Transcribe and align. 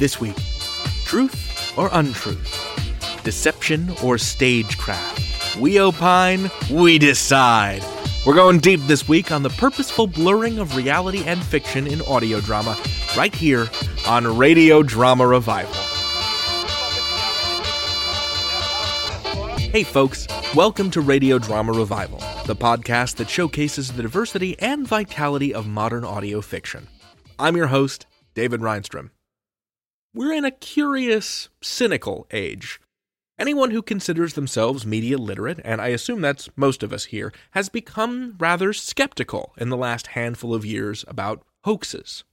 This 0.00 0.18
week, 0.18 0.36
truth 1.04 1.76
or 1.76 1.90
untruth, 1.92 3.22
deception 3.22 3.92
or 4.02 4.16
stagecraft. 4.16 5.56
We 5.56 5.78
opine, 5.78 6.50
we 6.70 6.96
decide. 6.98 7.84
We're 8.24 8.34
going 8.34 8.60
deep 8.60 8.80
this 8.84 9.06
week 9.06 9.30
on 9.30 9.42
the 9.42 9.50
purposeful 9.50 10.06
blurring 10.06 10.58
of 10.58 10.74
reality 10.74 11.22
and 11.26 11.42
fiction 11.42 11.86
in 11.86 12.00
audio 12.06 12.40
drama, 12.40 12.78
right 13.14 13.34
here 13.34 13.68
on 14.08 14.38
Radio 14.38 14.82
Drama 14.82 15.26
Revival. 15.26 15.74
Hey, 19.70 19.82
folks, 19.82 20.26
welcome 20.54 20.90
to 20.92 21.02
Radio 21.02 21.38
Drama 21.38 21.72
Revival, 21.72 22.20
the 22.46 22.56
podcast 22.56 23.16
that 23.16 23.28
showcases 23.28 23.92
the 23.92 24.00
diversity 24.00 24.58
and 24.60 24.88
vitality 24.88 25.52
of 25.52 25.66
modern 25.66 26.06
audio 26.06 26.40
fiction. 26.40 26.88
I'm 27.38 27.54
your 27.54 27.66
host, 27.66 28.06
David 28.32 28.60
Rheinstrom. 28.62 29.10
We're 30.12 30.32
in 30.32 30.44
a 30.44 30.50
curious, 30.50 31.50
cynical 31.62 32.26
age. 32.32 32.80
Anyone 33.38 33.70
who 33.70 33.80
considers 33.80 34.34
themselves 34.34 34.84
media 34.84 35.16
literate, 35.16 35.60
and 35.64 35.80
I 35.80 35.88
assume 35.88 36.20
that's 36.20 36.48
most 36.56 36.82
of 36.82 36.92
us 36.92 37.04
here, 37.06 37.32
has 37.52 37.68
become 37.68 38.34
rather 38.40 38.72
skeptical 38.72 39.54
in 39.56 39.68
the 39.68 39.76
last 39.76 40.08
handful 40.08 40.52
of 40.52 40.64
years 40.64 41.04
about 41.06 41.44
hoaxes. 41.62 42.24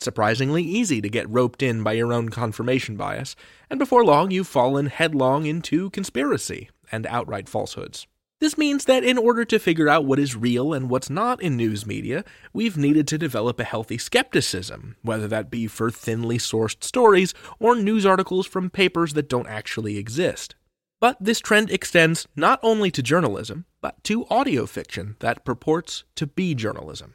Surprisingly 0.00 0.64
easy 0.64 1.00
to 1.00 1.08
get 1.08 1.30
roped 1.30 1.62
in 1.62 1.84
by 1.84 1.92
your 1.92 2.12
own 2.12 2.30
confirmation 2.30 2.96
bias, 2.96 3.36
and 3.70 3.78
before 3.78 4.04
long 4.04 4.32
you've 4.32 4.48
fallen 4.48 4.86
headlong 4.86 5.46
into 5.46 5.90
conspiracy 5.90 6.68
and 6.90 7.06
outright 7.06 7.48
falsehoods. 7.48 8.08
This 8.44 8.58
means 8.58 8.84
that 8.84 9.04
in 9.04 9.16
order 9.16 9.46
to 9.46 9.58
figure 9.58 9.88
out 9.88 10.04
what 10.04 10.18
is 10.18 10.36
real 10.36 10.74
and 10.74 10.90
what's 10.90 11.08
not 11.08 11.40
in 11.40 11.56
news 11.56 11.86
media, 11.86 12.26
we've 12.52 12.76
needed 12.76 13.08
to 13.08 13.16
develop 13.16 13.58
a 13.58 13.64
healthy 13.64 13.96
skepticism, 13.96 14.96
whether 15.00 15.26
that 15.28 15.50
be 15.50 15.66
for 15.66 15.90
thinly 15.90 16.36
sourced 16.36 16.84
stories 16.84 17.32
or 17.58 17.74
news 17.74 18.04
articles 18.04 18.46
from 18.46 18.68
papers 18.68 19.14
that 19.14 19.30
don't 19.30 19.46
actually 19.46 19.96
exist. 19.96 20.56
But 21.00 21.16
this 21.18 21.40
trend 21.40 21.70
extends 21.70 22.28
not 22.36 22.60
only 22.62 22.90
to 22.90 23.02
journalism, 23.02 23.64
but 23.80 24.04
to 24.04 24.26
audio 24.26 24.66
fiction 24.66 25.16
that 25.20 25.46
purports 25.46 26.04
to 26.16 26.26
be 26.26 26.54
journalism. 26.54 27.14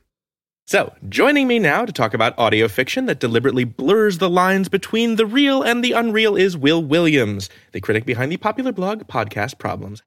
So, 0.65 0.95
joining 1.07 1.47
me 1.47 1.59
now 1.59 1.85
to 1.85 1.93
talk 1.93 2.15
about 2.15 2.39
audio 2.39 2.67
fiction 2.67 3.05
that 3.05 3.19
deliberately 3.19 3.65
blurs 3.65 4.17
the 4.17 4.31
lines 4.31 4.67
between 4.67 5.15
the 5.15 5.27
real 5.27 5.61
and 5.61 5.83
the 5.83 5.91
unreal 5.91 6.35
is 6.35 6.57
Wil 6.57 6.83
Williams, 6.83 7.51
the 7.71 7.81
critic 7.81 8.07
behind 8.07 8.31
the 8.31 8.37
popular 8.37 8.71
blog 8.71 9.03
Podcast 9.03 9.59
Problems. 9.59 10.01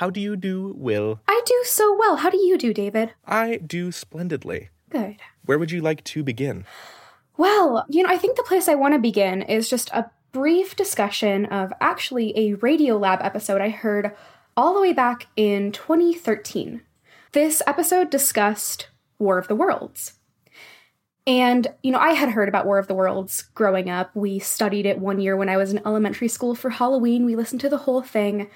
How 0.00 0.08
do 0.08 0.18
you 0.18 0.34
do, 0.34 0.74
Wil? 0.78 1.20
I 1.28 1.42
do 1.44 1.62
so 1.66 1.94
well. 1.94 2.16
How 2.16 2.30
do 2.30 2.38
you 2.38 2.56
do, 2.56 2.72
David? 2.72 3.12
I 3.26 3.58
do 3.58 3.92
splendidly. 3.92 4.70
Good. 4.88 5.16
Where 5.44 5.58
would 5.58 5.70
you 5.70 5.82
like 5.82 6.02
to 6.04 6.22
begin? 6.22 6.64
Well, 7.36 7.84
you 7.90 8.02
know, 8.02 8.08
I 8.08 8.16
think 8.16 8.38
the 8.38 8.42
place 8.42 8.66
I 8.66 8.76
want 8.76 8.94
to 8.94 8.98
begin 8.98 9.42
is 9.42 9.68
just 9.68 9.90
a 9.90 10.10
brief 10.32 10.74
discussion 10.74 11.44
of 11.44 11.74
actually 11.82 12.34
a 12.34 12.56
Radiolab 12.56 13.22
episode 13.22 13.60
I 13.60 13.68
heard 13.68 14.16
all 14.56 14.72
the 14.72 14.80
way 14.80 14.94
back 14.94 15.26
in 15.36 15.70
2013. 15.70 16.80
This 17.32 17.60
episode 17.66 18.08
discussed 18.08 18.88
War 19.18 19.36
of 19.36 19.48
the 19.48 19.54
Worlds. 19.54 20.14
And, 21.26 21.66
you 21.82 21.92
know, 21.92 21.98
I 21.98 22.12
had 22.12 22.30
heard 22.30 22.48
about 22.48 22.64
War 22.64 22.78
of 22.78 22.88
the 22.88 22.94
Worlds 22.94 23.42
growing 23.52 23.90
up. 23.90 24.16
We 24.16 24.38
studied 24.38 24.86
it 24.86 24.98
one 24.98 25.20
year 25.20 25.36
when 25.36 25.50
I 25.50 25.58
was 25.58 25.70
in 25.70 25.86
elementary 25.86 26.28
school 26.28 26.54
for 26.54 26.70
Halloween. 26.70 27.26
We 27.26 27.36
listened 27.36 27.60
to 27.60 27.68
the 27.68 27.76
whole 27.76 28.00
thing 28.00 28.48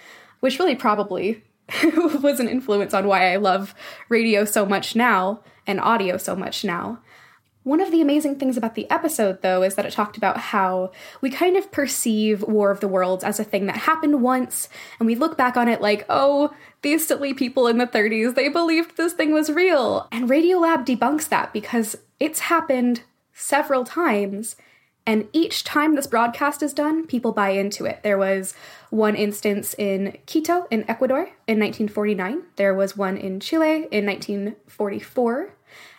which 0.44 0.58
really 0.58 0.74
probably 0.74 1.42
was 2.20 2.38
an 2.38 2.50
influence 2.50 2.92
on 2.92 3.06
why 3.06 3.32
I 3.32 3.36
love 3.36 3.74
radio 4.10 4.44
so 4.44 4.66
much 4.66 4.94
now 4.94 5.40
and 5.66 5.80
audio 5.80 6.18
so 6.18 6.36
much 6.36 6.66
now. 6.66 6.98
One 7.62 7.80
of 7.80 7.90
the 7.90 8.02
amazing 8.02 8.38
things 8.38 8.58
about 8.58 8.74
the 8.74 8.88
episode, 8.90 9.40
though, 9.40 9.62
is 9.62 9.74
that 9.76 9.86
it 9.86 9.94
talked 9.94 10.18
about 10.18 10.36
how 10.36 10.92
we 11.22 11.30
kind 11.30 11.56
of 11.56 11.72
perceive 11.72 12.42
War 12.42 12.70
of 12.70 12.80
the 12.80 12.88
Worlds 12.88 13.24
as 13.24 13.40
a 13.40 13.44
thing 13.44 13.64
that 13.64 13.78
happened 13.78 14.20
once, 14.20 14.68
and 14.98 15.06
we 15.06 15.14
look 15.14 15.38
back 15.38 15.56
on 15.56 15.66
it 15.66 15.80
like, 15.80 16.04
oh, 16.10 16.54
these 16.82 17.06
silly 17.06 17.32
people 17.32 17.66
in 17.66 17.78
the 17.78 17.86
30s, 17.86 18.34
they 18.34 18.50
believed 18.50 18.98
this 18.98 19.14
thing 19.14 19.32
was 19.32 19.48
real. 19.48 20.08
And 20.12 20.28
Radiolab 20.28 20.84
debunks 20.84 21.30
that 21.30 21.54
because 21.54 21.96
it's 22.20 22.40
happened 22.40 23.00
several 23.32 23.82
times, 23.84 24.56
and 25.06 25.28
each 25.32 25.64
time 25.64 25.94
this 25.94 26.06
broadcast 26.06 26.62
is 26.62 26.72
done, 26.72 27.06
people 27.06 27.32
buy 27.32 27.50
into 27.50 27.84
it. 27.84 28.00
There 28.02 28.16
was 28.16 28.54
one 28.90 29.14
instance 29.14 29.74
in 29.76 30.16
Quito, 30.26 30.66
in 30.70 30.88
Ecuador, 30.88 31.28
in 31.46 31.60
1949. 31.60 32.42
There 32.56 32.74
was 32.74 32.96
one 32.96 33.18
in 33.18 33.38
Chile 33.38 33.86
in 33.90 34.06
1944. 34.06 35.54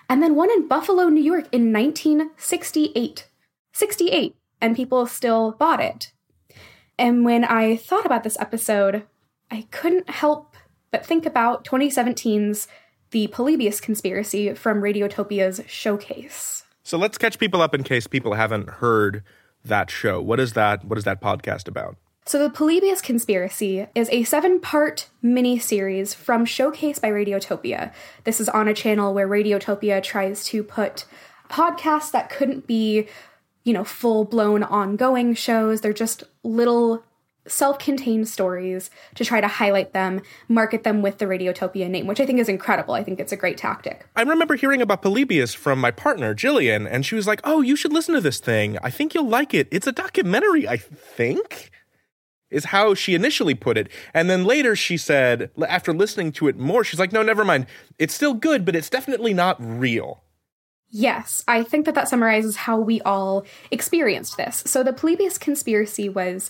And 0.09 0.23
then 0.23 0.35
one 0.35 0.49
in 0.51 0.67
Buffalo, 0.67 1.09
New 1.09 1.23
York 1.23 1.47
in 1.51 1.71
1968. 1.71 3.27
68. 3.73 4.35
And 4.59 4.75
people 4.75 5.05
still 5.05 5.51
bought 5.51 5.81
it. 5.81 6.11
And 6.97 7.23
when 7.25 7.43
I 7.43 7.75
thought 7.75 8.05
about 8.05 8.23
this 8.23 8.39
episode, 8.39 9.03
I 9.51 9.67
couldn't 9.69 10.09
help 10.09 10.55
but 10.89 11.05
think 11.05 11.25
about 11.25 11.65
2017's 11.65 12.67
The 13.11 13.27
Polybius 13.27 13.81
Conspiracy 13.81 14.53
from 14.53 14.81
Radiotopia's 14.81 15.61
Showcase. 15.67 16.64
So 16.85 16.99
let's 16.99 17.17
catch 17.17 17.39
people 17.39 17.63
up 17.63 17.73
in 17.73 17.83
case 17.83 18.05
people 18.05 18.35
haven't 18.35 18.69
heard 18.69 19.23
that 19.65 19.89
show. 19.89 20.21
What 20.21 20.39
is 20.39 20.53
that? 20.53 20.85
What 20.85 20.99
is 20.99 21.03
that 21.05 21.19
podcast 21.19 21.67
about? 21.67 21.97
So, 22.27 22.37
The 22.37 22.51
Polybius 22.51 23.01
Conspiracy 23.01 23.87
is 23.95 24.07
a 24.11 24.23
seven 24.23 24.59
part 24.59 25.09
mini 25.19 25.57
series 25.57 26.13
from 26.13 26.45
Showcase 26.45 26.99
by 26.99 27.09
Radiotopia. 27.09 27.91
This 28.23 28.39
is 28.39 28.47
on 28.49 28.67
a 28.67 28.73
channel 28.75 29.15
where 29.15 29.27
Radiotopia 29.27 30.01
tries 30.03 30.45
to 30.45 30.63
put 30.63 31.05
podcasts 31.49 32.11
that 32.11 32.29
couldn't 32.29 32.67
be, 32.67 33.07
you 33.63 33.73
know, 33.73 33.83
full 33.83 34.23
blown 34.23 34.61
ongoing 34.61 35.33
shows. 35.33 35.81
They're 35.81 35.91
just 35.91 36.23
little 36.43 37.03
self 37.47 37.79
contained 37.79 38.27
stories 38.27 38.89
to 39.15 39.25
try 39.25 39.41
to 39.41 39.47
highlight 39.47 39.93
them, 39.93 40.21
market 40.47 40.83
them 40.83 41.01
with 41.01 41.17
the 41.17 41.25
Radiotopia 41.25 41.89
name, 41.89 42.07
which 42.07 42.19
I 42.19 42.25
think 42.25 42.39
is 42.39 42.49
incredible. 42.49 42.93
I 42.93 43.03
think 43.03 43.19
it's 43.19 43.31
a 43.31 43.37
great 43.37 43.57
tactic. 43.57 44.07
I 44.15 44.21
remember 44.21 44.55
hearing 44.55 44.81
about 44.81 45.01
Polybius 45.01 45.53
from 45.53 45.79
my 45.79 45.91
partner, 45.91 46.33
Jillian, 46.33 46.87
and 46.89 47.05
she 47.05 47.15
was 47.15 47.27
like, 47.27 47.41
Oh, 47.43 47.61
you 47.61 47.75
should 47.75 47.93
listen 47.93 48.15
to 48.15 48.21
this 48.21 48.39
thing. 48.39 48.77
I 48.83 48.89
think 48.89 49.13
you'll 49.13 49.27
like 49.29 49.53
it. 49.53 49.67
It's 49.71 49.87
a 49.87 49.91
documentary, 49.91 50.67
I 50.67 50.77
think. 50.77 51.71
Is 52.51 52.65
how 52.65 52.93
she 52.93 53.15
initially 53.15 53.55
put 53.55 53.77
it. 53.77 53.89
And 54.13 54.29
then 54.29 54.45
later 54.45 54.75
she 54.75 54.97
said, 54.97 55.49
after 55.67 55.91
listening 55.91 56.31
to 56.33 56.47
it 56.47 56.57
more, 56.57 56.83
she's 56.83 56.99
like, 56.99 57.11
no, 57.11 57.23
never 57.23 57.43
mind. 57.43 57.65
It's 57.97 58.13
still 58.13 58.33
good, 58.33 58.63
but 58.63 58.75
it's 58.75 58.89
definitely 58.89 59.33
not 59.33 59.57
real. 59.59 60.23
Yes, 60.89 61.43
I 61.47 61.63
think 61.63 61.85
that 61.85 61.95
that 61.95 62.07
summarizes 62.07 62.55
how 62.55 62.79
we 62.79 63.01
all 63.01 63.45
experienced 63.71 64.37
this. 64.37 64.63
So 64.65 64.83
the 64.83 64.93
Polybius 64.93 65.37
conspiracy 65.37 66.07
was 66.07 66.49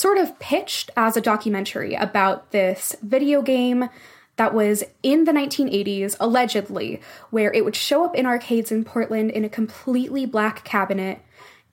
sort 0.00 0.16
of 0.16 0.38
pitched 0.38 0.90
as 0.96 1.16
a 1.16 1.20
documentary 1.20 1.94
about 1.94 2.52
this 2.52 2.96
video 3.02 3.42
game 3.42 3.90
that 4.36 4.54
was 4.54 4.82
in 5.02 5.24
the 5.24 5.32
1980s, 5.32 6.16
allegedly, 6.18 6.98
where 7.28 7.52
it 7.52 7.62
would 7.62 7.76
show 7.76 8.06
up 8.06 8.14
in 8.14 8.24
arcades 8.24 8.72
in 8.72 8.82
Portland 8.82 9.30
in 9.30 9.44
a 9.44 9.50
completely 9.50 10.24
black 10.24 10.64
cabinet. 10.64 11.20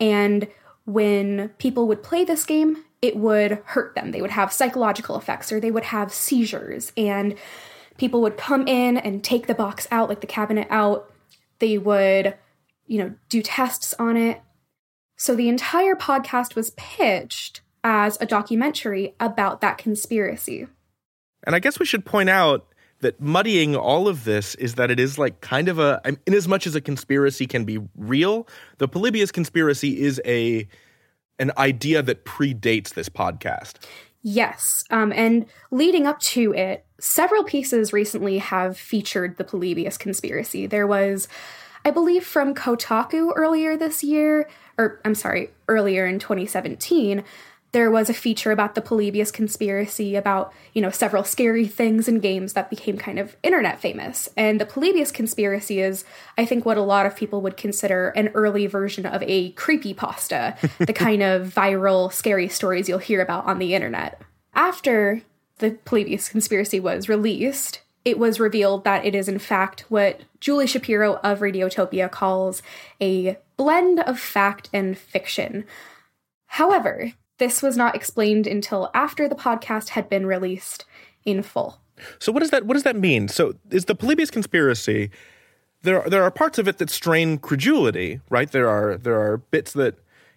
And 0.01 0.49
when 0.85 1.49
people 1.57 1.87
would 1.87 2.03
play 2.03 2.25
this 2.25 2.43
game, 2.43 2.83
it 3.01 3.15
would 3.15 3.61
hurt 3.63 3.95
them. 3.95 4.11
They 4.11 4.21
would 4.21 4.31
have 4.31 4.51
psychological 4.51 5.17
effects 5.17 5.49
or 5.49 5.61
they 5.61 5.71
would 5.71 5.85
have 5.85 6.13
seizures. 6.13 6.91
And 6.97 7.35
people 7.97 8.21
would 8.21 8.35
come 8.35 8.67
in 8.67 8.97
and 8.97 9.23
take 9.23 9.47
the 9.47 9.55
box 9.55 9.87
out, 9.89 10.09
like 10.09 10.19
the 10.19 10.27
cabinet 10.27 10.67
out. 10.69 11.13
They 11.59 11.77
would, 11.77 12.35
you 12.85 12.97
know, 12.97 13.13
do 13.29 13.41
tests 13.41 13.93
on 13.97 14.17
it. 14.17 14.41
So 15.15 15.35
the 15.35 15.47
entire 15.47 15.95
podcast 15.95 16.55
was 16.55 16.71
pitched 16.71 17.61
as 17.87 18.17
a 18.19 18.25
documentary 18.25 19.15
about 19.17 19.61
that 19.61 19.77
conspiracy. 19.77 20.67
And 21.45 21.55
I 21.55 21.59
guess 21.59 21.79
we 21.79 21.85
should 21.85 22.03
point 22.03 22.29
out 22.29 22.67
that 22.99 23.21
muddying 23.21 23.77
all 23.77 24.09
of 24.09 24.25
this 24.25 24.55
is 24.55 24.75
that 24.75 24.91
it 24.91 24.99
is 24.99 25.17
like 25.17 25.39
kind 25.39 25.69
of 25.69 25.79
a, 25.79 26.01
in 26.03 26.33
as 26.33 26.49
much 26.49 26.67
as 26.67 26.75
a 26.75 26.81
conspiracy 26.81 27.47
can 27.47 27.63
be 27.63 27.79
real, 27.95 28.45
the 28.79 28.89
Polybius 28.89 29.31
conspiracy 29.31 30.01
is 30.01 30.21
a 30.25 30.67
an 31.39 31.51
idea 31.57 32.01
that 32.01 32.25
predates 32.25 32.95
this 32.95 33.07
podcast. 33.07 33.75
Yes. 34.21 34.83
Um, 34.89 35.13
and 35.13 35.45
leading 35.71 36.07
up 36.07 36.19
to 36.19 36.53
it, 36.53 36.83
several 36.99 37.45
pieces 37.45 37.93
recently 37.93 38.39
have 38.39 38.75
featured 38.75 39.37
the 39.37 39.45
Polybius 39.45 39.97
conspiracy. 39.97 40.65
There 40.65 40.87
was, 40.87 41.29
I 41.85 41.91
believe, 41.91 42.25
from 42.25 42.55
Kotaku 42.55 43.31
earlier 43.35 43.77
this 43.77 44.03
year, 44.03 44.49
or 44.79 44.99
I'm 45.05 45.15
sorry, 45.15 45.51
earlier 45.69 46.07
in 46.07 46.17
2017, 46.17 47.23
there 47.73 47.91
was 47.91 48.09
a 48.09 48.13
feature 48.13 48.51
about 48.51 48.75
the 48.75 48.81
Polybius 48.81 49.31
conspiracy, 49.31 50.15
about, 50.15 50.53
you 50.73 50.81
know, 50.81 50.89
several 50.89 51.23
scary 51.23 51.67
things 51.67 52.07
in 52.07 52.19
games 52.19 52.53
that 52.53 52.69
became 52.69 52.97
kind 52.97 53.19
of 53.19 53.35
internet 53.43 53.79
famous. 53.79 54.29
And 54.37 54.59
the 54.59 54.65
Polybius 54.65 55.11
conspiracy 55.11 55.81
is, 55.81 56.05
I 56.37 56.45
think, 56.45 56.65
what 56.65 56.77
a 56.77 56.81
lot 56.81 57.05
of 57.05 57.15
people 57.15 57.41
would 57.41 57.57
consider 57.57 58.09
an 58.09 58.29
early 58.29 58.67
version 58.67 59.05
of 59.05 59.21
a 59.23 59.51
creepy 59.51 59.93
pasta, 59.93 60.55
the 60.79 60.93
kind 60.93 61.21
of 61.21 61.47
viral, 61.47 62.11
scary 62.11 62.47
stories 62.47 62.87
you'll 62.87 62.99
hear 62.99 63.21
about 63.21 63.45
on 63.45 63.59
the 63.59 63.75
internet. 63.75 64.21
After 64.53 65.21
the 65.59 65.71
Polybius 65.71 66.29
conspiracy 66.29 66.79
was 66.79 67.09
released, 67.09 67.81
it 68.05 68.17
was 68.17 68.39
revealed 68.39 68.85
that 68.85 69.05
it 69.05 69.13
is, 69.13 69.27
in 69.27 69.39
fact, 69.39 69.81
what 69.89 70.21
Julie 70.39 70.67
Shapiro 70.67 71.15
of 71.17 71.39
Radiotopia 71.39 72.09
calls 72.09 72.61
a 73.01 73.37
blend 73.57 73.99
of 73.99 74.17
fact 74.17 74.69
and 74.71 74.97
fiction. 74.97 75.65
However, 76.45 77.11
this 77.37 77.61
was 77.61 77.77
not 77.77 77.95
explained 77.95 78.47
until 78.47 78.89
after 78.93 79.27
the 79.27 79.35
podcast 79.35 79.89
had 79.89 80.09
been 80.09 80.25
released 80.25 80.85
in 81.25 81.43
full. 81.43 81.81
So 82.19 82.31
what 82.31 82.41
does 82.41 82.51
that 82.51 82.65
what 82.65 82.73
does 82.75 82.83
that 82.83 82.95
mean? 82.95 83.27
So 83.27 83.53
is 83.71 83.85
the 83.85 83.95
Polybius 83.95 84.31
conspiracy 84.31 85.11
there 85.81 86.03
there 86.07 86.23
are 86.23 86.31
parts 86.31 86.57
of 86.57 86.67
it 86.67 86.77
that 86.79 86.89
strain 86.89 87.37
credulity, 87.37 88.21
right? 88.29 88.51
There 88.51 88.69
are 88.69 88.97
there 88.97 89.19
are 89.19 89.37
bits 89.37 89.73
that 89.73 89.95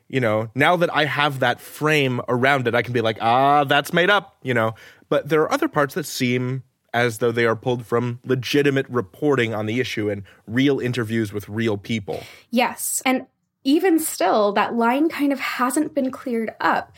you 0.09 0.19
know, 0.19 0.51
now 0.57 0.75
that 0.75 0.93
I 0.93 1.05
have 1.05 1.39
that 1.39 1.61
frame 1.61 2.21
around 2.29 2.67
it, 2.67 2.75
I 2.75 2.83
can 2.83 2.93
be 2.93 3.01
like, 3.01 3.19
ah, 3.21 3.63
that's 3.63 3.93
made 3.93 4.11
up, 4.11 4.37
you 4.43 4.53
know. 4.53 4.75
But 5.09 5.29
there 5.29 5.41
are 5.43 5.53
other 5.53 5.69
parts 5.69 5.95
that 5.95 6.05
seem 6.05 6.65
as 6.93 7.19
though 7.19 7.31
they 7.31 7.47
are 7.47 7.55
pulled 7.55 7.87
from 7.87 8.19
legitimate 8.25 8.87
reporting 8.89 9.55
on 9.55 9.67
the 9.67 9.79
issue 9.79 10.11
and 10.11 10.25
real 10.49 10.81
interviews 10.81 11.33
with 11.33 11.49
real 11.49 11.77
people. 11.77 12.25
Yes. 12.51 13.01
And 13.07 13.27
even 13.65 13.99
still, 13.99 14.53
that 14.53 14.75
line 14.75 15.09
kind 15.09 15.33
of 15.33 15.41
hasn't 15.41 15.95
been 15.95 16.11
cleared 16.11 16.55
up. 16.61 16.93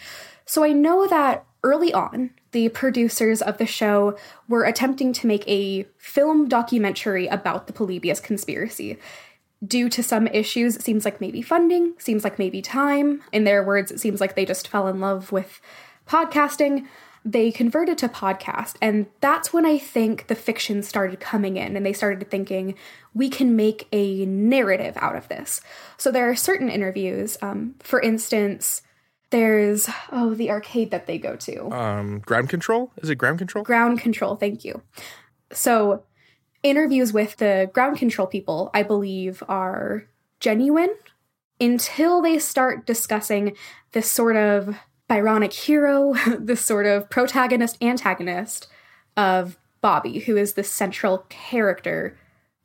So 0.44 0.64
I 0.64 0.72
know 0.72 1.06
that 1.06 1.44
early 1.62 1.92
on, 1.92 2.30
the 2.52 2.68
producers 2.68 3.40
of 3.40 3.58
the 3.58 3.66
show 3.66 4.16
were 4.48 4.64
attempting 4.64 5.12
to 5.14 5.26
make 5.26 5.46
a 5.48 5.86
film 5.96 6.48
documentary 6.48 7.26
about 7.26 7.66
the 7.66 7.72
Polybius 7.72 8.20
conspiracy. 8.20 8.98
Due 9.64 9.88
to 9.88 10.02
some 10.02 10.26
issues, 10.28 10.76
it 10.76 10.82
seems 10.82 11.04
like 11.04 11.20
maybe 11.20 11.40
funding, 11.40 11.94
seems 11.98 12.24
like 12.24 12.38
maybe 12.38 12.60
time. 12.60 13.22
In 13.32 13.44
their 13.44 13.64
words, 13.64 13.90
it 13.90 14.00
seems 14.00 14.20
like 14.20 14.34
they 14.34 14.44
just 14.44 14.68
fell 14.68 14.88
in 14.88 15.00
love 15.00 15.32
with 15.32 15.60
podcasting 16.06 16.86
they 17.24 17.52
converted 17.52 17.98
to 17.98 18.08
podcast. 18.08 18.74
And 18.80 19.06
that's 19.20 19.52
when 19.52 19.64
I 19.64 19.78
think 19.78 20.26
the 20.26 20.34
fiction 20.34 20.82
started 20.82 21.20
coming 21.20 21.56
in 21.56 21.76
and 21.76 21.86
they 21.86 21.92
started 21.92 22.28
thinking, 22.30 22.74
we 23.14 23.28
can 23.28 23.54
make 23.54 23.86
a 23.92 24.26
narrative 24.26 24.96
out 24.96 25.16
of 25.16 25.28
this. 25.28 25.60
So 25.98 26.10
there 26.10 26.28
are 26.28 26.34
certain 26.34 26.68
interviews. 26.68 27.38
Um, 27.40 27.76
for 27.78 28.00
instance, 28.00 28.82
there's, 29.30 29.88
oh, 30.10 30.34
the 30.34 30.50
arcade 30.50 30.90
that 30.90 31.06
they 31.06 31.18
go 31.18 31.36
to. 31.36 31.70
Um, 31.70 32.18
ground 32.20 32.48
control? 32.48 32.92
Is 32.98 33.08
it 33.08 33.16
ground 33.16 33.38
control? 33.38 33.64
Ground 33.64 34.00
control, 34.00 34.36
thank 34.36 34.64
you. 34.64 34.82
So 35.52 36.04
interviews 36.62 37.12
with 37.12 37.36
the 37.36 37.70
ground 37.72 37.98
control 37.98 38.26
people, 38.26 38.70
I 38.74 38.82
believe, 38.82 39.42
are 39.48 40.06
genuine 40.40 40.94
until 41.60 42.20
they 42.20 42.38
start 42.38 42.84
discussing 42.84 43.56
this 43.92 44.10
sort 44.10 44.36
of 44.36 44.76
Byronic 45.08 45.52
hero, 45.52 46.14
the 46.38 46.56
sort 46.56 46.86
of 46.86 47.10
protagonist 47.10 47.82
antagonist 47.82 48.68
of 49.16 49.58
Bobby, 49.80 50.20
who 50.20 50.36
is 50.36 50.54
the 50.54 50.64
central 50.64 51.26
character 51.28 52.16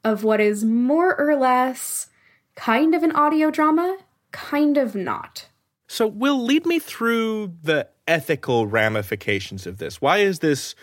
of 0.03 0.23
what 0.23 0.39
is 0.39 0.63
more 0.63 1.19
or 1.19 1.35
less 1.35 2.07
kind 2.55 2.95
of 2.95 3.03
an 3.03 3.11
audio 3.11 3.51
drama, 3.51 3.97
kind 4.31 4.77
of 4.77 4.95
not. 4.95 5.47
So, 5.87 6.05
Wil, 6.05 6.43
lead 6.43 6.65
me 6.65 6.79
through 6.79 7.53
the 7.63 7.87
ethical 8.07 8.67
ramifications 8.67 9.65
of 9.65 9.77
this. 9.77 10.01
Why 10.01 10.17
is 10.17 10.39
this 10.39 10.75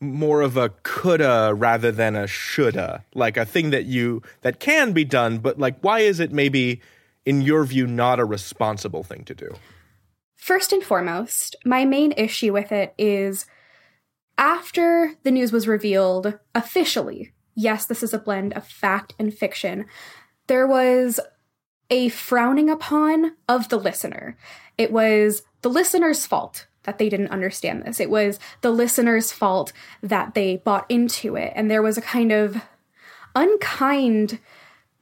more 0.00 0.40
of 0.40 0.56
a 0.56 0.70
coulda 0.82 1.52
rather 1.54 1.92
than 1.92 2.16
a 2.16 2.26
shoulda? 2.26 3.04
Like 3.14 3.36
a 3.36 3.44
thing 3.44 3.70
that 3.70 3.86
you 3.86 4.22
that 4.42 4.60
can 4.60 4.92
be 4.92 5.04
done, 5.04 5.38
but 5.38 5.58
like 5.58 5.78
why 5.80 6.00
is 6.00 6.20
it 6.20 6.32
maybe 6.32 6.80
in 7.24 7.42
your 7.42 7.64
view 7.64 7.86
not 7.86 8.18
a 8.18 8.24
responsible 8.24 9.02
thing 9.02 9.24
to 9.24 9.34
do? 9.34 9.54
First 10.50 10.72
and 10.72 10.82
foremost, 10.82 11.54
my 11.64 11.84
main 11.84 12.10
issue 12.16 12.52
with 12.52 12.72
it 12.72 12.92
is 12.98 13.46
after 14.36 15.14
the 15.22 15.30
news 15.30 15.52
was 15.52 15.68
revealed 15.68 16.40
officially, 16.56 17.32
yes, 17.54 17.86
this 17.86 18.02
is 18.02 18.12
a 18.12 18.18
blend 18.18 18.54
of 18.54 18.66
fact 18.66 19.14
and 19.16 19.32
fiction, 19.32 19.86
there 20.48 20.66
was 20.66 21.20
a 21.88 22.08
frowning 22.08 22.68
upon 22.68 23.36
of 23.48 23.68
the 23.68 23.78
listener. 23.78 24.36
It 24.76 24.90
was 24.90 25.44
the 25.62 25.70
listener's 25.70 26.26
fault 26.26 26.66
that 26.82 26.98
they 26.98 27.08
didn't 27.08 27.30
understand 27.30 27.84
this. 27.84 28.00
It 28.00 28.10
was 28.10 28.40
the 28.60 28.72
listener's 28.72 29.30
fault 29.30 29.72
that 30.02 30.34
they 30.34 30.56
bought 30.56 30.86
into 30.88 31.36
it. 31.36 31.52
And 31.54 31.70
there 31.70 31.80
was 31.80 31.96
a 31.96 32.02
kind 32.02 32.32
of 32.32 32.60
unkind 33.36 34.40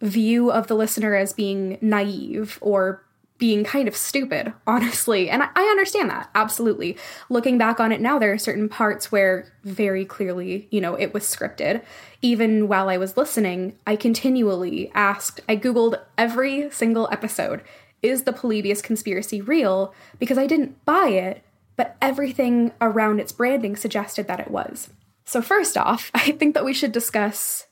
view 0.02 0.52
of 0.52 0.66
the 0.66 0.76
listener 0.76 1.14
as 1.14 1.32
being 1.32 1.78
naive 1.80 2.58
or 2.60 3.07
being 3.38 3.64
kind 3.64 3.88
of 3.88 3.96
stupid, 3.96 4.52
honestly. 4.66 5.30
And 5.30 5.42
I, 5.42 5.62
understand 5.68 6.10
that, 6.10 6.28
absolutely. 6.34 6.96
Looking 7.28 7.56
back 7.56 7.78
on 7.80 7.92
it 7.92 8.00
now, 8.00 8.18
there 8.18 8.32
are 8.32 8.38
certain 8.38 8.68
parts 8.68 9.12
where 9.12 9.52
very 9.64 10.04
clearly, 10.04 10.66
you 10.70 10.80
know, 10.80 10.94
it 10.94 11.14
was 11.14 11.24
scripted. 11.24 11.82
Even 12.20 12.68
while 12.68 12.88
I 12.88 12.96
was 12.96 13.16
listening, 13.16 13.78
I 13.86 13.96
continually 13.96 14.90
asked, 14.94 15.40
I 15.48 15.56
Googled 15.56 16.00
every 16.16 16.70
single 16.70 17.08
episode 17.12 17.62
is 18.02 18.24
the 18.24 18.32
Polybius 18.32 18.82
conspiracy 18.82 19.40
real? 19.40 19.94
Because 20.18 20.38
I 20.38 20.46
didn't 20.46 20.84
buy 20.84 21.08
it, 21.08 21.42
but 21.76 21.96
everything 22.00 22.72
around 22.80 23.20
its 23.20 23.32
branding 23.32 23.76
suggested 23.76 24.26
that 24.28 24.40
it 24.40 24.50
was. 24.50 24.90
So, 25.24 25.42
first 25.42 25.76
off, 25.76 26.10
I 26.14 26.32
think 26.32 26.54
that 26.54 26.64
we 26.64 26.74
should 26.74 26.92
discuss 26.92 27.66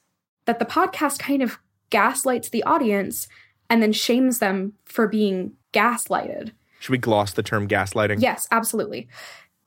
that 0.46 0.58
the 0.58 0.64
podcast 0.64 1.18
kind 1.18 1.42
of 1.42 1.58
gaslights 1.90 2.48
the 2.48 2.64
audience 2.64 3.28
and 3.68 3.82
then 3.82 3.92
shames 3.92 4.38
them 4.38 4.74
for 4.84 5.08
being 5.08 5.52
gaslighted. 5.72 6.52
Should 6.80 6.92
we 6.92 6.98
gloss 6.98 7.32
the 7.32 7.42
term 7.42 7.68
gaslighting? 7.68 8.20
Yes, 8.20 8.46
absolutely. 8.50 9.08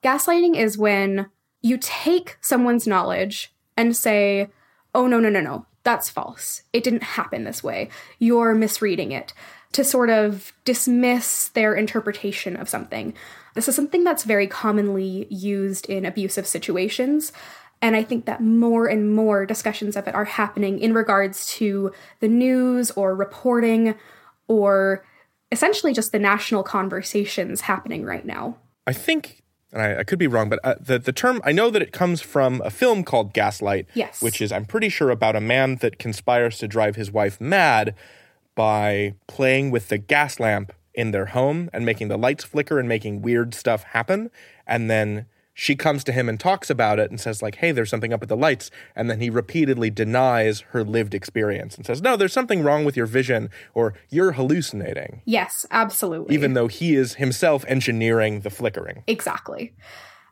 Gaslighting 0.03 0.55
is 0.55 0.77
when 0.77 1.27
you 1.61 1.77
take 1.79 2.37
someone's 2.41 2.87
knowledge 2.87 3.53
and 3.75 3.95
say, 3.95 4.49
oh, 4.95 5.07
no, 5.07 5.19
no, 5.19 5.29
no, 5.29 5.41
no, 5.41 5.65
that's 5.83 6.09
false. 6.09 6.63
It 6.71 6.83
didn't 6.83 7.03
happen 7.03 7.43
this 7.43 7.63
way. 7.63 7.89
You're 8.19 8.55
misreading 8.55 9.11
it. 9.11 9.33
To 9.73 9.83
sort 9.83 10.09
of 10.09 10.51
dismiss 10.65 11.49
their 11.49 11.75
interpretation 11.75 12.55
of 12.55 12.67
something. 12.67 13.13
This 13.53 13.67
is 13.67 13.75
something 13.75 14.03
that's 14.03 14.23
very 14.23 14.47
commonly 14.47 15.27
used 15.29 15.85
in 15.87 16.05
abusive 16.05 16.47
situations. 16.47 17.31
And 17.81 17.95
I 17.95 18.03
think 18.03 18.25
that 18.25 18.41
more 18.41 18.87
and 18.87 19.15
more 19.15 19.45
discussions 19.45 19.95
of 19.95 20.07
it 20.07 20.13
are 20.13 20.25
happening 20.25 20.79
in 20.79 20.93
regards 20.93 21.45
to 21.53 21.93
the 22.19 22.27
news 22.27 22.91
or 22.91 23.15
reporting 23.15 23.95
or 24.47 25.05
essentially 25.51 25.93
just 25.93 26.11
the 26.11 26.19
national 26.19 26.63
conversations 26.63 27.61
happening 27.61 28.03
right 28.05 28.25
now. 28.25 28.57
I 28.85 28.93
think, 28.93 29.43
and 29.71 29.81
I, 29.81 29.99
I 29.99 30.03
could 30.03 30.19
be 30.19 30.27
wrong, 30.27 30.49
but 30.49 30.59
uh, 30.63 30.75
the, 30.79 30.99
the 30.99 31.13
term, 31.13 31.41
I 31.45 31.51
know 31.51 31.69
that 31.69 31.81
it 31.81 31.93
comes 31.93 32.21
from 32.21 32.61
a 32.65 32.69
film 32.69 33.03
called 33.03 33.33
Gaslight, 33.33 33.87
yes. 33.93 34.21
which 34.21 34.41
is, 34.41 34.51
I'm 34.51 34.65
pretty 34.65 34.89
sure, 34.89 35.09
about 35.09 35.35
a 35.35 35.41
man 35.41 35.77
that 35.77 35.99
conspires 35.99 36.57
to 36.59 36.67
drive 36.67 36.95
his 36.95 37.11
wife 37.11 37.39
mad 37.39 37.95
by 38.55 39.15
playing 39.27 39.71
with 39.71 39.87
the 39.87 39.97
gas 39.97 40.39
lamp 40.39 40.73
in 40.93 41.11
their 41.11 41.27
home 41.27 41.69
and 41.71 41.85
making 41.85 42.09
the 42.09 42.17
lights 42.17 42.43
flicker 42.43 42.77
and 42.77 42.89
making 42.89 43.21
weird 43.21 43.53
stuff 43.53 43.83
happen. 43.83 44.29
And 44.67 44.89
then 44.89 45.27
she 45.59 45.75
comes 45.75 46.05
to 46.05 46.13
him 46.13 46.29
and 46.29 46.39
talks 46.39 46.69
about 46.69 46.99
it 46.99 47.11
and 47.11 47.19
says 47.19 47.41
like 47.41 47.55
hey 47.55 47.73
there's 47.73 47.89
something 47.89 48.13
up 48.13 48.21
with 48.21 48.29
the 48.29 48.37
lights. 48.37 48.71
And 48.95 49.09
then 49.09 49.19
he 49.19 49.29
repeatedly 49.29 49.89
denies 49.89 50.61
her 50.69 50.85
lived 50.85 51.13
experience 51.13 51.75
and 51.75 51.85
says 51.85 52.01
no 52.01 52.15
there's 52.15 52.31
something 52.31 52.63
wrong 52.63 52.85
with 52.85 52.95
your 52.95 53.05
vision 53.05 53.49
or 53.73 53.93
you're 54.09 54.31
hallucinating. 54.31 55.21
Yes 55.25 55.65
absolutely. 55.69 56.33
Even 56.33 56.53
though 56.53 56.67
he 56.67 56.95
is 56.95 57.15
himself 57.15 57.65
engineering 57.67 58.39
the 58.39 58.49
flickering. 58.49 59.03
Exactly. 59.05 59.73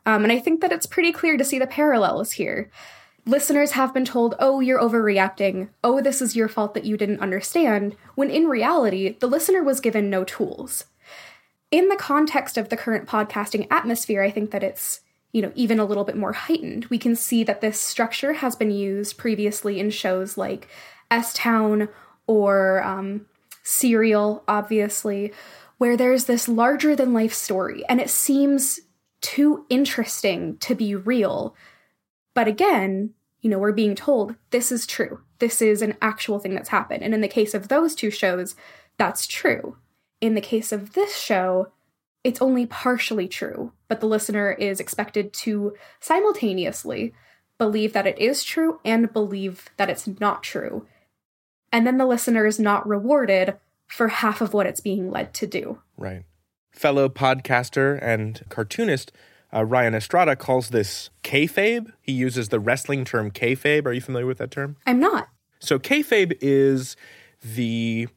Um, 0.06 0.22
and 0.22 0.32
i 0.32 0.38
think 0.38 0.62
that 0.62 0.72
it's 0.72 0.86
pretty 0.86 1.12
clear 1.12 1.36
to 1.36 1.44
see 1.44 1.58
the 1.58 1.66
parallels 1.66 2.32
here. 2.32 2.70
Listeners 3.26 3.72
have 3.72 3.92
been 3.92 4.06
told 4.06 4.34
oh 4.38 4.60
you're 4.60 4.80
overreacting. 4.80 5.68
Oh 5.84 6.00
this 6.00 6.22
is 6.22 6.36
your 6.36 6.48
fault 6.48 6.72
that 6.72 6.86
you 6.86 6.96
didn't 6.96 7.20
understand. 7.20 7.96
When 8.14 8.30
in 8.30 8.46
reality 8.46 9.18
the 9.20 9.26
listener 9.26 9.62
was 9.62 9.80
given 9.80 10.08
no 10.08 10.24
tools. 10.24 10.86
In 11.70 11.90
the 11.90 11.96
context 11.96 12.56
of 12.56 12.70
the 12.70 12.78
current 12.78 13.06
podcasting 13.06 13.66
atmosphere, 13.70 14.22
I 14.22 14.30
think 14.30 14.52
that 14.52 14.62
it's 14.62 15.02
you 15.32 15.42
know, 15.42 15.52
even 15.54 15.78
a 15.78 15.84
little 15.84 16.04
bit 16.04 16.16
more 16.16 16.32
heightened. 16.32 16.86
We 16.86 16.98
can 16.98 17.14
see 17.14 17.44
that 17.44 17.60
this 17.60 17.80
structure 17.80 18.34
has 18.34 18.56
been 18.56 18.70
used 18.70 19.18
previously 19.18 19.78
in 19.78 19.90
shows 19.90 20.38
like 20.38 20.68
S 21.10 21.32
Town 21.32 21.88
or 22.26 22.82
um, 22.82 23.26
Serial, 23.62 24.42
obviously, 24.48 25.32
where 25.76 25.96
there's 25.96 26.24
this 26.24 26.48
larger 26.48 26.96
than 26.96 27.12
life 27.12 27.34
story. 27.34 27.84
And 27.88 28.00
it 28.00 28.10
seems 28.10 28.80
too 29.20 29.66
interesting 29.68 30.56
to 30.58 30.74
be 30.74 30.94
real. 30.94 31.54
But 32.34 32.48
again, 32.48 33.10
you 33.40 33.50
know, 33.50 33.58
we're 33.58 33.72
being 33.72 33.94
told 33.94 34.34
this 34.50 34.72
is 34.72 34.86
true. 34.86 35.20
This 35.38 35.62
is 35.62 35.82
an 35.82 35.96
actual 36.02 36.38
thing 36.38 36.54
that's 36.54 36.70
happened. 36.70 37.02
And 37.02 37.14
in 37.14 37.20
the 37.20 37.28
case 37.28 37.54
of 37.54 37.68
those 37.68 37.94
two 37.94 38.10
shows, 38.10 38.56
that's 38.96 39.26
true. 39.26 39.76
In 40.20 40.34
the 40.34 40.40
case 40.40 40.72
of 40.72 40.94
this 40.94 41.16
show, 41.16 41.68
it's 42.24 42.42
only 42.42 42.66
partially 42.66 43.28
true, 43.28 43.72
but 43.88 44.00
the 44.00 44.06
listener 44.06 44.52
is 44.52 44.80
expected 44.80 45.32
to 45.32 45.74
simultaneously 46.00 47.14
believe 47.58 47.92
that 47.92 48.06
it 48.06 48.18
is 48.18 48.44
true 48.44 48.80
and 48.84 49.12
believe 49.12 49.68
that 49.76 49.90
it's 49.90 50.06
not 50.20 50.42
true. 50.42 50.86
And 51.72 51.86
then 51.86 51.98
the 51.98 52.06
listener 52.06 52.46
is 52.46 52.58
not 52.58 52.88
rewarded 52.88 53.56
for 53.86 54.08
half 54.08 54.40
of 54.40 54.52
what 54.52 54.66
it's 54.66 54.80
being 54.80 55.10
led 55.10 55.34
to 55.34 55.46
do. 55.46 55.80
Right. 55.96 56.24
Fellow 56.72 57.08
podcaster 57.08 57.98
and 58.02 58.42
cartoonist 58.48 59.12
uh, 59.52 59.64
Ryan 59.64 59.94
Estrada 59.94 60.36
calls 60.36 60.68
this 60.68 61.10
kayfabe. 61.24 61.92
He 62.00 62.12
uses 62.12 62.50
the 62.50 62.60
wrestling 62.60 63.04
term 63.04 63.30
kayfabe. 63.30 63.86
Are 63.86 63.92
you 63.92 64.00
familiar 64.00 64.26
with 64.26 64.38
that 64.38 64.50
term? 64.50 64.76
I'm 64.86 65.00
not. 65.00 65.28
So 65.58 65.78
kayfabe 65.78 66.36
is 66.40 66.96
the 67.42 68.08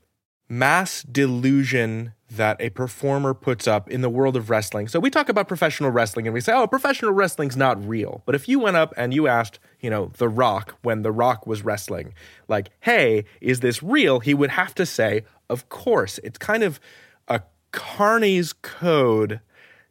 mass 0.52 1.02
delusion 1.04 2.12
that 2.30 2.60
a 2.60 2.70
performer 2.72 3.34
puts 3.34 3.70
up 3.70 3.90
in 3.90 4.02
the 4.02 4.10
world 4.10 4.36
of 4.36 4.50
wrestling. 4.50 4.90
So 4.90 5.00
we 5.00 5.10
talk 5.10 5.30
about 5.30 5.48
professional 5.48 5.92
wrestling 5.92 6.28
and 6.28 6.34
we 6.34 6.42
say, 6.42 6.52
oh, 6.52 6.68
professional 6.68 7.14
wrestling's 7.14 7.56
not 7.56 7.82
real. 7.88 8.22
But 8.26 8.36
if 8.36 8.50
you 8.50 8.60
went 8.60 8.76
up 8.76 8.94
and 8.98 9.14
you 9.14 9.30
asked, 9.30 9.60
you 9.80 9.90
know, 9.90 10.12
The 10.18 10.28
Rock 10.28 10.76
when 10.82 11.04
The 11.04 11.12
Rock 11.12 11.48
was 11.48 11.64
wrestling, 11.64 12.14
like, 12.50 12.70
hey, 12.82 13.24
is 13.40 13.62
this 13.62 13.82
real? 13.82 14.20
He 14.20 14.34
would 14.34 14.50
have 14.50 14.76
to 14.76 14.86
say, 14.86 15.24
of 15.50 15.70
course. 15.70 16.20
It's 16.22 16.38
kind 16.38 16.64
of 16.64 16.82
a 17.30 17.44
Carney's 17.72 18.52
code 18.52 19.40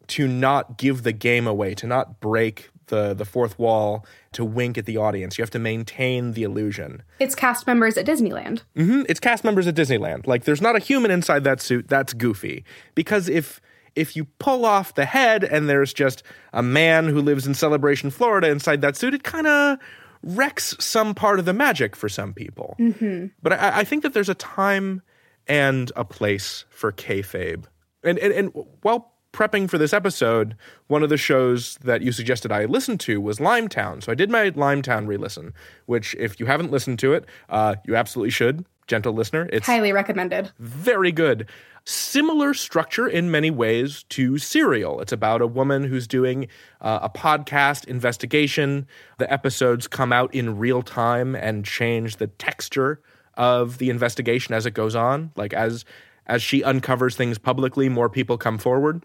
to 0.08 0.28
not 0.28 0.76
give 0.76 1.04
the 1.04 1.12
game 1.12 1.46
away, 1.46 1.74
to 1.76 1.86
not 1.86 2.20
break 2.20 2.68
the 2.90 3.14
the 3.14 3.24
fourth 3.24 3.58
wall 3.58 4.04
to 4.32 4.44
wink 4.44 4.78
at 4.78 4.86
the 4.86 4.96
audience. 4.96 5.38
You 5.38 5.42
have 5.42 5.50
to 5.50 5.58
maintain 5.58 6.32
the 6.32 6.42
illusion. 6.42 7.02
It's 7.18 7.34
cast 7.34 7.66
members 7.66 7.96
at 7.96 8.06
Disneyland. 8.06 8.62
Mm-hmm. 8.76 9.02
It's 9.08 9.18
cast 9.18 9.42
members 9.42 9.66
at 9.66 9.74
Disneyland. 9.74 10.26
Like 10.26 10.44
there's 10.44 10.60
not 10.60 10.76
a 10.76 10.78
human 10.78 11.10
inside 11.10 11.44
that 11.44 11.60
suit. 11.60 11.88
That's 11.88 12.12
goofy 12.12 12.64
because 12.94 13.28
if 13.28 13.60
if 13.96 14.14
you 14.14 14.26
pull 14.38 14.64
off 14.64 14.94
the 14.94 15.04
head 15.04 15.42
and 15.42 15.68
there's 15.68 15.92
just 15.92 16.22
a 16.52 16.62
man 16.62 17.08
who 17.08 17.20
lives 17.20 17.46
in 17.46 17.54
Celebration, 17.54 18.10
Florida, 18.10 18.48
inside 18.48 18.82
that 18.82 18.96
suit, 18.96 19.14
it 19.14 19.24
kind 19.24 19.46
of 19.46 19.78
wrecks 20.22 20.76
some 20.78 21.14
part 21.14 21.38
of 21.38 21.44
the 21.44 21.52
magic 21.52 21.96
for 21.96 22.08
some 22.08 22.32
people. 22.32 22.76
Mm-hmm. 22.78 23.26
But 23.42 23.54
I, 23.54 23.80
I 23.80 23.84
think 23.84 24.02
that 24.02 24.12
there's 24.12 24.28
a 24.28 24.34
time 24.34 25.02
and 25.46 25.90
a 25.96 26.04
place 26.04 26.64
for 26.70 26.92
kayfabe. 26.92 27.64
And, 28.02 28.18
and, 28.18 28.32
and 28.32 28.66
while 28.82 29.09
prepping 29.32 29.68
for 29.70 29.78
this 29.78 29.92
episode, 29.92 30.56
one 30.88 31.02
of 31.02 31.08
the 31.08 31.16
shows 31.16 31.76
that 31.82 32.02
you 32.02 32.12
suggested 32.12 32.50
I 32.52 32.64
listen 32.64 32.98
to 32.98 33.20
was 33.20 33.38
Limetown. 33.38 34.02
So 34.02 34.12
I 34.12 34.14
did 34.14 34.30
my 34.30 34.50
Limetown 34.50 35.06
re 35.06 35.16
listen, 35.16 35.54
which, 35.86 36.14
if 36.18 36.40
you 36.40 36.46
haven't 36.46 36.70
listened 36.70 36.98
to 37.00 37.12
it, 37.14 37.24
uh, 37.48 37.76
you 37.86 37.96
absolutely 37.96 38.30
should. 38.30 38.64
Gentle 38.86 39.12
listener. 39.12 39.48
It's 39.52 39.66
highly 39.66 39.92
recommended. 39.92 40.50
Very 40.58 41.12
good. 41.12 41.48
Similar 41.84 42.54
structure 42.54 43.06
in 43.06 43.30
many 43.30 43.50
ways 43.50 44.04
to 44.10 44.36
Serial. 44.36 45.00
It's 45.00 45.12
about 45.12 45.40
a 45.40 45.46
woman 45.46 45.84
who's 45.84 46.08
doing 46.08 46.48
uh, 46.80 46.98
a 47.02 47.08
podcast 47.08 47.86
investigation. 47.86 48.88
The 49.18 49.32
episodes 49.32 49.86
come 49.86 50.12
out 50.12 50.34
in 50.34 50.58
real 50.58 50.82
time 50.82 51.36
and 51.36 51.64
change 51.64 52.16
the 52.16 52.26
texture 52.26 53.00
of 53.34 53.78
the 53.78 53.90
investigation 53.90 54.54
as 54.54 54.66
it 54.66 54.74
goes 54.74 54.96
on. 54.96 55.30
Like 55.36 55.54
as 55.54 55.84
as 56.26 56.42
she 56.42 56.62
uncovers 56.62 57.16
things 57.16 57.38
publicly, 57.38 57.88
more 57.88 58.08
people 58.08 58.38
come 58.38 58.58
forward 58.58 59.04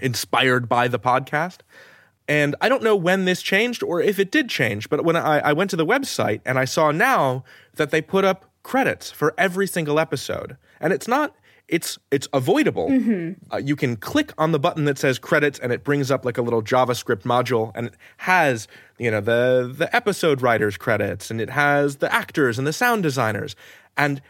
inspired 0.00 0.68
by 0.68 0.88
the 0.88 0.98
podcast. 0.98 1.58
And 2.28 2.54
I 2.60 2.68
don't 2.68 2.82
know 2.82 2.96
when 2.96 3.24
this 3.24 3.42
changed 3.42 3.82
or 3.82 4.00
if 4.00 4.18
it 4.18 4.30
did 4.30 4.48
change, 4.48 4.88
but 4.88 5.04
when 5.04 5.16
I, 5.16 5.40
I, 5.40 5.52
went 5.52 5.70
to 5.70 5.76
the 5.76 5.84
website 5.84 6.40
and 6.44 6.58
I 6.58 6.64
saw 6.64 6.92
now 6.92 7.44
that 7.74 7.90
they 7.90 8.00
put 8.00 8.24
up 8.24 8.50
credits 8.62 9.10
for 9.10 9.34
every 9.36 9.66
single 9.66 9.98
episode. 9.98 10.56
And 10.80 10.92
it's 10.92 11.08
not, 11.08 11.34
it's 11.68 11.98
it's 12.10 12.28
avoidable. 12.32 12.90
Mm-hmm. 12.90 13.54
Uh, 13.54 13.56
you 13.56 13.76
can 13.76 13.96
click 13.96 14.32
on 14.36 14.52
the 14.52 14.58
button 14.58 14.84
that 14.84 14.98
says 14.98 15.18
credits 15.18 15.58
and 15.58 15.72
it 15.72 15.84
brings 15.84 16.10
up 16.10 16.24
like 16.24 16.36
a 16.36 16.42
little 16.42 16.62
JavaScript 16.62 17.22
module 17.22 17.72
and 17.74 17.86
it 17.86 17.94
has, 18.18 18.68
you 18.98 19.10
know, 19.10 19.20
the 19.20 19.72
the 19.74 19.94
episode 19.94 20.42
writers 20.42 20.76
credits 20.76 21.30
and 21.30 21.40
it 21.40 21.50
has 21.50 21.96
the 21.96 22.12
actors 22.12 22.58
and 22.58 22.66
the 22.66 22.72
sound 22.72 23.02
designers. 23.02 23.56
And 23.96 24.20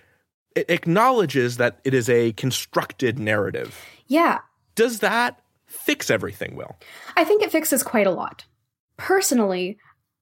it 0.55 0.71
acknowledges 0.71 1.57
that 1.57 1.81
it 1.85 1.95
is 1.95 2.09
a 2.09 2.33
constructed 2.33 3.19
narrative. 3.19 3.79
Yeah. 4.07 4.39
Does 4.75 5.01
that 5.01 5.42
fix 5.73 6.11
everything 6.11 6.55
will? 6.55 6.77
I 7.17 7.25
think 7.25 7.43
it 7.43 7.51
fixes 7.51 7.83
quite 7.83 8.07
a 8.07 8.11
lot. 8.13 8.45
Personally, 8.97 9.79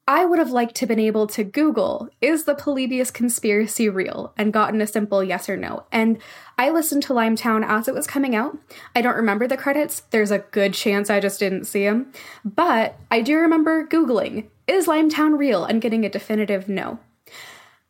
I 0.09 0.25
would 0.25 0.41
have 0.41 0.51
liked 0.51 0.75
to 0.77 0.87
been 0.87 0.99
able 0.99 1.29
to 1.29 1.45
Google, 1.45 2.09
is 2.21 2.43
the 2.43 2.55
Polybius 2.55 3.13
conspiracy 3.13 3.89
real? 3.89 4.33
and 4.37 4.53
gotten 4.53 4.81
a 4.81 4.87
simple 4.87 5.23
yes 5.23 5.49
or 5.49 5.57
no. 5.57 5.85
And 5.93 6.19
I 6.59 6.71
listened 6.71 7.05
to 7.05 7.13
Limetown 7.13 7.65
as 7.65 7.87
it 7.87 7.95
was 7.95 8.09
coming 8.09 8.35
out. 8.35 8.59
I 8.97 9.03
don't 9.03 9.17
remember 9.17 9.47
the 9.47 9.57
credits. 9.57 10.01
There's 10.11 10.33
a 10.33 10.39
good 10.39 10.75
chance 10.75 11.11
I 11.11 11.21
just 11.21 11.39
didn't 11.39 11.67
see 11.67 11.85
them. 11.85 12.13
But 12.45 12.99
I 13.11 13.21
do 13.21 13.37
remember 13.37 13.87
Googling, 13.87 14.49
is 14.67 14.87
Limetown 14.87 15.39
real? 15.39 15.65
and 15.65 15.81
getting 15.81 16.05
a 16.05 16.11
definitive 16.11 16.69
no. 16.69 16.99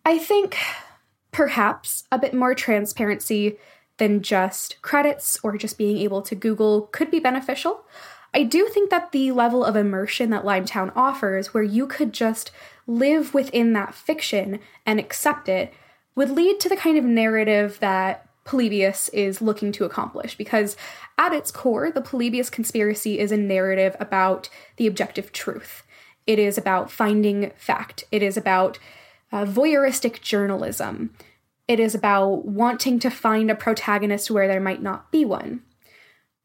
I 0.04 0.18
think 0.18 0.56
perhaps 1.32 2.04
a 2.12 2.18
bit 2.18 2.34
more 2.34 2.54
transparency 2.54 3.56
than 4.00 4.22
just 4.22 4.80
credits 4.82 5.38
or 5.44 5.56
just 5.56 5.78
being 5.78 5.98
able 5.98 6.22
to 6.22 6.34
Google 6.34 6.88
could 6.90 7.10
be 7.10 7.20
beneficial. 7.20 7.84
I 8.32 8.42
do 8.42 8.66
think 8.66 8.90
that 8.90 9.12
the 9.12 9.30
level 9.30 9.64
of 9.64 9.76
immersion 9.76 10.30
that 10.30 10.44
Limetown 10.44 10.90
offers, 10.96 11.52
where 11.52 11.62
you 11.62 11.86
could 11.86 12.12
just 12.12 12.50
live 12.86 13.34
within 13.34 13.72
that 13.74 13.94
fiction 13.94 14.58
and 14.86 14.98
accept 14.98 15.48
it, 15.48 15.72
would 16.16 16.30
lead 16.30 16.58
to 16.60 16.68
the 16.68 16.76
kind 16.76 16.96
of 16.96 17.04
narrative 17.04 17.78
that 17.80 18.26
Polybius 18.44 19.10
is 19.10 19.42
looking 19.42 19.70
to 19.72 19.84
accomplish. 19.84 20.36
Because 20.36 20.76
at 21.18 21.32
its 21.32 21.50
core, 21.50 21.90
the 21.90 22.00
Polybius 22.00 22.50
conspiracy 22.50 23.18
is 23.18 23.30
a 23.30 23.36
narrative 23.36 23.96
about 24.00 24.48
the 24.76 24.86
objective 24.86 25.32
truth. 25.32 25.82
It 26.26 26.38
is 26.38 26.56
about 26.56 26.90
finding 26.90 27.50
fact. 27.56 28.04
It 28.10 28.22
is 28.22 28.36
about 28.36 28.78
uh, 29.30 29.44
voyeuristic 29.44 30.20
journalism. 30.22 31.14
It 31.70 31.78
is 31.78 31.94
about 31.94 32.46
wanting 32.46 32.98
to 32.98 33.10
find 33.10 33.48
a 33.48 33.54
protagonist 33.54 34.28
where 34.28 34.48
there 34.48 34.60
might 34.60 34.82
not 34.82 35.12
be 35.12 35.24
one. 35.24 35.62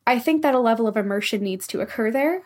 I 0.06 0.20
think 0.20 0.44
that 0.44 0.54
a 0.54 0.60
level 0.60 0.88
of 0.88 0.96
immersion 0.96 1.42
needs 1.42 1.66
to 1.66 1.82
occur 1.82 2.12
there. 2.12 2.44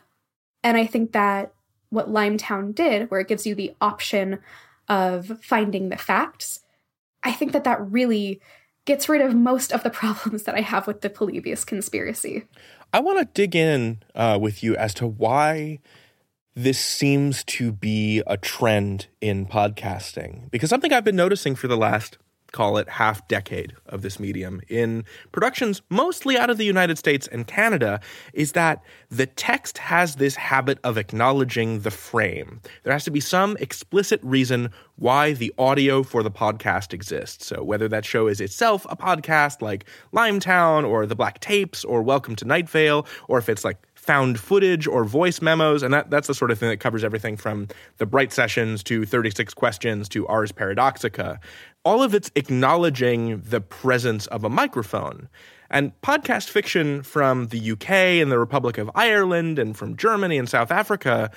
And 0.64 0.78
I 0.78 0.86
think 0.86 1.12
that 1.12 1.52
what 1.90 2.10
Limetown 2.10 2.74
did, 2.74 3.12
where 3.12 3.20
it 3.20 3.28
gives 3.28 3.46
you 3.46 3.54
the 3.54 3.76
option 3.82 4.40
of 4.88 5.44
finding 5.44 5.90
the 5.90 5.98
facts, 5.98 6.62
I 7.22 7.34
think 7.34 7.52
that 7.52 7.66
that 7.66 7.86
really 7.92 8.40
gets 8.86 9.10
rid 9.10 9.20
of 9.20 9.36
most 9.36 9.74
of 9.74 9.84
the 9.84 9.90
problems 10.02 10.44
that 10.44 10.56
I 10.56 10.62
have 10.62 10.88
with 10.88 11.02
the 11.02 11.10
Polybius 11.10 11.66
conspiracy. 11.66 12.46
I 12.94 13.02
want 13.02 13.20
to 13.20 13.26
dig 13.26 13.58
in 13.58 14.04
uh, 14.16 14.40
with 14.42 14.64
you 14.64 14.78
as 14.78 14.94
to 14.94 15.06
why 15.06 15.80
this 16.56 16.80
seems 16.80 17.44
to 17.44 17.74
be 17.74 18.24
a 18.26 18.38
trend 18.38 19.08
in 19.20 19.48
podcasting. 19.48 20.50
Because 20.50 20.70
something 20.70 20.94
I've 20.94 21.04
been 21.04 21.18
noticing 21.18 21.56
for 21.56 21.68
the 21.68 21.76
last 21.76 22.18
call 22.52 22.78
it 22.78 22.90
half 22.90 23.28
decade 23.28 23.74
of 23.88 24.02
this 24.02 24.20
medium 24.20 24.62
in 24.68 25.04
productions 25.32 25.82
mostly 25.90 26.38
out 26.38 26.50
of 26.50 26.58
the 26.58 26.66
United 26.66 26.98
States 26.98 27.28
and 27.28 27.48
Canada 27.48 28.00
is 28.34 28.54
that 28.54 28.84
the 29.10 29.26
text 29.26 29.78
has 29.78 30.16
this 30.16 30.36
habit 30.36 30.80
of 30.84 30.98
acknowledging 30.98 31.82
the 31.82 31.92
frame. 31.92 32.62
There 32.84 32.94
has 32.94 33.04
to 33.06 33.12
be 33.12 33.20
some 33.20 33.58
explicit 33.58 34.20
reason 34.24 34.70
why 34.96 35.34
the 35.34 35.54
audio 35.58 36.04
for 36.04 36.24
the 36.24 36.32
podcast 36.32 36.94
exists. 36.94 37.46
So 37.46 37.64
whether 37.64 37.88
that 37.88 38.06
show 38.06 38.28
is 38.28 38.42
itself 38.42 38.86
a 38.90 38.96
podcast 38.96 39.62
like 39.62 39.86
Limetown 40.14 40.88
or 40.88 41.06
The 41.06 41.16
Black 41.16 41.40
Tapes 41.40 41.86
or 41.86 42.02
Welcome 42.02 42.36
to 42.38 42.46
Night 42.46 42.70
Vale 42.70 43.06
or 43.28 43.38
if 43.38 43.50
it's 43.50 43.64
like 43.64 43.78
found 44.10 44.40
footage 44.40 44.88
or 44.88 45.04
voice 45.04 45.40
memos, 45.40 45.84
and 45.84 45.94
that, 45.94 46.10
that's 46.10 46.28
the 46.28 46.34
sort 46.34 46.50
of 46.50 46.58
thing 46.58 46.70
that 46.70 46.80
covers 46.80 47.04
everything 47.04 47.38
from 47.38 47.68
the 47.98 48.08
Bright 48.08 48.34
Sessions 48.34 48.82
to 48.84 49.06
36 49.06 49.54
Questions 49.54 50.10
to 50.10 50.26
Ars 50.26 50.52
Paradoxica 50.52 51.40
all 51.86 52.04
of 52.04 52.14
it's 52.14 52.32
acknowledging 52.36 53.42
the 53.42 53.62
presence 53.62 54.28
of 54.28 54.44
a 54.44 54.50
microphone. 54.50 55.30
And 55.70 55.92
podcast 56.02 56.50
fiction 56.50 57.04
from 57.04 57.48
the 57.48 57.72
UK 57.72 57.90
and 57.90 58.32
the 58.32 58.40
Republic 58.40 58.78
of 58.78 58.90
Ireland 58.96 59.60
and 59.60 59.78
from 59.78 59.96
Germany 59.96 60.38
and 60.38 60.50
South 60.50 60.72
Africa 60.72 61.32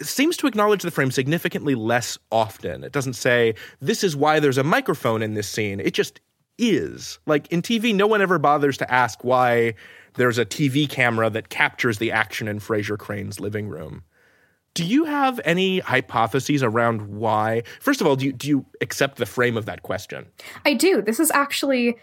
seems 0.00 0.36
to 0.36 0.46
acknowledge 0.46 0.82
the 0.82 0.90
frame 0.90 1.10
significantly 1.10 1.74
less 1.74 2.18
often. 2.30 2.84
It 2.84 2.92
doesn't 2.92 3.14
say, 3.14 3.54
this 3.80 4.04
is 4.04 4.14
why 4.14 4.38
there's 4.38 4.58
a 4.58 4.64
microphone 4.64 5.22
in 5.22 5.34
this 5.34 5.48
scene. 5.48 5.80
It 5.80 5.94
just 5.94 6.20
is. 6.56 7.18
Like 7.26 7.50
in 7.52 7.62
TV, 7.62 7.94
no 7.94 8.06
one 8.06 8.22
ever 8.22 8.38
bothers 8.38 8.76
to 8.78 8.92
ask 8.92 9.24
why 9.24 9.74
there's 10.18 10.38
a 10.38 10.44
TV 10.44 10.88
camera 10.88 11.30
that 11.30 11.48
captures 11.48 11.98
the 11.98 12.12
action 12.12 12.48
in 12.48 12.58
Frasier 12.58 12.98
Crane's 12.98 13.40
living 13.40 13.68
room. 13.68 14.02
Do 14.74 14.84
you 14.84 15.04
have 15.04 15.40
any 15.44 15.78
hypotheses 15.78 16.62
around 16.62 17.16
why? 17.16 17.62
First 17.80 18.00
of 18.00 18.06
all, 18.06 18.16
do 18.16 18.26
you, 18.26 18.32
do 18.32 18.46
you 18.46 18.66
accept 18.80 19.16
the 19.16 19.26
frame 19.26 19.56
of 19.56 19.64
that 19.66 19.82
question? 19.82 20.26
I 20.64 20.74
do. 20.74 21.00
This 21.02 21.18
is 21.18 21.30
actually 21.30 21.96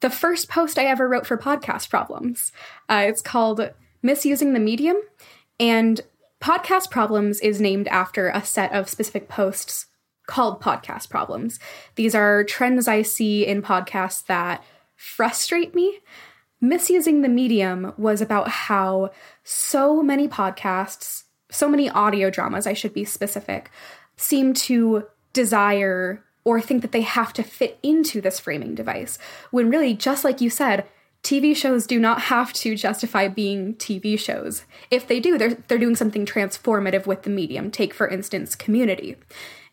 the 0.00 0.10
first 0.10 0.48
post 0.48 0.78
I 0.78 0.86
ever 0.86 1.08
wrote 1.08 1.26
for 1.26 1.36
podcast 1.36 1.90
problems. 1.90 2.52
Uh, 2.88 3.04
it's 3.06 3.22
called 3.22 3.70
misusing 4.02 4.52
the 4.52 4.60
medium. 4.60 4.96
And 5.60 6.00
podcast 6.40 6.90
problems 6.90 7.40
is 7.40 7.60
named 7.60 7.88
after 7.88 8.28
a 8.28 8.44
set 8.44 8.72
of 8.72 8.88
specific 8.88 9.28
posts 9.28 9.86
called 10.26 10.60
podcast 10.60 11.08
problems. 11.08 11.58
These 11.94 12.14
are 12.14 12.44
trends 12.44 12.88
I 12.88 13.02
see 13.02 13.46
in 13.46 13.62
podcasts 13.62 14.26
that 14.26 14.62
frustrate 14.96 15.74
me. 15.74 16.00
Misusing 16.60 17.22
the 17.22 17.28
medium 17.28 17.92
was 17.98 18.20
about 18.20 18.48
how 18.48 19.10
so 19.44 20.02
many 20.02 20.26
podcasts, 20.26 21.24
so 21.50 21.68
many 21.68 21.90
audio 21.90 22.30
dramas, 22.30 22.66
I 22.66 22.72
should 22.72 22.94
be 22.94 23.04
specific, 23.04 23.70
seem 24.16 24.54
to 24.54 25.06
desire 25.32 26.24
or 26.44 26.60
think 26.60 26.80
that 26.82 26.92
they 26.92 27.02
have 27.02 27.32
to 27.34 27.42
fit 27.42 27.78
into 27.82 28.20
this 28.20 28.40
framing 28.40 28.74
device. 28.74 29.18
When 29.50 29.68
really, 29.68 29.94
just 29.94 30.24
like 30.24 30.40
you 30.40 30.48
said, 30.48 30.86
TV 31.22 31.56
shows 31.56 31.86
do 31.86 31.98
not 31.98 32.22
have 32.22 32.52
to 32.52 32.76
justify 32.76 33.26
being 33.26 33.74
TV 33.74 34.18
shows. 34.18 34.62
If 34.90 35.08
they 35.08 35.18
do, 35.18 35.36
they're, 35.36 35.54
they're 35.54 35.76
doing 35.76 35.96
something 35.96 36.24
transformative 36.24 37.04
with 37.04 37.24
the 37.24 37.30
medium. 37.30 37.70
Take, 37.70 37.92
for 37.92 38.08
instance, 38.08 38.54
Community. 38.54 39.16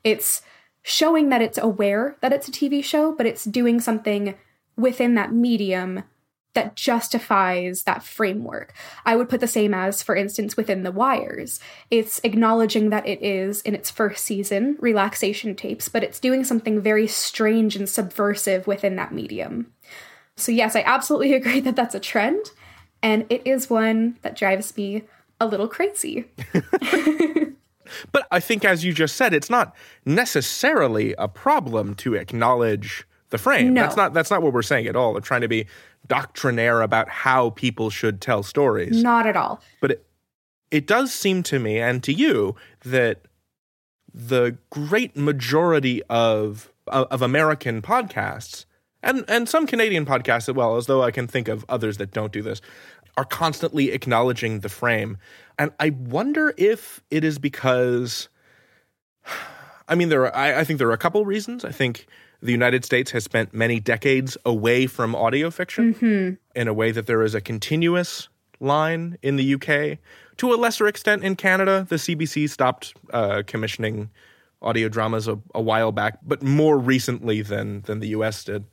It's 0.04 0.42
showing 0.82 1.30
that 1.30 1.44
it's 1.44 1.60
aware 1.60 2.18
that 2.22 2.34
it's 2.34 2.48
a 2.48 2.52
TV 2.52 2.84
show, 2.84 3.13
but 3.13 3.28
it's 3.28 3.46
doing 3.46 3.80
something 3.80 4.34
within 4.75 5.13
that 5.13 5.32
medium 5.32 6.04
that 6.53 6.75
justifies 6.75 7.83
that 7.83 8.03
framework. 8.03 8.74
I 9.05 9.15
would 9.15 9.29
put 9.29 9.39
the 9.39 9.48
same 9.48 9.74
as, 9.74 10.03
for 10.03 10.15
instance, 10.15 10.55
within 10.55 10.83
The 10.83 10.91
Wires. 10.91 11.60
It's 11.89 12.19
acknowledging 12.24 12.89
that 12.89 13.07
it 13.07 13.22
is, 13.22 13.62
in 13.62 13.75
its 13.75 13.89
first 13.89 14.24
season, 14.24 14.77
relaxation 14.79 15.55
tapes, 15.55 15.89
but 15.89 16.03
it's 16.03 16.19
doing 16.19 16.43
something 16.43 16.79
very 16.79 17.07
strange 17.07 17.75
and 17.75 17.89
subversive 17.89 18.67
within 18.67 18.95
that 18.98 19.13
medium. 19.13 19.74
So, 20.36 20.51
yes, 20.51 20.75
I 20.75 20.83
absolutely 20.86 21.33
agree 21.36 21.60
that 21.62 21.75
that's 21.75 21.95
a 21.95 22.00
trend, 22.00 22.51
and 23.01 23.25
it 23.29 23.41
is 23.45 23.69
one 23.69 24.17
that 24.22 24.36
drives 24.36 24.75
me 24.77 25.03
a 25.39 25.48
little 25.48 25.67
crazy. 25.67 26.25
but 28.12 28.27
I 28.31 28.39
think, 28.39 28.63
as 28.63 28.86
you 28.86 28.93
just 28.93 29.15
said, 29.15 29.33
it's 29.33 29.50
not 29.50 29.75
necessarily 30.05 31.13
a 31.17 31.27
problem 31.27 31.95
to 31.95 32.13
acknowledge 32.15 33.07
the 33.33 33.38
frame. 33.38 33.74
No. 33.74 33.81
That's 33.81 33.98
not 33.98 34.13
that's 34.13 34.31
not 34.31 34.41
what 34.41 34.53
we're 34.53 34.62
saying 34.62 34.88
at 34.88 34.95
all. 34.95 35.13
We're 35.13 35.19
trying 35.19 35.41
to 35.41 35.48
be 35.48 35.65
doctrinaire 36.07 36.81
about 36.81 37.10
how 37.10 37.51
people 37.51 37.89
should 37.89 38.22
tell 38.22 38.43
stories. 38.43 39.01
Not 39.01 39.25
at 39.25 39.36
all. 39.36 39.62
But 39.81 39.91
it, 39.91 40.05
it 40.72 40.88
does 40.88 41.13
seem 41.13 41.43
to 41.43 41.60
me 41.60 41.79
and 41.79 42.03
to 42.03 42.13
you 42.13 42.55
that 42.83 43.22
the 44.13 44.57
great 44.69 45.15
majority 45.15 46.03
of 46.10 46.72
of 46.88 47.22
American 47.22 47.81
podcasts 47.81 48.65
and 49.01 49.24
and 49.27 49.48
some 49.48 49.65
Canadian 49.65 50.05
podcasts 50.05 50.50
as 50.50 50.55
well, 50.55 50.77
as 50.77 50.86
though 50.86 51.03
I 51.03 51.12
can 51.12 51.27
think 51.27 51.48
of 51.48 51.65
others 51.69 51.98
that 51.98 52.12
don't 52.12 52.31
do 52.31 52.41
this, 52.41 52.62
are 53.17 53.25
constantly 53.25 53.91
acknowledging 53.91 54.60
the 54.60 54.69
frame. 54.69 55.17
And 55.57 55.72
I 55.79 55.91
wonder 55.91 56.53
if 56.57 57.01
it 57.10 57.24
is 57.24 57.39
because 57.39 58.29
I 59.88 59.95
mean 59.95 60.10
there 60.10 60.24
are 60.24 60.36
I, 60.36 60.62
I 60.62 60.63
think 60.63 60.79
there 60.79 60.89
are 60.89 60.93
a 60.93 60.98
couple 60.98 61.25
reasons. 61.25 61.65
I 61.65 61.72
think 61.72 62.07
the 62.44 62.52
United 62.52 62.84
States 62.84 63.12
has 63.12 63.24
spent 63.24 63.54
many 63.54 63.80
decades 63.80 64.38
away 64.46 64.86
from 64.86 65.16
audio 65.16 65.50
fiction 65.50 65.94
mm-hmm. 65.94 66.60
in 66.60 66.68
a 66.68 66.74
way 66.74 66.92
that 66.92 67.08
there 67.08 67.24
is 67.24 67.34
a 67.34 67.40
continuous 67.40 68.28
line 68.60 69.18
in 69.22 69.38
the 69.38 69.56
UK. 69.56 69.98
To 70.38 70.54
a 70.54 70.56
lesser 70.56 70.86
extent 70.88 71.24
in 71.24 71.38
Canada, 71.38 71.86
the 71.88 71.96
CBC 71.96 72.50
stopped 72.50 72.96
uh, 73.12 73.44
commissioning 73.48 74.10
audio 74.62 74.90
dramas 74.90 75.28
a, 75.28 75.40
a 75.56 75.62
while 75.62 75.94
back, 75.94 76.20
but 76.22 76.44
more 76.44 76.78
recently 76.78 77.42
than 77.42 77.82
than 77.84 78.00
the 78.00 78.10
US 78.10 78.44
did. 78.44 78.66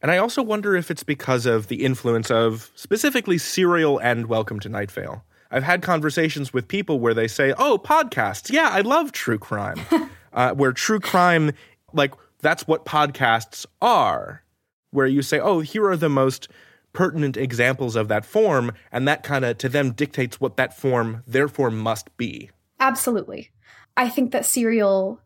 And 0.00 0.10
I 0.10 0.16
also 0.16 0.42
wonder 0.42 0.74
if 0.74 0.90
it's 0.90 1.04
because 1.04 1.44
of 1.44 1.68
the 1.68 1.84
influence 1.84 2.30
of 2.30 2.70
specifically 2.74 3.38
Serial 3.38 3.98
and 3.98 4.26
Welcome 4.26 4.58
to 4.60 4.68
Night 4.68 4.90
Vale. 4.90 5.22
I've 5.50 5.62
had 5.62 5.82
conversations 5.82 6.52
with 6.52 6.66
people 6.66 6.98
where 6.98 7.14
they 7.14 7.28
say, 7.28 7.52
"Oh, 7.58 7.78
podcasts. 7.78 8.50
Yeah, 8.50 8.70
I 8.72 8.80
love 8.80 9.12
true 9.12 9.38
crime." 9.38 9.80
uh, 10.32 10.54
where 10.54 10.72
true 10.72 11.00
crime, 11.00 11.52
like 11.92 12.14
that's 12.42 12.66
what 12.66 12.84
podcasts 12.84 13.64
are, 13.80 14.42
where 14.90 15.06
you 15.06 15.22
say, 15.22 15.40
"Oh, 15.40 15.60
here 15.60 15.86
are 15.86 15.96
the 15.96 16.08
most 16.10 16.48
pertinent 16.92 17.36
examples 17.36 17.96
of 17.96 18.08
that 18.08 18.26
form," 18.26 18.72
and 18.90 19.08
that 19.08 19.22
kind 19.22 19.44
of 19.44 19.56
to 19.58 19.68
them 19.68 19.92
dictates 19.92 20.40
what 20.40 20.56
that 20.58 20.76
form 20.76 21.22
therefore 21.26 21.70
must 21.70 22.14
be. 22.16 22.50
Absolutely. 22.78 23.50
I 23.96 24.08
think 24.08 24.32
that 24.32 24.44
Serial 24.44 25.20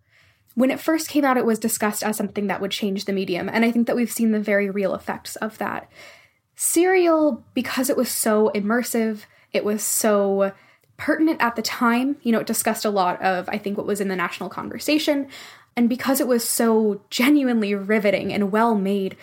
when 0.56 0.70
it 0.70 0.80
first 0.80 1.10
came 1.10 1.22
out, 1.22 1.36
it 1.36 1.44
was 1.44 1.58
discussed 1.58 2.02
as 2.02 2.16
something 2.16 2.46
that 2.46 2.62
would 2.62 2.70
change 2.70 3.04
the 3.04 3.12
medium, 3.12 3.46
and 3.46 3.62
I 3.62 3.70
think 3.70 3.86
that 3.86 3.94
we've 3.94 4.10
seen 4.10 4.32
the 4.32 4.40
very 4.40 4.70
real 4.70 4.94
effects 4.94 5.36
of 5.36 5.58
that. 5.58 5.86
Serial, 6.54 7.44
because 7.52 7.90
it 7.90 7.96
was 7.96 8.10
so 8.10 8.50
immersive, 8.54 9.24
it 9.52 9.66
was 9.66 9.82
so 9.82 10.52
pertinent 10.96 11.42
at 11.42 11.56
the 11.56 11.62
time, 11.62 12.16
you 12.22 12.32
know, 12.32 12.40
it 12.40 12.46
discussed 12.46 12.86
a 12.86 12.90
lot 12.90 13.20
of, 13.20 13.46
I 13.50 13.58
think, 13.58 13.76
what 13.76 13.86
was 13.86 14.00
in 14.00 14.08
the 14.08 14.16
national 14.16 14.48
conversation, 14.48 15.28
and 15.76 15.88
because 15.88 16.20
it 16.20 16.26
was 16.26 16.48
so 16.48 17.02
genuinely 17.10 17.74
riveting 17.74 18.32
and 18.32 18.50
well 18.50 18.74
made, 18.74 19.16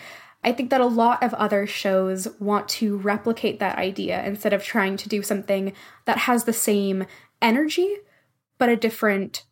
I 0.44 0.52
think 0.52 0.70
that 0.70 0.82
a 0.82 0.86
lot 0.86 1.24
of 1.24 1.34
other 1.34 1.66
shows 1.66 2.28
want 2.40 2.68
to 2.70 2.98
replicate 2.98 3.60
that 3.60 3.78
idea 3.78 4.24
instead 4.24 4.54
of 4.54 4.64
trying 4.64 4.98
to 4.98 5.10
do 5.10 5.24
something 5.24 5.74
that 6.06 6.20
has 6.20 6.44
the 6.44 6.54
same 6.54 7.06
energy, 7.42 7.96
but 8.58 8.70
a 8.70 8.76
different 8.76 9.46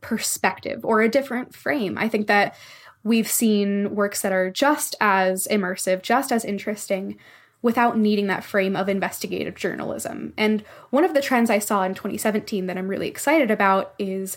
perspective 0.00 0.84
or 0.84 1.02
a 1.02 1.08
different 1.08 1.54
frame. 1.54 1.98
I 1.98 2.08
think 2.08 2.26
that 2.28 2.54
we've 3.02 3.28
seen 3.28 3.94
works 3.94 4.22
that 4.22 4.32
are 4.32 4.50
just 4.50 4.94
as 5.00 5.46
immersive, 5.50 6.02
just 6.02 6.32
as 6.32 6.44
interesting 6.44 7.18
without 7.62 7.98
needing 7.98 8.28
that 8.28 8.44
frame 8.44 8.76
of 8.76 8.88
investigative 8.88 9.56
journalism. 9.56 10.32
And 10.36 10.62
one 10.90 11.04
of 11.04 11.14
the 11.14 11.22
trends 11.22 11.50
I 11.50 11.58
saw 11.58 11.82
in 11.82 11.94
2017 11.94 12.66
that 12.66 12.78
I'm 12.78 12.88
really 12.88 13.08
excited 13.08 13.50
about 13.50 13.94
is 13.98 14.36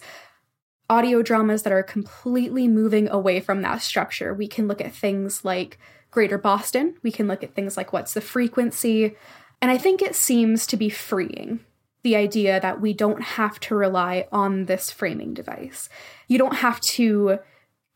audio 0.89 1.21
dramas 1.21 1.63
that 1.63 1.73
are 1.73 1.84
completely 1.84 2.67
moving 2.67 3.08
away 3.10 3.39
from 3.39 3.62
that 3.62 3.82
structure. 3.82 4.34
We 4.34 4.47
can 4.47 4.67
look 4.67 4.82
at 4.82 4.93
things 4.93 5.45
like 5.45 5.78
Greater 6.12 6.39
Boston, 6.39 6.95
we 7.04 7.12
can 7.12 7.28
look 7.28 7.43
at 7.43 7.54
things 7.54 7.78
like 7.78 7.93
What's 7.93 8.15
the 8.15 8.21
Frequency, 8.21 9.15
and 9.62 9.69
I 9.69 9.78
think 9.78 10.02
it 10.02 10.15
seems 10.15 10.65
to 10.67 10.78
be 10.78 10.89
freeing 10.89 11.60
the 12.02 12.15
idea 12.15 12.60
that 12.60 12.82
we 12.82 12.93
don't 12.93 13.21
have 13.21 13.60
to 13.60 13.75
rely 13.75 14.28
on 14.32 14.65
this 14.65 14.89
framing 14.89 15.34
device. 15.34 15.89
You 16.28 16.38
don't 16.38 16.56
have 16.56 16.80
to 16.82 17.39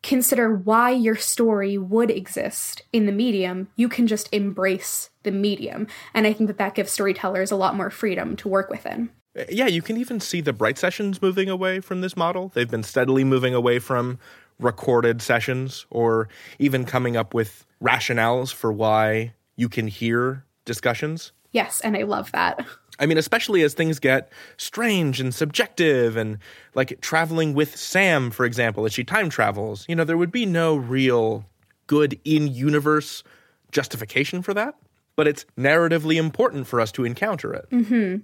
consider 0.03 0.53
why 0.53 0.89
your 0.91 1.15
story 1.15 1.77
would 1.77 2.11
exist 2.11 2.83
in 2.91 3.05
the 3.05 3.11
medium. 3.13 3.69
You 3.77 3.87
can 3.87 4.05
just 4.05 4.27
embrace 4.33 5.09
the 5.23 5.31
medium. 5.31 5.87
And 6.13 6.27
I 6.27 6.33
think 6.33 6.47
that 6.47 6.57
that 6.57 6.75
gives 6.75 6.91
storytellers 6.91 7.51
a 7.51 7.55
lot 7.55 7.75
more 7.75 7.89
freedom 7.89 8.35
to 8.37 8.49
work 8.49 8.69
within. 8.69 9.09
Yeah, 9.49 9.67
you 9.67 9.81
can 9.81 9.97
even 9.97 10.19
see 10.19 10.41
the 10.41 10.53
Bright 10.53 10.77
Sessions 10.77 11.21
moving 11.21 11.49
away 11.49 11.79
from 11.79 12.01
this 12.01 12.15
model. 12.15 12.51
They've 12.53 12.69
been 12.69 12.83
steadily 12.83 13.23
moving 13.23 13.53
away 13.53 13.79
from 13.79 14.19
recorded 14.59 15.21
sessions 15.21 15.85
or 15.89 16.29
even 16.59 16.85
coming 16.85 17.17
up 17.17 17.33
with 17.33 17.65
rationales 17.81 18.53
for 18.53 18.71
why 18.71 19.33
you 19.55 19.69
can 19.69 19.87
hear 19.87 20.45
discussions. 20.65 21.31
Yes, 21.51 21.81
and 21.81 21.97
I 21.97 22.03
love 22.03 22.31
that. 22.31 22.65
I 22.99 23.07
mean, 23.07 23.17
especially 23.17 23.63
as 23.63 23.73
things 23.73 23.99
get 23.99 24.31
strange 24.57 25.19
and 25.19 25.33
subjective, 25.33 26.15
and 26.15 26.37
like 26.75 27.01
traveling 27.01 27.55
with 27.55 27.75
Sam, 27.75 28.29
for 28.29 28.45
example, 28.45 28.85
as 28.85 28.93
she 28.93 29.03
time 29.03 29.29
travels, 29.29 29.85
you 29.89 29.95
know, 29.95 30.03
there 30.03 30.17
would 30.17 30.31
be 30.31 30.45
no 30.45 30.75
real 30.75 31.45
good 31.87 32.19
in 32.23 32.47
universe 32.47 33.23
justification 33.71 34.43
for 34.43 34.53
that, 34.53 34.75
but 35.15 35.27
it's 35.27 35.45
narratively 35.57 36.17
important 36.17 36.67
for 36.67 36.79
us 36.79 36.91
to 36.91 37.03
encounter 37.03 37.51
it. 37.53 37.67
Mm-hmm. 37.71 38.17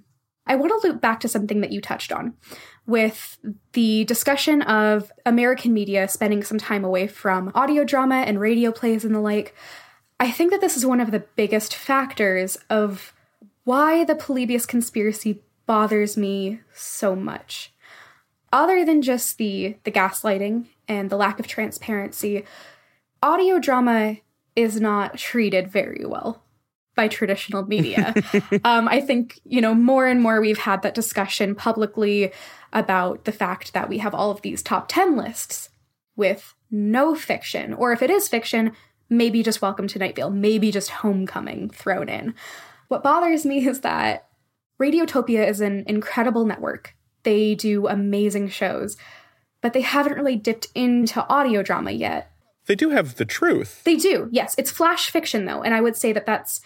I 0.50 0.56
want 0.56 0.82
to 0.82 0.88
loop 0.88 1.00
back 1.00 1.20
to 1.20 1.28
something 1.28 1.60
that 1.60 1.70
you 1.70 1.80
touched 1.80 2.10
on 2.10 2.34
with 2.84 3.38
the 3.72 4.04
discussion 4.06 4.62
of 4.62 5.12
American 5.24 5.72
media 5.72 6.08
spending 6.08 6.42
some 6.42 6.58
time 6.58 6.84
away 6.84 7.06
from 7.06 7.52
audio 7.54 7.84
drama 7.84 8.16
and 8.16 8.40
radio 8.40 8.72
plays 8.72 9.04
and 9.04 9.14
the 9.14 9.20
like. 9.20 9.54
I 10.18 10.32
think 10.32 10.50
that 10.50 10.60
this 10.60 10.76
is 10.76 10.84
one 10.84 10.98
of 11.00 11.12
the 11.12 11.20
biggest 11.36 11.72
factors 11.72 12.58
of 12.68 13.14
why 13.62 14.02
the 14.02 14.16
Polybius 14.16 14.66
conspiracy 14.66 15.40
bothers 15.66 16.16
me 16.16 16.58
so 16.74 17.14
much. 17.14 17.72
Other 18.52 18.84
than 18.84 19.02
just 19.02 19.38
the 19.38 19.76
the 19.84 19.92
gaslighting 19.92 20.66
and 20.88 21.10
the 21.10 21.16
lack 21.16 21.38
of 21.38 21.46
transparency, 21.46 22.44
audio 23.22 23.60
drama 23.60 24.16
is 24.56 24.80
not 24.80 25.16
treated 25.16 25.68
very 25.68 26.04
well 26.04 26.42
by 26.94 27.08
traditional 27.08 27.64
media. 27.64 28.14
um, 28.64 28.88
I 28.88 29.00
think, 29.00 29.40
you 29.44 29.60
know, 29.60 29.74
more 29.74 30.06
and 30.06 30.20
more 30.20 30.40
we've 30.40 30.58
had 30.58 30.82
that 30.82 30.94
discussion 30.94 31.54
publicly 31.54 32.32
about 32.72 33.24
the 33.24 33.32
fact 33.32 33.72
that 33.72 33.88
we 33.88 33.98
have 33.98 34.14
all 34.14 34.30
of 34.30 34.42
these 34.42 34.62
top 34.62 34.88
10 34.88 35.16
lists 35.16 35.70
with 36.16 36.54
no 36.70 37.14
fiction, 37.14 37.72
or 37.74 37.92
if 37.92 38.02
it 38.02 38.10
is 38.10 38.28
fiction, 38.28 38.72
maybe 39.08 39.42
just 39.42 39.62
Welcome 39.62 39.88
to 39.88 39.98
Night 39.98 40.16
Vale, 40.16 40.30
maybe 40.30 40.70
just 40.70 40.90
Homecoming 40.90 41.70
thrown 41.70 42.08
in. 42.08 42.34
What 42.88 43.02
bothers 43.02 43.44
me 43.44 43.66
is 43.66 43.80
that 43.80 44.28
Radiotopia 44.80 45.48
is 45.48 45.60
an 45.60 45.84
incredible 45.86 46.44
network. 46.44 46.94
They 47.22 47.54
do 47.54 47.86
amazing 47.86 48.48
shows, 48.48 48.96
but 49.60 49.72
they 49.72 49.82
haven't 49.82 50.16
really 50.16 50.36
dipped 50.36 50.68
into 50.74 51.26
audio 51.28 51.62
drama 51.62 51.90
yet. 51.90 52.30
They 52.66 52.76
do 52.76 52.90
have 52.90 53.16
the 53.16 53.24
truth. 53.24 53.82
They 53.84 53.96
do, 53.96 54.28
yes. 54.30 54.54
It's 54.56 54.70
flash 54.70 55.10
fiction, 55.10 55.44
though, 55.44 55.62
and 55.62 55.74
I 55.74 55.80
would 55.80 55.96
say 55.96 56.12
that 56.12 56.26
that's 56.26 56.60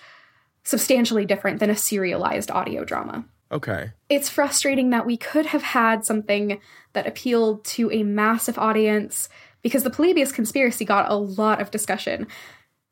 substantially 0.64 1.24
different 1.24 1.60
than 1.60 1.70
a 1.70 1.76
serialized 1.76 2.50
audio 2.50 2.84
drama. 2.84 3.24
Okay. 3.52 3.92
It's 4.08 4.28
frustrating 4.28 4.90
that 4.90 5.06
we 5.06 5.16
could 5.16 5.46
have 5.46 5.62
had 5.62 6.04
something 6.04 6.60
that 6.92 7.06
appealed 7.06 7.64
to 7.64 7.90
a 7.92 8.02
massive 8.02 8.58
audience 8.58 9.28
because 9.62 9.82
the 9.82 9.90
Polybius 9.90 10.32
conspiracy 10.32 10.84
got 10.84 11.10
a 11.10 11.14
lot 11.14 11.60
of 11.60 11.70
discussion. 11.70 12.26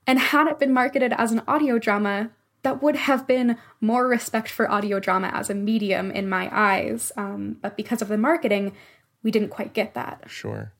And 0.07 0.19
had 0.19 0.47
it 0.47 0.59
been 0.59 0.73
marketed 0.73 1.13
as 1.17 1.33
an 1.33 1.43
audio 1.49 1.79
drama, 1.79 2.31
that 2.63 2.83
would 2.83 2.97
have 2.97 3.27
been 3.27 3.57
more 3.81 4.07
respect 4.07 4.49
for 4.49 4.71
audio 4.71 5.01
drama 5.01 5.31
as 5.35 5.51
a 5.51 5.55
medium 5.55 6.11
in 6.11 6.29
my 6.29 6.49
eyes. 6.53 7.13
Um, 7.17 7.57
but 7.61 7.77
because 7.77 8.03
of 8.03 8.09
the 8.09 8.19
marketing, 8.19 8.73
we 9.23 9.31
didn't 9.31 9.51
quite 9.51 9.73
get 9.73 9.95
that. 9.95 10.25
Sure. 10.29 10.73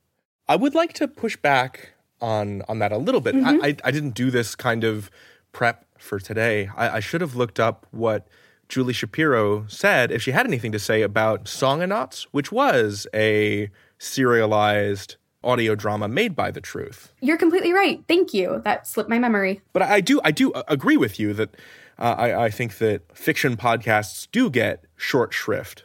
I 0.47 0.55
would 0.55 0.75
like 0.75 0.93
to 0.93 1.07
push 1.07 1.35
back 1.37 1.93
on 2.21 2.61
on 2.69 2.79
that 2.79 2.91
a 2.91 2.97
little 2.97 3.21
bit. 3.21 3.35
Mm-hmm. 3.35 3.63
I, 3.63 3.67
I, 3.67 3.77
I 3.85 3.91
didn't 3.91 4.11
do 4.11 4.31
this 4.31 4.55
kind 4.55 4.83
of 4.83 5.11
prep 5.51 5.85
for 6.03 6.19
today. 6.19 6.69
I, 6.75 6.97
I 6.97 6.99
should 6.99 7.21
have 7.21 7.35
looked 7.35 7.59
up 7.59 7.87
what 7.91 8.27
Julie 8.69 8.93
Shapiro 8.93 9.65
said 9.67 10.11
if 10.11 10.21
she 10.21 10.31
had 10.31 10.45
anything 10.45 10.71
to 10.71 10.79
say 10.79 11.01
about 11.01 11.45
Songonauts, 11.45 12.27
which 12.31 12.51
was 12.51 13.07
a 13.13 13.69
serialized 13.97 15.15
audio 15.43 15.75
drama 15.75 16.07
made 16.07 16.35
by 16.35 16.51
The 16.51 16.61
Truth. 16.61 17.13
You're 17.21 17.37
completely 17.37 17.73
right. 17.73 18.03
Thank 18.07 18.33
you. 18.33 18.61
That 18.63 18.87
slipped 18.87 19.09
my 19.09 19.19
memory. 19.19 19.61
But 19.73 19.83
I 19.83 20.01
do 20.01 20.21
I 20.23 20.31
do 20.31 20.53
agree 20.67 20.97
with 20.97 21.19
you 21.19 21.33
that 21.33 21.55
uh, 21.99 22.15
I, 22.17 22.45
I 22.45 22.49
think 22.49 22.77
that 22.79 23.15
fiction 23.15 23.57
podcasts 23.57 24.27
do 24.31 24.49
get 24.49 24.85
short 24.95 25.33
shrift. 25.33 25.83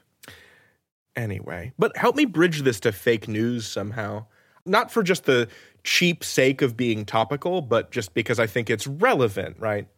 Anyway, 1.16 1.72
but 1.78 1.96
help 1.96 2.14
me 2.14 2.24
bridge 2.24 2.62
this 2.62 2.78
to 2.80 2.92
fake 2.92 3.26
news 3.26 3.66
somehow. 3.66 4.26
Not 4.64 4.90
for 4.92 5.02
just 5.02 5.24
the 5.24 5.48
cheap 5.82 6.22
sake 6.22 6.62
of 6.62 6.76
being 6.76 7.04
topical, 7.04 7.60
but 7.60 7.90
just 7.90 8.14
because 8.14 8.38
I 8.38 8.46
think 8.46 8.70
it's 8.70 8.86
relevant, 8.86 9.56
right? 9.58 9.88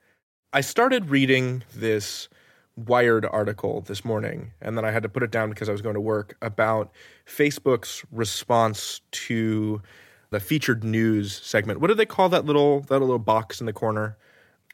I 0.53 0.63
started 0.63 1.11
reading 1.11 1.63
this 1.75 2.29
Wired 2.77 3.27
article 3.27 3.83
this 3.83 4.05
morning, 4.05 4.53
and 4.61 4.77
then 4.77 4.85
I 4.85 4.91
had 4.91 5.03
to 5.03 5.09
put 5.09 5.23
it 5.23 5.31
down 5.31 5.51
because 5.51 5.69
I 5.69 5.73
was 5.73 5.83
going 5.83 5.95
to 5.95 6.01
work 6.01 6.37
about 6.43 6.91
Facebook's 7.27 8.05
response 8.11 9.01
to 9.13 9.83
the 10.31 10.41
featured 10.41 10.83
news 10.83 11.41
segment. 11.43 11.81
What 11.81 11.89
do 11.89 11.95
they 11.95 12.07
call 12.07 12.29
that 12.31 12.47
little 12.47 12.81
that 12.83 12.99
little 12.99 13.19
box 13.19 13.61
in 13.61 13.67
the 13.67 13.73
corner? 13.73 14.17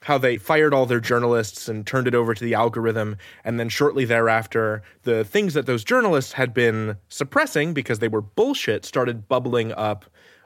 How 0.02 0.18
they 0.18 0.36
fired 0.36 0.72
all 0.72 0.86
their 0.86 1.00
journalists 1.00 1.68
and 1.68 1.86
turned 1.86 2.06
it 2.06 2.14
over 2.14 2.32
to 2.32 2.44
the 2.44 2.54
algorithm, 2.54 3.16
and 3.44 3.58
then 3.58 3.68
shortly 3.68 4.04
thereafter, 4.04 4.82
the 5.02 5.24
things 5.24 5.54
that 5.54 5.66
those 5.66 5.84
journalists 5.84 6.32
had 6.32 6.54
been 6.54 6.96
suppressing 7.08 7.74
because 7.74 7.98
they 7.98 8.08
were 8.08 8.22
bullshit 8.22 8.84
started 8.84 9.28
bubbling 9.28 9.72
up 9.72 10.04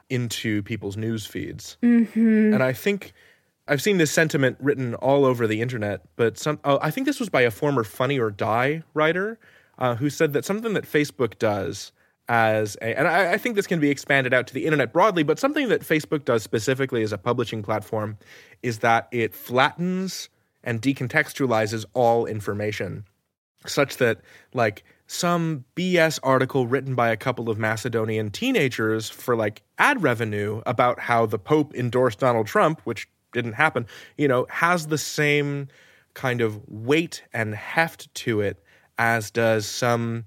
into 0.09 0.63
people's 0.63 0.97
news 0.97 1.25
feeds. 1.25 1.77
Mm-hmm. 1.83 2.53
And 2.53 2.63
I 2.63 2.73
think 2.73 3.13
I've 3.71 3.81
seen 3.81 3.97
this 3.97 4.11
sentiment 4.11 4.57
written 4.59 4.95
all 4.95 5.23
over 5.23 5.47
the 5.47 5.61
internet, 5.61 6.01
but 6.17 6.37
some 6.37 6.59
oh, 6.65 6.77
I 6.81 6.91
think 6.91 7.07
this 7.07 7.21
was 7.21 7.29
by 7.29 7.43
a 7.43 7.51
former 7.51 7.85
Funny 7.85 8.19
or 8.19 8.29
Die 8.29 8.83
writer 8.93 9.39
uh, 9.79 9.95
who 9.95 10.09
said 10.09 10.33
that 10.33 10.43
something 10.43 10.73
that 10.73 10.83
Facebook 10.83 11.39
does 11.39 11.93
as 12.27 12.75
a, 12.81 12.99
and 12.99 13.07
I, 13.07 13.31
I 13.33 13.37
think 13.37 13.55
this 13.55 13.67
can 13.67 13.79
be 13.79 13.89
expanded 13.89 14.33
out 14.33 14.45
to 14.47 14.53
the 14.53 14.65
internet 14.65 14.91
broadly, 14.91 15.23
but 15.23 15.39
something 15.39 15.69
that 15.69 15.83
Facebook 15.83 16.25
does 16.25 16.43
specifically 16.43 17.01
as 17.01 17.13
a 17.13 17.17
publishing 17.17 17.63
platform 17.63 18.17
is 18.61 18.79
that 18.79 19.07
it 19.09 19.33
flattens 19.33 20.27
and 20.65 20.81
decontextualizes 20.81 21.85
all 21.93 22.25
information 22.25 23.05
such 23.65 23.97
that 23.97 24.19
like 24.53 24.83
some 25.07 25.63
BS 25.77 26.19
article 26.23 26.67
written 26.67 26.93
by 26.93 27.09
a 27.09 27.15
couple 27.15 27.49
of 27.49 27.57
Macedonian 27.57 28.31
teenagers 28.31 29.09
for 29.09 29.33
like 29.33 29.61
ad 29.77 30.03
revenue 30.03 30.61
about 30.65 30.99
how 30.99 31.25
the 31.25 31.39
Pope 31.39 31.73
endorsed 31.73 32.19
Donald 32.19 32.47
Trump, 32.47 32.81
which 32.83 33.07
didn't 33.33 33.53
happen, 33.53 33.85
you 34.17 34.27
know, 34.27 34.45
has 34.49 34.87
the 34.87 34.97
same 34.97 35.67
kind 36.13 36.41
of 36.41 36.61
weight 36.67 37.23
and 37.33 37.55
heft 37.55 38.13
to 38.13 38.41
it 38.41 38.63
as 38.97 39.31
does 39.31 39.65
some 39.65 40.25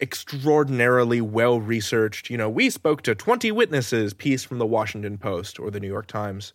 extraordinarily 0.00 1.20
well 1.20 1.60
researched, 1.60 2.30
you 2.30 2.36
know, 2.36 2.48
we 2.48 2.70
spoke 2.70 3.02
to 3.02 3.14
20 3.14 3.50
witnesses 3.52 4.14
piece 4.14 4.44
from 4.44 4.58
the 4.58 4.66
Washington 4.66 5.18
Post 5.18 5.58
or 5.58 5.70
the 5.70 5.80
New 5.80 5.88
York 5.88 6.06
Times. 6.06 6.52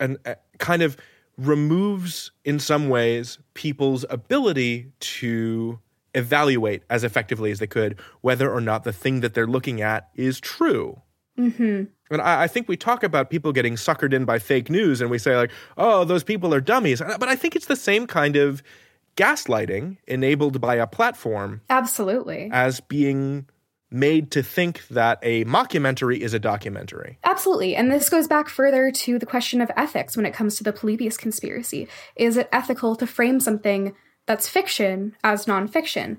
And 0.00 0.18
uh, 0.24 0.34
kind 0.58 0.82
of 0.82 0.96
removes, 1.36 2.30
in 2.44 2.58
some 2.58 2.88
ways, 2.88 3.38
people's 3.54 4.04
ability 4.10 4.92
to 5.00 5.80
evaluate 6.14 6.82
as 6.88 7.04
effectively 7.04 7.50
as 7.50 7.58
they 7.58 7.66
could 7.66 7.98
whether 8.22 8.50
or 8.50 8.60
not 8.60 8.84
the 8.84 8.92
thing 8.92 9.20
that 9.20 9.34
they're 9.34 9.46
looking 9.46 9.80
at 9.80 10.08
is 10.14 10.40
true. 10.40 11.02
Mm-hmm. 11.38 11.84
And 12.10 12.20
I, 12.20 12.44
I, 12.44 12.46
think 12.46 12.68
we 12.68 12.76
talk 12.76 13.02
about 13.02 13.30
people 13.30 13.52
getting 13.52 13.74
suckered 13.74 14.12
in 14.12 14.24
by 14.24 14.38
fake 14.38 14.70
news 14.70 15.00
and 15.00 15.10
we 15.10 15.18
say, 15.18 15.36
like, 15.36 15.50
oh, 15.76 16.04
those 16.04 16.24
people 16.24 16.54
are 16.54 16.60
dummies. 16.60 17.00
But 17.00 17.28
I 17.28 17.36
think 17.36 17.56
it's 17.56 17.66
the 17.66 17.76
same 17.76 18.06
kind 18.06 18.36
of 18.36 18.62
gaslighting 19.16 19.98
enabled 20.06 20.60
by 20.60 20.76
a 20.76 20.86
platform. 20.86 21.60
Absolutely. 21.68 22.48
As 22.52 22.80
being 22.80 23.46
made 23.90 24.30
to 24.30 24.42
think 24.42 24.86
that 24.88 25.18
a 25.22 25.44
mockumentary 25.44 26.18
is 26.18 26.34
a 26.34 26.38
documentary. 26.38 27.18
Absolutely. 27.24 27.74
And 27.74 27.90
this 27.90 28.08
goes 28.08 28.28
back 28.28 28.48
further 28.48 28.90
to 28.90 29.18
the 29.18 29.26
question 29.26 29.60
of 29.60 29.70
ethics 29.76 30.16
when 30.16 30.26
it 30.26 30.34
comes 30.34 30.56
to 30.56 30.64
the 30.64 30.72
Polybius 30.72 31.16
conspiracy. 31.16 31.88
Is 32.14 32.36
it 32.36 32.48
ethical 32.52 32.96
to 32.96 33.06
frame 33.06 33.40
something 33.40 33.94
that's 34.26 34.48
fiction 34.48 35.16
as 35.24 35.46
nonfiction? 35.46 36.18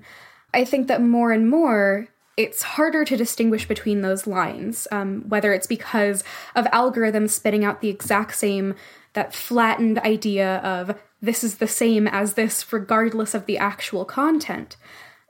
I 0.52 0.64
think 0.64 0.88
that 0.88 1.00
more 1.00 1.30
and 1.30 1.48
more 1.48 2.08
it's 2.36 2.62
harder 2.62 3.04
to 3.04 3.16
distinguish 3.16 3.66
between 3.66 4.00
those 4.00 4.26
lines, 4.26 4.88
um, 4.90 5.24
whether 5.28 5.52
it's 5.52 5.66
because 5.66 6.24
of 6.54 6.64
algorithms 6.66 7.30
spitting 7.30 7.64
out 7.64 7.80
the 7.80 7.88
exact 7.88 8.34
same, 8.36 8.74
that 9.12 9.34
flattened 9.34 9.98
idea 9.98 10.58
of 10.58 10.98
this 11.20 11.44
is 11.44 11.58
the 11.58 11.68
same 11.68 12.06
as 12.06 12.34
this, 12.34 12.72
regardless 12.72 13.34
of 13.34 13.46
the 13.46 13.58
actual 13.58 14.04
content. 14.04 14.76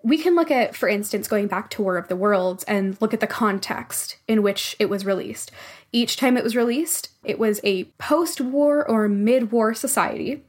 We 0.02 0.18
can 0.18 0.34
look 0.34 0.50
at, 0.50 0.74
for 0.74 0.88
instance, 0.88 1.28
going 1.28 1.46
back 1.46 1.68
to 1.70 1.82
War 1.82 1.98
of 1.98 2.08
the 2.08 2.16
Worlds 2.16 2.64
and 2.64 3.00
look 3.00 3.12
at 3.12 3.20
the 3.20 3.26
context 3.26 4.16
in 4.26 4.42
which 4.42 4.76
it 4.78 4.88
was 4.88 5.04
released. 5.04 5.50
Each 5.92 6.16
time 6.16 6.36
it 6.36 6.44
was 6.44 6.56
released, 6.56 7.10
it 7.24 7.38
was 7.38 7.60
a 7.64 7.84
post 7.98 8.40
war 8.40 8.88
or 8.88 9.08
mid 9.08 9.52
war 9.52 9.74
society. 9.74 10.44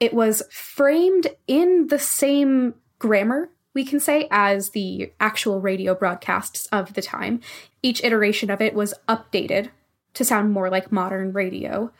It 0.00 0.14
was 0.14 0.42
framed 0.50 1.28
in 1.46 1.88
the 1.88 1.98
same 1.98 2.74
grammar, 2.98 3.50
we 3.76 3.84
can 3.84 4.00
say, 4.00 4.26
as 4.30 4.70
the 4.70 5.12
actual 5.20 5.60
radio 5.60 5.94
broadcasts 5.94 6.66
of 6.72 6.94
the 6.94 7.02
time. 7.02 7.42
Each 7.82 8.02
iteration 8.02 8.48
of 8.48 8.62
it 8.62 8.74
was 8.74 8.94
updated 9.06 9.68
to 10.14 10.24
sound 10.24 10.50
more 10.50 10.70
like 10.70 10.90
modern 10.90 11.34
radio. 11.34 11.92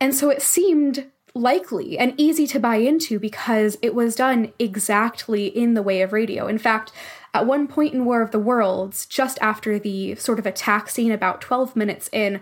And 0.00 0.12
so 0.12 0.30
it 0.30 0.42
seemed 0.42 1.06
likely 1.32 1.96
and 1.96 2.12
easy 2.16 2.44
to 2.48 2.58
buy 2.58 2.78
into 2.78 3.20
because 3.20 3.78
it 3.82 3.94
was 3.94 4.16
done 4.16 4.52
exactly 4.58 5.46
in 5.46 5.74
the 5.74 5.82
way 5.82 6.02
of 6.02 6.12
radio. 6.12 6.48
In 6.48 6.58
fact, 6.58 6.90
at 7.32 7.46
one 7.46 7.68
point 7.68 7.94
in 7.94 8.04
War 8.04 8.20
of 8.20 8.32
the 8.32 8.40
Worlds, 8.40 9.06
just 9.06 9.38
after 9.40 9.78
the 9.78 10.16
sort 10.16 10.40
of 10.40 10.46
attack 10.46 10.90
scene, 10.90 11.12
about 11.12 11.40
12 11.40 11.76
minutes 11.76 12.10
in, 12.12 12.40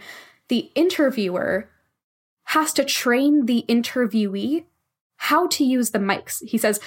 the 0.48 0.70
interviewer 0.74 1.68
has 2.44 2.72
to 2.72 2.84
train 2.84 3.44
the 3.44 3.66
interviewee 3.68 4.64
how 5.16 5.46
to 5.48 5.64
use 5.64 5.90
the 5.90 5.98
mics. 5.98 6.46
He 6.46 6.58
says, 6.58 6.80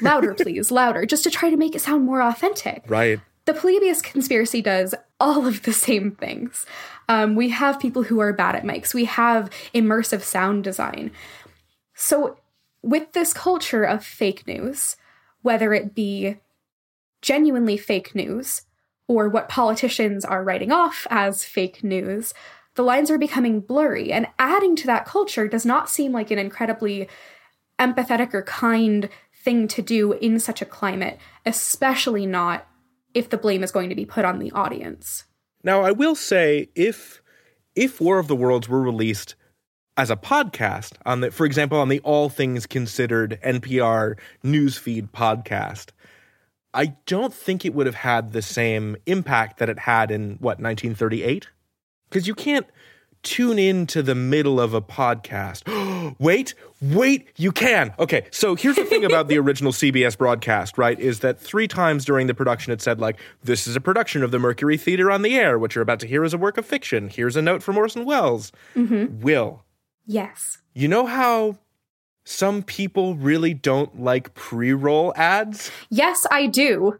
louder, 0.00 0.34
please, 0.38 0.70
louder, 0.70 1.04
just 1.06 1.24
to 1.24 1.30
try 1.30 1.50
to 1.50 1.56
make 1.56 1.74
it 1.74 1.80
sound 1.80 2.04
more 2.04 2.22
authentic. 2.22 2.84
Right. 2.88 3.20
The 3.44 3.54
Polybius 3.54 4.02
conspiracy 4.02 4.60
does 4.60 4.94
all 5.20 5.46
of 5.46 5.62
the 5.62 5.72
same 5.72 6.12
things. 6.12 6.66
Um, 7.08 7.36
we 7.36 7.50
have 7.50 7.78
people 7.78 8.04
who 8.04 8.18
are 8.20 8.32
bad 8.32 8.56
at 8.56 8.64
mics. 8.64 8.92
We 8.92 9.04
have 9.04 9.50
immersive 9.74 10.22
sound 10.22 10.64
design. 10.64 11.12
So, 11.94 12.38
with 12.82 13.12
this 13.12 13.32
culture 13.32 13.84
of 13.84 14.04
fake 14.04 14.46
news, 14.46 14.96
whether 15.42 15.72
it 15.72 15.94
be 15.94 16.36
genuinely 17.22 17.76
fake 17.76 18.14
news 18.14 18.62
or 19.08 19.28
what 19.28 19.48
politicians 19.48 20.24
are 20.24 20.44
writing 20.44 20.72
off 20.72 21.06
as 21.10 21.44
fake 21.44 21.82
news, 21.82 22.34
the 22.74 22.82
lines 22.82 23.10
are 23.10 23.18
becoming 23.18 23.60
blurry. 23.60 24.12
And 24.12 24.26
adding 24.38 24.76
to 24.76 24.86
that 24.86 25.06
culture 25.06 25.48
does 25.48 25.64
not 25.64 25.88
seem 25.88 26.12
like 26.12 26.30
an 26.30 26.38
incredibly 26.38 27.08
empathetic 27.78 28.34
or 28.34 28.42
kind 28.42 29.08
thing 29.34 29.68
to 29.68 29.82
do 29.82 30.12
in 30.14 30.38
such 30.40 30.60
a 30.60 30.66
climate, 30.66 31.18
especially 31.44 32.26
not 32.26 32.66
if 33.14 33.30
the 33.30 33.38
blame 33.38 33.62
is 33.62 33.72
going 33.72 33.88
to 33.88 33.94
be 33.94 34.04
put 34.04 34.24
on 34.24 34.38
the 34.38 34.50
audience. 34.52 35.24
Now, 35.62 35.82
I 35.82 35.92
will 35.92 36.14
say 36.14 36.68
if 36.74 37.22
if 37.74 38.00
War 38.00 38.18
of 38.18 38.28
the 38.28 38.36
Worlds 38.36 38.68
were 38.68 38.80
released 38.80 39.34
as 39.96 40.10
a 40.10 40.16
podcast 40.16 40.92
on 41.04 41.20
the 41.20 41.30
for 41.30 41.46
example 41.46 41.78
on 41.78 41.88
the 41.88 42.00
All 42.00 42.28
Things 42.28 42.66
Considered 42.66 43.38
NPR 43.44 44.18
newsfeed 44.44 45.10
podcast, 45.10 45.90
I 46.74 46.94
don't 47.06 47.32
think 47.32 47.64
it 47.64 47.74
would 47.74 47.86
have 47.86 47.94
had 47.94 48.32
the 48.32 48.42
same 48.42 48.96
impact 49.06 49.58
that 49.58 49.68
it 49.68 49.80
had 49.80 50.10
in 50.10 50.36
what 50.40 50.60
1938 50.60 51.48
because 52.08 52.26
you 52.26 52.34
can't 52.34 52.66
tune 53.22 53.58
into 53.58 54.02
the 54.02 54.14
middle 54.14 54.60
of 54.60 54.74
a 54.74 54.82
podcast. 54.82 55.62
Oh, 55.78 55.85
wait, 56.18 56.54
wait, 56.80 57.28
you 57.36 57.52
can. 57.52 57.94
Okay, 57.98 58.26
so 58.30 58.54
here's 58.54 58.76
the 58.76 58.84
thing 58.84 59.04
about 59.04 59.28
the 59.28 59.38
original 59.38 59.72
CBS 59.72 60.16
broadcast, 60.16 60.78
right? 60.78 60.98
Is 60.98 61.20
that 61.20 61.40
three 61.40 61.68
times 61.68 62.04
during 62.04 62.26
the 62.26 62.34
production 62.34 62.72
it 62.72 62.80
said, 62.82 63.00
like, 63.00 63.18
this 63.42 63.66
is 63.66 63.76
a 63.76 63.80
production 63.80 64.22
of 64.22 64.30
the 64.30 64.38
Mercury 64.38 64.76
Theater 64.76 65.10
on 65.10 65.22
the 65.22 65.36
Air. 65.36 65.58
What 65.58 65.74
you're 65.74 65.82
about 65.82 66.00
to 66.00 66.06
hear 66.06 66.24
is 66.24 66.34
a 66.34 66.38
work 66.38 66.58
of 66.58 66.66
fiction. 66.66 67.08
Here's 67.08 67.36
a 67.36 67.42
note 67.42 67.62
from 67.62 67.76
Orson 67.76 68.04
Welles. 68.04 68.52
Mm-hmm. 68.74 69.20
Wil. 69.20 69.64
Yes. 70.06 70.58
You 70.74 70.88
know 70.88 71.06
how 71.06 71.58
some 72.24 72.62
people 72.62 73.14
really 73.14 73.54
don't 73.54 74.00
like 74.00 74.34
pre 74.34 74.72
roll 74.72 75.12
ads 75.16 75.70
Yes, 75.90 76.26
I 76.30 76.46
do. 76.46 76.98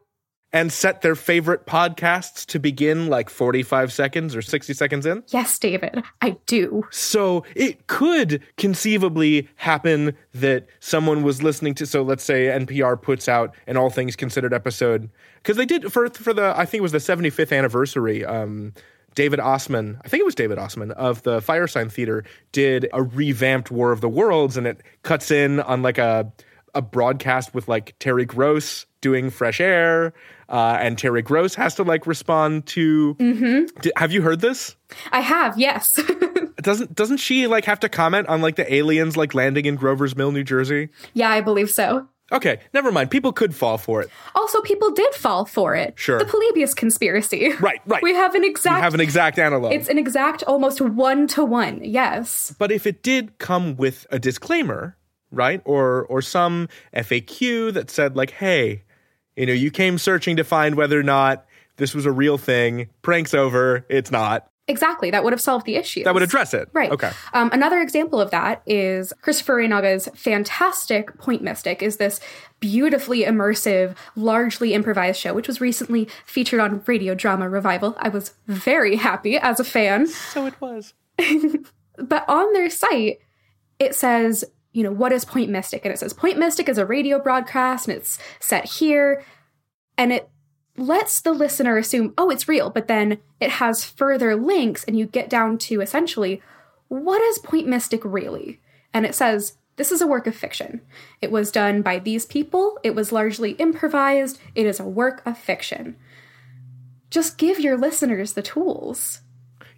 And 0.57 0.73
set 0.73 1.03
their 1.03 1.15
favorite 1.15 1.67
podcasts 1.67 2.47
to 2.47 2.59
begin 2.59 3.09
like 3.09 3.29
45 3.29 3.93
seconds 3.93 4.35
or 4.35 4.41
60 4.41 4.73
seconds 4.73 5.05
in? 5.05 5.23
Yes, 5.29 5.59
David, 5.59 6.03
I 6.23 6.39
do. 6.47 6.83
So 6.91 7.45
it 7.55 7.89
could 7.89 8.43
conceivably 8.57 9.51
happen 9.57 10.17
that 10.33 10.67
someone 10.81 11.23
was 11.23 11.43
listening 11.43 11.75
to. 11.75 11.85
So 11.85 12.01
let's 12.01 12.25
say 12.25 12.47
NPR 12.47 13.03
puts 13.03 13.29
out 13.29 13.55
an 13.67 13.77
All 13.77 13.91
Things 13.91 14.17
Considered 14.17 14.55
episode 14.55 15.11
because 15.43 15.59
they 15.59 15.67
did 15.67 15.93
for 15.93 16.09
for 16.09 16.33
the 16.33 16.59
I 16.59 16.65
think 16.65 16.79
it 16.79 16.83
was 16.83 16.93
the 16.93 16.99
75th 16.99 17.55
anniversary. 17.55 18.25
Um, 18.25 18.73
David 19.15 19.41
Ossman, 19.41 20.01
I 20.07 20.09
think 20.09 20.23
it 20.23 20.27
was 20.27 20.35
David 20.35 20.57
Ossman 20.57 20.91
of 20.93 21.23
the 21.23 21.41
Firesign 21.41 21.93
Theater, 21.93 22.25
did 22.53 22.89
a 22.95 23.03
revamped 23.03 23.71
War 23.71 23.93
of 23.93 24.01
the 24.01 24.09
Worlds, 24.09 24.57
and 24.57 24.67
it 24.67 24.83
cuts 25.03 25.31
in 25.31 25.61
on 25.61 25.83
like 25.83 25.99
a 25.99 26.33
a 26.77 26.83
broadcast 26.83 27.55
with 27.55 27.67
like 27.69 27.95
Terry 27.99 28.25
Gross 28.25 28.87
doing 29.01 29.31
Fresh 29.31 29.61
Air, 29.61 30.13
uh, 30.49 30.77
and 30.81 30.99
Terry 30.99 31.23
Gross 31.23 31.55
has 31.55 31.75
to 31.77 31.83
like 31.83 32.07
respond 32.07 32.67
to. 32.67 33.15
Di- 33.81 33.93
have 33.97 34.13
you 34.13 34.23
heard 34.23 34.41
this? 34.41 34.77
I 35.13 35.21
have, 35.21 35.59
yes. 35.59 35.99
Doesn't 36.63 36.95
doesn't 36.95 37.19
she 37.19 37.47
like 37.47 37.65
have 37.67 37.81
to 37.81 37.89
comment 37.89 38.29
on 38.29 38.41
like 38.41 38.57
the 38.57 38.73
aliens 38.75 39.17
like 39.17 39.35
landing 39.35 39.67
in 39.67 39.77
Grover's 39.77 40.17
Mill, 40.17 40.33
New 40.33 40.43
Jersey? 40.43 40.89
yeah, 41.15 41.31
I 41.31 41.41
believe 41.41 41.71
so. 41.71 42.09
Okay, 42.33 42.59
never 42.75 42.91
mind. 42.91 43.13
People 43.13 43.33
could 43.33 43.55
fall 43.55 43.79
for 43.79 44.01
it. 44.03 44.11
Also, 44.35 44.61
people 44.63 44.91
did 44.91 45.15
fall 45.15 45.45
for 45.45 45.77
it. 45.77 45.93
Sure. 45.97 46.19
The 46.19 46.25
Polybius 46.25 46.75
conspiracy. 46.75 47.53
Right, 47.61 47.81
right. 47.87 48.03
We 48.03 48.15
have 48.15 48.35
an 48.35 48.43
exact. 48.43 48.83
have 48.83 48.95
an 48.95 49.01
exact 49.01 49.39
analog. 49.39 49.73
it's 49.73 49.89
an 49.89 49.97
exact, 49.99 50.43
almost 50.45 50.81
one 50.81 51.29
to 51.29 51.45
one. 51.45 51.85
Yes. 51.85 52.53
but 52.59 52.73
if 52.73 52.85
it 52.85 53.03
did 53.05 53.39
come 53.39 53.77
with 53.77 54.07
a 54.11 54.19
disclaimer, 54.19 54.97
right, 55.31 55.61
or 55.65 56.07
or 56.07 56.23
some 56.23 56.69
FAQ 56.95 57.73
that 57.75 57.91
said 57.91 58.17
like, 58.17 58.31
"Hey, 58.31 58.85
you 59.37 59.47
know, 59.47 59.53
you 59.53 59.71
came 59.71 59.99
searching 59.99 60.37
to 60.37 60.45
find 60.45 60.75
whether 60.75 60.99
or 60.99 61.03
not 61.03 61.47
this 61.77 61.95
was 61.95 62.07
a 62.07 62.13
real 62.13 62.39
thing. 62.39 62.89
Prank's 63.03 63.35
over. 63.35 63.85
It's 63.89 64.11
not." 64.11 64.51
Exactly. 64.69 65.13
That 65.13 65.23
would 65.23 65.33
have 65.33 65.41
solved 65.41 65.65
the 65.65 65.77
issue. 65.77 66.03
That 66.03 66.13
would 66.13 66.25
address 66.25 66.53
it. 66.53 66.69
Right. 66.73 66.91
Okay. 66.91 67.13
Um, 67.33 67.51
another 67.53 67.81
example 67.81 68.21
of 68.21 68.33
that 68.33 68.63
is 68.67 69.13
Christopher 69.23 69.59
Reynaga's 69.59 70.09
fantastic 70.17 71.17
Point 71.19 71.41
Mystic 71.41 71.85
is 71.85 71.99
this 71.99 72.19
beautifully 72.59 73.23
immersive, 73.23 73.95
largely 74.17 74.75
improvised 74.75 75.21
show, 75.21 75.35
which 75.35 75.47
was 75.47 75.61
recently 75.61 76.09
featured 76.25 76.59
on 76.59 76.83
Radio 76.85 77.15
Drama 77.15 77.49
Revival. 77.49 77.95
I 78.01 78.09
was 78.09 78.33
very 78.49 78.97
happy 78.97 79.39
as 79.39 79.61
a 79.61 79.65
fan. 79.65 80.09
So 80.09 80.47
it 80.47 80.61
was. 80.61 80.95
But 81.99 82.29
on 82.29 82.53
their 82.53 82.71
site, 82.71 83.21
it 83.79 83.95
says, 83.95 84.45
you 84.77 84.83
know, 84.83 84.93
what 84.93 85.11
is 85.11 85.25
Point 85.25 85.49
Mystic? 85.49 85.87
And 85.87 85.95
it 85.95 85.99
says 85.99 86.13
Point 86.13 86.39
Mystic 86.39 86.69
is 86.69 86.77
a 86.77 86.85
radio 86.85 87.19
broadcast 87.19 87.89
and 87.89 87.97
it's 87.97 88.19
set 88.41 88.67
here. 88.67 89.25
And 89.97 90.13
it 90.13 90.29
lets 90.77 91.23
the 91.23 91.33
listener 91.33 91.79
assume, 91.79 92.13
oh, 92.19 92.29
it's 92.29 92.47
real. 92.47 92.69
But 92.69 92.87
then 92.87 93.17
it 93.41 93.53
has 93.53 93.85
further 93.85 94.37
links 94.37 94.85
and 94.85 94.99
you 94.99 95.07
get 95.07 95.31
down 95.31 95.57
to 95.59 95.81
essentially, 95.81 96.43
what 96.89 97.23
is 97.23 97.39
Point 97.39 97.67
Mystic 97.67 98.05
really? 98.05 98.61
And 98.93 99.07
it 99.07 99.15
says, 99.15 99.57
this 99.77 99.91
is 99.91 100.03
a 100.03 100.07
work 100.07 100.27
of 100.27 100.37
fiction. 100.37 100.83
It 101.23 101.31
was 101.31 101.51
done 101.51 101.81
by 101.81 101.99
these 101.99 102.27
people. 102.27 102.79
It 102.83 102.95
was 102.95 103.13
largely 103.13 103.53
improvised. 103.53 104.39
It 104.55 104.67
is 104.67 104.79
a 104.79 104.85
work 104.85 105.23
of 105.25 105.39
fiction. 105.39 105.97
Just 107.09 107.39
give 107.39 107.61
your 107.61 107.79
listeners 107.79 108.35
the 108.35 108.43
tools. 108.43 109.23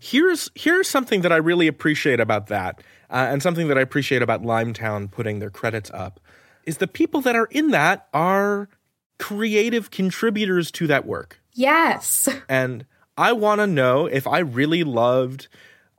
Here's 0.01 0.51
here's 0.57 0.89
something 0.89 1.21
that 1.23 1.33
I 1.33 1.37
really 1.37 1.69
appreciate 1.69 2.21
about 2.21 2.49
that, 2.49 2.83
uh, 3.11 3.27
and 3.31 3.43
something 3.43 3.69
that 3.69 3.79
I 3.79 3.81
appreciate 3.81 4.23
about 4.23 4.43
Limetown 4.43 5.11
putting 5.11 5.39
their 5.39 5.51
credits 5.51 5.91
up, 5.93 6.21
is 6.65 6.79
the 6.79 6.87
people 6.89 7.21
that 7.23 7.35
are 7.35 7.47
in 7.51 7.71
that 7.71 8.09
are 8.13 8.69
creative 9.19 9.91
contributors 9.91 10.71
to 10.73 10.87
that 10.87 11.07
work. 11.07 11.41
Yes. 11.55 12.29
And 12.49 12.87
I 13.17 13.33
want 13.33 13.61
to 13.61 13.67
know 13.67 14.07
if 14.07 14.27
I 14.29 14.39
really 14.39 14.85
loved 14.85 15.49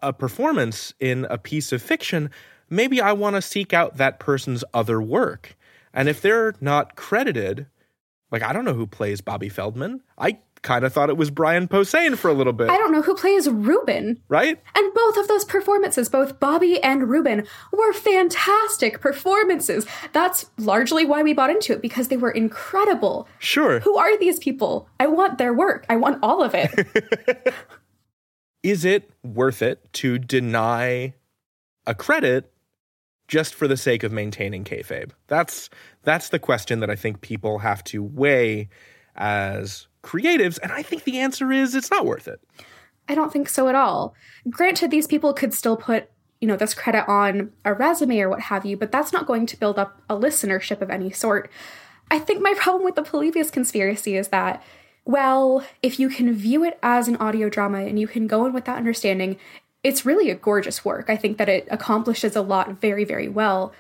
a 0.02 0.14
performance 0.14 0.94
in 1.00 1.26
a 1.30 1.38
piece 1.38 1.74
of 1.74 1.82
fiction, 1.82 2.32
maybe 2.70 3.02
I 3.02 3.12
want 3.12 3.36
to 3.36 3.42
seek 3.42 3.74
out 3.74 3.98
that 3.98 4.20
person's 4.20 4.64
other 4.74 5.02
work. 5.02 5.58
And 5.94 6.08
if 6.08 6.22
they're 6.22 6.56
not 6.62 6.96
credited, 6.96 7.66
like 8.32 8.42
I 8.42 8.54
don't 8.54 8.64
know 8.64 8.74
who 8.74 8.88
plays 8.88 9.20
Bobby 9.20 9.50
Feldman. 9.50 10.02
I 10.18 10.40
kind 10.62 10.86
of 10.86 10.94
thought 10.94 11.10
it 11.10 11.18
was 11.18 11.30
Brian 11.30 11.68
Posehn 11.68 12.18
for 12.18 12.30
a 12.30 12.34
little 12.34 12.54
bit, 12.54 12.70
I 12.70 12.78
don't 12.78 12.92
know 12.92 13.02
who 13.02 13.16
plays 13.16 13.50
Ruben. 13.50 14.22
right? 14.28 14.62
And 14.76 14.89
both 15.10 15.24
of 15.24 15.28
those 15.28 15.46
performances, 15.46 16.08
both 16.08 16.40
Bobby 16.40 16.82
and 16.84 17.10
Ruben, 17.10 17.48
were 17.72 17.94
fantastic 17.94 19.02
performances. 19.02 19.88
That's 20.14 20.50
largely 20.58 21.04
why 21.04 21.24
we 21.24 21.34
bought 21.34 21.50
into 21.50 21.74
it 21.74 21.82
because 21.82 22.10
they 22.10 22.18
were 22.18 22.30
incredible. 22.30 23.28
Sure. 23.40 23.80
Who 23.80 23.98
are 23.98 24.18
these 24.20 24.38
people? 24.38 24.88
I 25.00 25.08
want 25.08 25.40
their 25.40 25.54
work. 25.54 25.86
I 25.90 25.96
want 25.96 26.20
all 26.22 26.44
of 26.44 26.54
it. 26.54 27.54
Is 28.64 28.86
it 28.86 29.10
worth 29.24 29.64
it 29.64 29.92
to 29.94 30.20
deny 30.20 31.16
a 31.88 31.96
credit 31.96 32.52
just 33.28 33.56
for 33.56 33.68
the 33.68 33.78
sake 33.78 34.04
of 34.04 34.12
maintaining 34.12 34.64
kayfabe? 34.64 35.12
That's 35.28 35.72
that's 36.04 36.30
the 36.30 36.40
question 36.40 36.82
that 36.82 36.90
I 36.92 36.96
think 36.96 37.22
people 37.22 37.60
have 37.60 37.84
to 37.86 38.04
weigh 38.04 38.70
as 39.16 39.88
creatives, 40.04 40.60
and 40.62 40.72
I 40.72 40.84
think 40.84 41.04
the 41.04 41.20
answer 41.20 41.52
is 41.52 41.74
it's 41.74 41.90
not 41.90 42.06
worth 42.06 42.28
it. 42.28 42.42
I 43.10 43.16
don't 43.16 43.34
think 43.34 43.50
so 43.50 43.68
at 43.68 43.76
all. 43.76 44.14
Granted, 44.50 44.92
these 44.92 45.08
people 45.08 45.34
could 45.34 45.54
still 45.54 45.76
put, 45.76 46.10
you 46.40 46.48
know, 46.48 46.56
this 46.56 46.76
credit 46.76 47.10
on 47.10 47.52
a 47.66 47.74
resume 47.74 48.20
or 48.20 48.30
what 48.30 48.42
have 48.42 48.66
you, 48.66 48.78
but 48.78 48.92
that's 48.92 49.12
not 49.12 49.26
going 49.26 49.48
to 49.48 49.58
build 49.58 49.80
up 49.80 50.02
a 50.08 50.16
listenership 50.16 50.80
of 50.80 50.92
any 50.92 51.12
sort. 51.12 51.50
I 52.12 52.20
think 52.20 52.42
my 52.42 52.54
problem 52.58 52.86
with 52.86 52.96
the 52.96 53.04
Polybius 53.04 53.50
conspiracy 53.50 54.16
is 54.16 54.30
that, 54.30 54.64
well, 55.06 55.66
if 55.82 56.00
you 56.00 56.08
can 56.08 56.34
view 56.34 56.64
it 56.64 56.78
as 56.84 57.08
an 57.08 57.18
audio 57.18 57.50
drama 57.50 57.80
and 57.80 58.00
you 58.00 58.08
can 58.08 58.28
go 58.28 58.46
in 58.46 58.54
with 58.54 58.66
that 58.66 58.78
understanding, 58.78 59.38
it's 59.84 60.06
really 60.06 60.30
a 60.30 60.36
gorgeous 60.36 60.86
work. 60.86 61.10
I 61.10 61.16
think 61.16 61.40
that 61.40 61.50
it 61.50 61.68
accomplishes 61.72 62.36
a 62.36 62.42
lot 62.42 62.80
very, 62.80 63.06
very 63.06 63.28
well. 63.28 63.74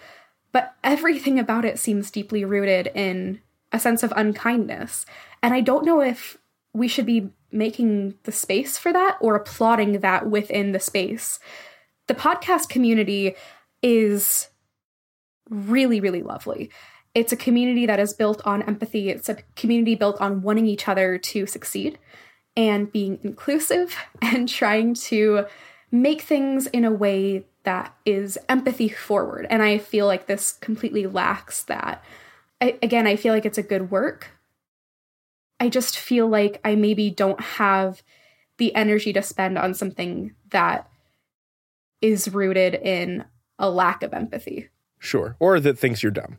But 0.51 0.73
everything 0.83 1.37
about 1.37 1.65
it 1.65 1.77
seems 1.77 2.09
deeply 2.09 2.43
rooted 2.43 2.87
in 2.95 3.41
a 3.71 3.79
sense 3.79 4.01
of 4.01 4.11
unkindness. 4.15 5.05
And 5.43 5.53
I 5.53 5.61
don't 5.61 5.85
know 5.85 6.01
if 6.01 6.38
we 6.73 6.87
should 6.87 7.05
be 7.05 7.29
making 7.51 8.15
the 8.23 8.31
space 8.31 8.77
for 8.77 8.93
that 8.93 9.17
or 9.21 9.35
applauding 9.35 9.99
that 9.99 10.29
within 10.29 10.71
the 10.71 10.79
space. 10.79 11.39
The 12.07 12.15
podcast 12.15 12.69
community 12.69 13.35
is 13.81 14.49
really, 15.49 15.99
really 15.99 16.21
lovely. 16.21 16.69
It's 17.15 17.33
a 17.33 17.37
community 17.37 17.85
that 17.87 17.99
is 17.99 18.13
built 18.13 18.41
on 18.45 18.61
empathy, 18.63 19.09
it's 19.09 19.29
a 19.29 19.37
community 19.55 19.95
built 19.95 20.21
on 20.21 20.41
wanting 20.41 20.67
each 20.67 20.87
other 20.87 21.17
to 21.17 21.45
succeed 21.45 21.97
and 22.55 22.91
being 22.91 23.19
inclusive 23.23 23.95
and 24.21 24.47
trying 24.47 24.93
to 24.93 25.45
make 25.91 26.21
things 26.21 26.67
in 26.67 26.85
a 26.85 26.91
way 26.91 27.45
that 27.63 27.95
is 28.05 28.37
empathy 28.47 28.89
forward. 28.89 29.47
And 29.49 29.61
I 29.61 29.79
feel 29.79 30.05
like 30.05 30.27
this 30.27 30.53
completely 30.53 31.07
lacks 31.07 31.63
that. 31.63 32.03
I, 32.61 32.77
again, 32.81 33.07
I 33.07 33.15
feel 33.15 33.33
like 33.33 33.45
it's 33.45 33.57
a 33.57 33.63
good 33.63 33.89
work, 33.89 34.31
I 35.59 35.69
just 35.69 35.97
feel 35.97 36.27
like 36.27 36.59
I 36.63 36.75
maybe 36.75 37.09
don't 37.09 37.41
have 37.41 38.01
the 38.57 38.73
energy 38.75 39.13
to 39.13 39.21
spend 39.21 39.57
on 39.57 39.73
something 39.73 40.33
that 40.49 40.89
is 42.01 42.33
rooted 42.33 42.75
in 42.75 43.25
a 43.57 43.69
lack 43.69 44.03
of 44.03 44.13
empathy. 44.13 44.69
Sure. 44.99 45.35
Or 45.39 45.59
that 45.59 45.77
thinks 45.77 46.03
you're 46.03 46.11
dumb. 46.11 46.37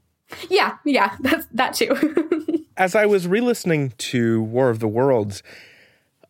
Yeah, 0.48 0.76
yeah, 0.84 1.16
that's 1.20 1.46
that 1.52 1.74
too. 1.74 2.66
As 2.76 2.94
I 2.94 3.06
was 3.06 3.26
re 3.26 3.40
listening 3.40 3.92
to 3.98 4.42
War 4.42 4.70
of 4.70 4.78
the 4.78 4.88
Worlds, 4.88 5.42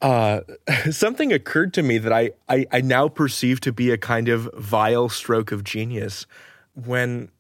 uh, 0.00 0.40
something 0.90 1.32
occurred 1.32 1.74
to 1.74 1.82
me 1.82 1.98
that 1.98 2.12
I, 2.12 2.30
I, 2.48 2.66
I 2.72 2.80
now 2.80 3.08
perceive 3.08 3.60
to 3.60 3.72
be 3.72 3.90
a 3.90 3.98
kind 3.98 4.28
of 4.28 4.48
vile 4.56 5.08
stroke 5.08 5.52
of 5.52 5.64
genius. 5.64 6.26
When, 6.74 7.30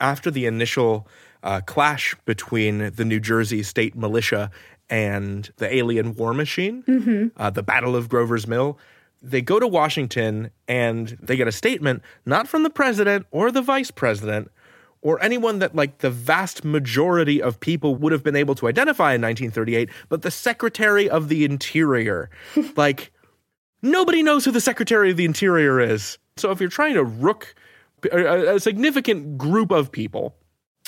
after 0.00 0.30
the 0.30 0.46
initial 0.46 1.08
uh, 1.42 1.60
clash 1.62 2.14
between 2.24 2.92
the 2.94 3.04
New 3.04 3.20
Jersey 3.20 3.62
state 3.62 3.96
militia 3.96 4.50
and 4.90 5.50
the 5.56 5.72
alien 5.74 6.14
war 6.14 6.32
machine, 6.34 6.82
uh, 7.36 7.50
the 7.50 7.62
Battle 7.62 7.94
of 7.94 8.08
Grover's 8.08 8.46
Mill, 8.46 8.78
they 9.22 9.42
go 9.42 9.58
to 9.58 9.66
Washington 9.66 10.50
and 10.66 11.18
they 11.20 11.36
get 11.36 11.48
a 11.48 11.52
statement 11.52 12.02
not 12.24 12.48
from 12.48 12.62
the 12.62 12.70
president 12.70 13.26
or 13.30 13.50
the 13.50 13.62
vice 13.62 13.90
president 13.90 14.50
or 15.00 15.22
anyone 15.22 15.58
that 15.58 15.74
like 15.74 15.98
the 15.98 16.10
vast 16.10 16.64
majority 16.64 17.42
of 17.42 17.58
people 17.60 17.94
would 17.96 18.12
have 18.12 18.22
been 18.22 18.36
able 18.36 18.54
to 18.54 18.68
identify 18.68 19.14
in 19.14 19.22
1938 19.22 19.88
but 20.08 20.22
the 20.22 20.30
secretary 20.30 21.08
of 21.08 21.28
the 21.28 21.44
interior. 21.44 22.30
Like 22.76 23.12
nobody 23.82 24.22
knows 24.22 24.44
who 24.44 24.50
the 24.50 24.60
secretary 24.60 25.10
of 25.10 25.16
the 25.16 25.24
interior 25.24 25.80
is. 25.80 26.18
So 26.36 26.50
if 26.50 26.60
you're 26.60 26.68
trying 26.68 26.94
to 26.94 27.04
rook 27.04 27.54
a, 28.12 28.54
a 28.54 28.60
significant 28.60 29.36
group 29.38 29.70
of 29.72 29.90
people 29.90 30.36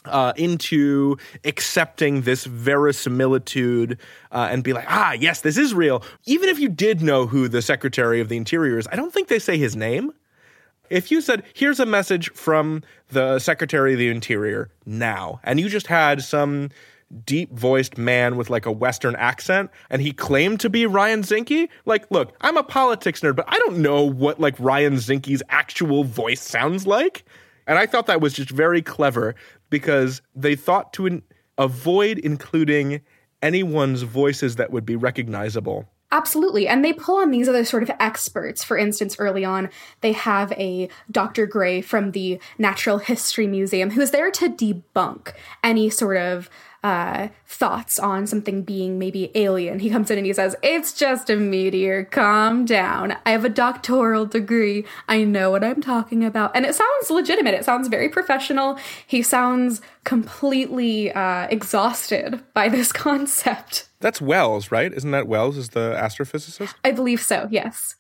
uh, 0.05 0.33
into 0.37 1.17
accepting 1.45 2.23
this 2.23 2.45
verisimilitude 2.45 3.99
uh, 4.33 4.49
and 4.51 4.65
be 4.65 4.73
like, 4.73 4.87
ah, 4.89 5.13
yes, 5.13 5.43
this 5.43 5.59
is 5.59 5.75
real. 5.75 6.03
Even 6.25 6.49
if 6.49 6.59
you 6.59 6.69
did 6.69 7.03
know 7.03 7.27
who 7.27 7.49
the 7.49 7.63
Secretary 7.63 8.21
of 8.21 8.29
the 8.29 8.37
Interior 8.37 8.79
is, 8.79 8.89
I 8.91 8.97
don't 8.97 9.13
think 9.13 9.29
they 9.29 9.39
say 9.39 9.59
his 9.59 9.77
name. 9.77 10.13
If 10.89 11.11
you 11.11 11.21
said, 11.21 11.45
here's 11.55 11.79
a 11.79 11.87
message 11.87 12.31
from 12.33 12.83
the 13.11 13.39
Secretary 13.39 13.93
of 13.93 13.99
the 13.99 14.09
Interior 14.09 14.71
now, 14.87 15.41
and 15.45 15.61
you 15.61 15.69
just 15.69 15.87
had 15.87 16.23
some 16.23 16.71
deep 17.25 17.53
voiced 17.53 17.99
man 17.99 18.37
with 18.37 18.51
like 18.51 18.67
a 18.67 18.73
Western 18.73 19.15
accent, 19.17 19.71
and 19.89 20.03
he 20.03 20.13
claimed 20.13 20.59
to 20.61 20.71
be 20.71 20.87
Ryan 20.87 21.23
Zinke, 21.23 21.69
like, 21.85 22.11
look, 22.11 22.35
I'm 22.41 22.57
a 22.57 22.63
politics 22.63 23.21
nerd, 23.21 23.37
but 23.37 23.45
I 23.49 23.57
don't 23.59 23.79
know 23.79 24.03
what 24.03 24.41
like 24.41 24.57
Ryan 24.59 24.95
Zinke's 24.95 25.43
actual 25.49 26.05
voice 26.05 26.41
sounds 26.41 26.87
like. 26.87 27.25
And 27.67 27.79
I 27.79 27.87
thought 27.87 28.07
that 28.07 28.21
was 28.21 28.33
just 28.33 28.51
very 28.51 28.83
clever 28.83 29.37
because 29.71 30.23
they 30.35 30.55
thought 30.55 30.93
to 30.95 31.07
in- 31.07 31.23
avoid 31.59 32.19
including 32.19 33.01
anyone's 33.43 34.03
voices 34.03 34.57
that 34.57 34.71
would 34.71 34.85
be 34.85 34.97
recognizable 34.97 35.89
Absolutely. 36.13 36.67
And 36.67 36.85
they 36.85 36.93
pull 36.93 37.19
on 37.19 37.31
these 37.31 37.49
other 37.49 37.65
sort 37.65 37.85
of 37.85 37.91
experts. 38.01 38.65
For 38.65 38.77
instance, 38.77 39.17
early 39.19 39.45
on, 39.45 39.71
they 40.01 40.13
have 40.13 40.51
a 40.53 40.89
Dr. 41.11 41.47
Gray 41.47 41.81
from 41.81 42.11
the 42.11 42.41
Natural 42.59 42.99
History 42.99 43.47
Museum 43.47 43.91
who's 43.91 44.11
there 44.11 44.31
to 44.33 44.49
debunk 44.49 45.33
any 45.63 45.89
sort 45.89 46.17
of 46.17 46.51
uh, 46.83 47.29
thoughts 47.47 47.99
on 47.99 48.27
something 48.27 48.63
being 48.63 48.99
maybe 48.99 49.31
alien. 49.35 49.79
He 49.81 49.91
comes 49.91 50.11
in 50.11 50.19
and 50.19 50.27
he 50.27 50.33
says, 50.33 50.57
It's 50.63 50.93
just 50.93 51.29
a 51.29 51.37
meteor. 51.37 52.05
Calm 52.05 52.65
down. 52.65 53.17
I 53.27 53.31
have 53.33 53.45
a 53.45 53.51
doctoral 53.51 54.27
degree. 54.27 54.85
I 55.09 55.25
know 55.25 55.51
what 55.51 55.63
I'm 55.63 55.83
talking 55.83 56.25
about. 56.25 56.55
And 56.55 56.65
it 56.65 56.75
sounds 56.75 57.11
legitimate. 57.11 57.55
It 57.55 57.65
sounds 57.65 57.89
very 57.89 58.09
professional. 58.09 58.79
He 59.07 59.23
sounds 59.23 59.81
completely 60.05 61.13
uh, 61.13 61.49
exhausted 61.51 62.41
by 62.55 62.69
this 62.69 62.93
concept. 63.07 63.89
That's 64.01 64.21
Wells, 64.21 64.73
right? 64.73 64.93
Isn't 64.93 65.11
that 65.11 65.27
Wells 65.27 65.59
is 65.59 65.71
the 65.71 65.95
astrophysicist? 66.01 66.75
I 66.83 66.93
believe 66.93 67.21
so, 67.21 67.49
yes. 67.51 67.97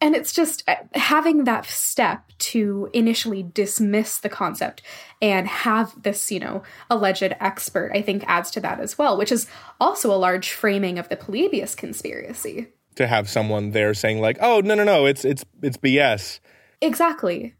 And 0.00 0.14
it's 0.14 0.32
just 0.32 0.62
uh, 0.68 0.76
having 0.94 1.44
that 1.44 1.64
step 1.64 2.30
to 2.38 2.90
initially 2.92 3.42
dismiss 3.42 4.18
the 4.18 4.28
concept 4.28 4.82
and 5.22 5.48
have 5.48 6.00
this, 6.02 6.30
you 6.30 6.38
know, 6.38 6.62
alleged 6.90 7.34
expert, 7.40 7.92
I 7.94 8.02
think 8.02 8.22
adds 8.26 8.50
to 8.52 8.60
that 8.60 8.78
as 8.78 8.98
well, 8.98 9.16
which 9.16 9.32
is 9.32 9.46
also 9.80 10.12
a 10.12 10.16
large 10.16 10.52
framing 10.52 10.98
of 10.98 11.08
the 11.08 11.16
Polybius 11.16 11.74
conspiracy. 11.74 12.68
To 12.96 13.06
have 13.06 13.28
someone 13.28 13.70
there 13.70 13.94
saying 13.94 14.20
like, 14.20 14.38
"Oh, 14.40 14.60
no, 14.60 14.74
no, 14.74 14.84
no, 14.84 15.06
it's 15.06 15.24
it's 15.24 15.44
it's 15.62 15.76
BS." 15.76 16.40
Exactly. 16.80 17.54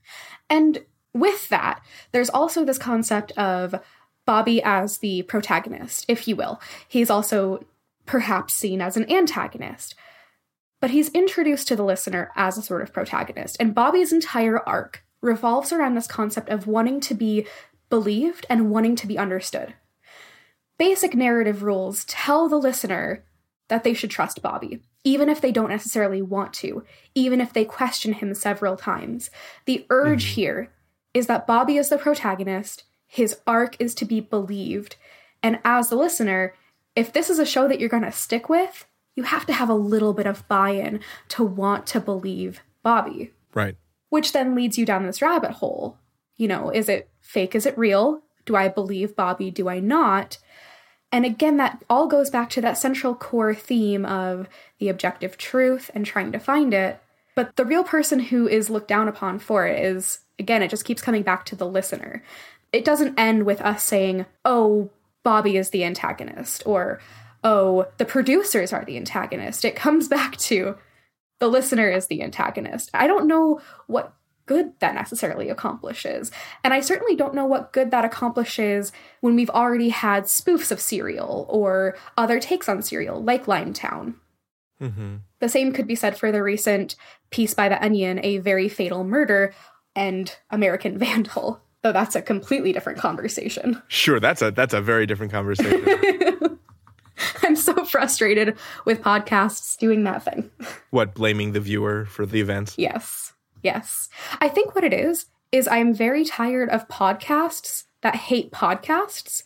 And 0.49 0.85
with 1.13 1.49
that, 1.49 1.81
there's 2.13 2.31
also 2.31 2.65
this 2.65 2.79
concept 2.79 3.33
of 3.33 3.75
Bobby 4.27 4.63
as 4.63 4.99
the 4.99 5.23
protagonist, 5.23 6.05
if 6.09 6.29
you 6.29 6.37
will. 6.37 6.61
He's 6.89 7.11
also 7.11 7.65
perhaps 8.05 8.55
seen 8.55 8.81
as 8.81 8.97
an 8.97 9.11
antagonist 9.11 9.95
but 10.81 10.91
he's 10.91 11.09
introduced 11.11 11.69
to 11.69 11.77
the 11.77 11.85
listener 11.85 12.31
as 12.37 12.59
a 12.59 12.63
sort 12.63 12.83
of 12.83 12.93
protagonist. 12.93 13.57
And 13.59 13.75
Bobby's 13.75 14.13
entire 14.13 14.59
arc 14.69 15.05
revolves 15.21 15.73
around 15.73 15.95
this 15.95 16.07
concept 16.07 16.49
of 16.49 16.67
wanting 16.67 17.01
to 17.01 17.15
be 17.15 17.47
believed 17.89 18.47
and 18.51 18.71
wanting 18.71 18.97
to 18.97 19.07
be 19.07 19.19
understood. 19.19 19.75
Basic 20.79 21.15
narrative 21.15 21.63
rules 21.63 22.05
tell 22.05 22.49
the 22.49 22.59
listener 22.59 23.25
that 23.69 23.83
they 23.83 23.95
should 23.95 24.11
trust 24.11 24.43
Bobby, 24.43 24.83
even 25.05 25.29
if 25.29 25.41
they 25.41 25.53
don't 25.53 25.71
necessarily 25.71 26.23
want 26.23 26.53
to, 26.55 26.85
even 27.15 27.41
if 27.41 27.53
they 27.53 27.65
question 27.65 28.13
him 28.13 28.35
several 28.35 28.77
times. 28.77 29.31
The 29.65 29.87
urge 29.91 30.25
mm-hmm. 30.25 30.35
here 30.35 30.73
is 31.15 31.27
that 31.27 31.47
Bobby 31.47 31.77
is 31.79 31.89
the 31.89 31.99
protagonist, 31.99 32.85
his 33.07 33.39
arc 33.47 33.77
is 33.81 33.95
to 33.97 34.05
be 34.05 34.21
believed, 34.21 34.97
and 35.43 35.59
as 35.65 35.89
the 35.89 35.97
listener, 35.97 36.55
if 36.95 37.13
this 37.13 37.31
is 37.31 37.39
a 37.39 37.47
show 37.47 37.69
that 37.69 37.81
you're 37.81 37.89
going 37.89 38.03
to 38.03 38.13
stick 38.13 38.49
with, 38.49 38.87
you 39.17 39.25
have 39.25 39.47
to 39.47 39.53
have 39.53 39.69
a 39.69 39.75
little 39.75 40.13
bit 40.13 40.27
of 40.27 40.47
buy 40.47 40.71
in 40.71 41.01
to 41.31 41.43
want 41.43 41.87
to 41.89 42.01
believe 42.01 42.61
Bobby. 42.83 43.33
Right. 43.53 43.77
Which 44.11 44.33
then 44.33 44.55
leads 44.55 44.79
you 44.79 44.87
down 44.87 45.07
this 45.07 45.21
rabbit 45.21 45.53
hole. 45.53 45.99
You 46.37 46.47
know, 46.47 46.71
is 46.71 46.89
it 46.89 47.09
fake? 47.21 47.55
Is 47.55 47.67
it 47.67 47.77
real? 47.77 48.23
Do 48.45 48.55
I 48.55 48.69
believe 48.69 49.17
Bobby? 49.17 49.51
Do 49.51 49.69
I 49.69 49.81
not? 49.81 50.39
And 51.11 51.25
again, 51.25 51.57
that 51.57 51.83
all 51.89 52.07
goes 52.07 52.31
back 52.31 52.51
to 52.51 52.61
that 52.61 52.79
central 52.79 53.15
core 53.15 53.55
theme 53.55 54.05
of 54.05 54.49
the 54.79 54.89
objective 54.89 55.39
truth 55.39 55.91
and 55.95 56.05
trying 56.05 56.31
to 56.33 56.39
find 56.39 56.75
it. 56.75 57.01
But 57.35 57.57
the 57.57 57.65
real 57.65 57.85
person 57.85 58.21
who 58.21 58.47
is 58.47 58.71
looked 58.71 58.89
down 58.89 59.09
upon 59.09 59.39
for 59.39 59.67
it 59.67 59.83
is, 59.83 60.21
again, 60.39 60.63
it 60.63 60.71
just 60.71 60.85
keeps 60.85 61.03
coming 61.03 61.23
back 61.23 61.45
to 61.47 61.57
the 61.57 61.67
listener. 61.67 62.23
It 62.73 62.85
doesn't 62.85 63.19
end 63.19 63.47
with 63.47 63.61
us 63.61 63.83
saying, 63.83 64.27
oh, 64.45 64.91
Bobby 65.23 65.57
is 65.57 65.71
the 65.71 65.85
antagonist, 65.85 66.63
or 66.67 67.01
oh, 67.47 67.87
the 67.99 68.05
producers 68.05 68.73
are 68.73 68.85
the 68.85 68.97
antagonist. 68.97 69.65
It 69.65 69.77
comes 69.77 70.09
back 70.17 70.37
to 70.39 70.77
the 71.39 71.49
listener 71.49 71.89
is 71.89 72.09
the 72.09 72.23
antagonist. 72.23 72.91
I 72.93 73.07
don't 73.07 73.29
know 73.29 73.61
what 73.87 74.13
good 74.47 74.73
that 74.81 74.95
necessarily 74.95 75.49
accomplishes. 75.49 76.31
And 76.65 76.73
I 76.73 76.81
certainly 76.81 77.17
don't 77.17 77.35
know 77.35 77.47
what 77.47 77.73
good 77.73 77.91
that 77.91 78.05
accomplishes 78.05 78.93
when 79.21 79.37
we've 79.37 79.51
already 79.51 79.89
had 79.89 80.25
spoofs 80.25 80.71
of 80.71 80.81
Serial 80.81 81.47
or 81.49 81.97
other 82.17 82.39
takes 82.41 82.69
on 82.69 82.83
Serial, 82.83 83.23
like 83.23 83.47
Limetown. 83.47 84.15
Mm-hmm. 84.81 85.17
The 85.41 85.49
same 85.49 85.73
could 85.73 85.87
be 85.87 85.95
said 85.95 86.17
for 86.17 86.31
the 86.33 86.43
recent 86.43 86.97
Piece 87.31 87.55
by 87.55 87.69
the 87.69 87.83
Onion, 87.85 88.21
A 88.23 88.39
Very 88.39 88.69
Fatal 88.69 89.05
Murder, 89.05 89.53
and 89.95 90.35
American 90.51 90.97
Vandal, 90.99 91.61
though 91.83 91.93
that's 91.93 92.17
a 92.17 92.23
completely 92.23 92.73
different 92.73 92.99
conversation. 92.99 93.83
Sure, 93.89 94.21
that's 94.21 94.43
a 94.43 94.53
that's 94.53 94.75
a 94.75 94.81
very 94.81 95.07
different 95.07 95.33
conversation. 95.33 96.57
Frustrated 97.97 98.57
with 98.85 99.01
podcasts 99.01 99.79
doing 99.79 100.05
that 100.05 100.23
thing. 100.23 100.51
What, 100.91 101.15
blaming 101.15 101.53
the 101.53 101.61
viewer 101.61 102.05
for 102.07 102.27
the 102.27 102.41
events? 102.41 102.77
Yes. 102.79 103.33
Yes. 103.63 104.09
I 104.41 104.49
think 104.49 104.75
what 104.75 104.85
it 104.85 104.93
is, 104.93 105.27
is 105.53 105.67
I'm 105.69 105.95
very 105.95 106.25
tired 106.25 106.69
of 106.71 106.89
podcasts 106.89 107.85
that 108.03 108.17
hate 108.17 108.51
podcasts. 108.53 109.43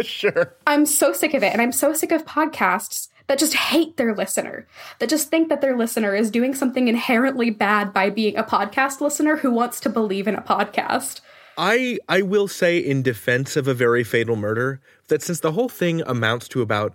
sure. 0.04 0.54
I'm 0.66 0.86
so 0.86 1.12
sick 1.12 1.34
of 1.34 1.42
it. 1.42 1.52
And 1.52 1.60
I'm 1.60 1.72
so 1.72 1.92
sick 1.92 2.12
of 2.12 2.24
podcasts 2.24 3.08
that 3.26 3.38
just 3.38 3.54
hate 3.54 3.96
their 3.96 4.14
listener, 4.14 4.66
that 4.98 5.08
just 5.08 5.28
think 5.28 5.48
that 5.48 5.60
their 5.60 5.76
listener 5.76 6.14
is 6.14 6.30
doing 6.30 6.54
something 6.54 6.88
inherently 6.88 7.50
bad 7.50 7.92
by 7.92 8.10
being 8.10 8.36
a 8.36 8.44
podcast 8.44 9.00
listener 9.00 9.36
who 9.36 9.50
wants 9.50 9.80
to 9.80 9.88
believe 9.88 10.28
in 10.28 10.34
a 10.34 10.42
podcast. 10.42 11.20
I 11.56 11.98
I 12.08 12.22
will 12.22 12.48
say 12.48 12.78
in 12.78 13.02
defense 13.02 13.56
of 13.56 13.68
a 13.68 13.74
very 13.74 14.04
fatal 14.04 14.36
murder 14.36 14.80
that 15.08 15.22
since 15.22 15.40
the 15.40 15.52
whole 15.52 15.68
thing 15.68 16.02
amounts 16.02 16.48
to 16.48 16.62
about 16.62 16.94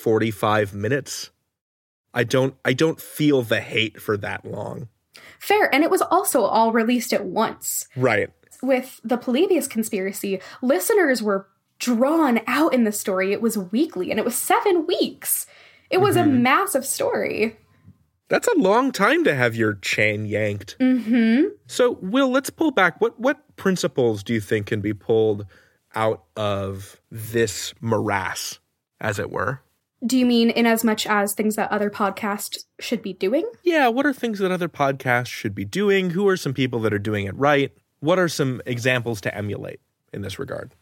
45 0.00 0.74
minutes, 0.74 1.30
I 2.12 2.24
don't 2.24 2.54
I 2.64 2.72
don't 2.72 3.00
feel 3.00 3.42
the 3.42 3.60
hate 3.60 4.00
for 4.00 4.16
that 4.16 4.44
long. 4.44 4.88
Fair, 5.38 5.72
and 5.74 5.84
it 5.84 5.90
was 5.90 6.02
also 6.02 6.42
all 6.42 6.72
released 6.72 7.12
at 7.12 7.24
once. 7.24 7.86
Right. 7.96 8.30
With 8.62 9.00
the 9.04 9.16
Polybius 9.16 9.66
conspiracy, 9.66 10.40
listeners 10.62 11.22
were 11.22 11.46
drawn 11.78 12.40
out 12.46 12.74
in 12.74 12.84
the 12.84 12.92
story. 12.92 13.32
It 13.32 13.40
was 13.40 13.56
weekly 13.56 14.10
and 14.10 14.18
it 14.18 14.24
was 14.24 14.36
7 14.36 14.86
weeks. 14.86 15.46
It 15.88 16.00
was 16.00 16.16
mm-hmm. 16.16 16.30
a 16.30 16.32
massive 16.32 16.84
story. 16.84 17.56
That's 18.28 18.46
a 18.48 18.58
long 18.58 18.92
time 18.92 19.24
to 19.24 19.34
have 19.34 19.56
your 19.56 19.74
chain 19.74 20.24
yanked. 20.24 20.76
Mm-hmm. 20.78 21.48
So, 21.66 21.98
Wil, 22.00 22.30
let's 22.30 22.48
pull 22.50 22.70
back. 22.70 23.00
What 23.00 23.18
what 23.18 23.56
principles 23.56 24.22
do 24.22 24.32
you 24.32 24.40
think 24.40 24.66
can 24.66 24.80
be 24.80 24.94
pulled 24.94 25.46
out 25.94 26.24
of 26.36 27.00
this 27.10 27.74
morass, 27.80 28.60
as 29.00 29.18
it 29.18 29.30
were? 29.30 29.62
Do 30.04 30.18
you 30.18 30.24
mean 30.24 30.50
in 30.50 30.66
as 30.66 30.82
much 30.82 31.06
as 31.06 31.34
things 31.34 31.56
that 31.56 31.70
other 31.70 31.90
podcasts 31.90 32.64
should 32.78 33.02
be 33.02 33.12
doing? 33.12 33.48
Yeah, 33.62 33.88
what 33.88 34.06
are 34.06 34.14
things 34.14 34.38
that 34.38 34.50
other 34.50 34.68
podcasts 34.68 35.26
should 35.26 35.54
be 35.54 35.64
doing? 35.64 36.10
Who 36.10 36.26
are 36.28 36.36
some 36.36 36.54
people 36.54 36.80
that 36.80 36.94
are 36.94 36.98
doing 36.98 37.26
it 37.26 37.36
right? 37.36 37.72
What 38.00 38.18
are 38.18 38.28
some 38.28 38.62
examples 38.64 39.20
to 39.22 39.34
emulate 39.34 39.80
in 40.12 40.22
this 40.22 40.38
regard? 40.38 40.74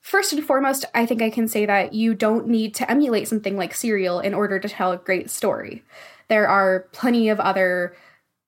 First 0.00 0.32
and 0.32 0.44
foremost, 0.44 0.84
I 0.94 1.06
think 1.06 1.22
I 1.22 1.30
can 1.30 1.48
say 1.48 1.66
that 1.66 1.92
you 1.92 2.14
don't 2.14 2.46
need 2.48 2.74
to 2.76 2.90
emulate 2.90 3.28
something 3.28 3.56
like 3.56 3.74
Serial 3.74 4.20
in 4.20 4.34
order 4.34 4.58
to 4.58 4.68
tell 4.68 4.92
a 4.92 4.96
great 4.96 5.30
story 5.30 5.84
there 6.28 6.48
are 6.48 6.88
plenty 6.92 7.28
of 7.28 7.38
other 7.40 7.94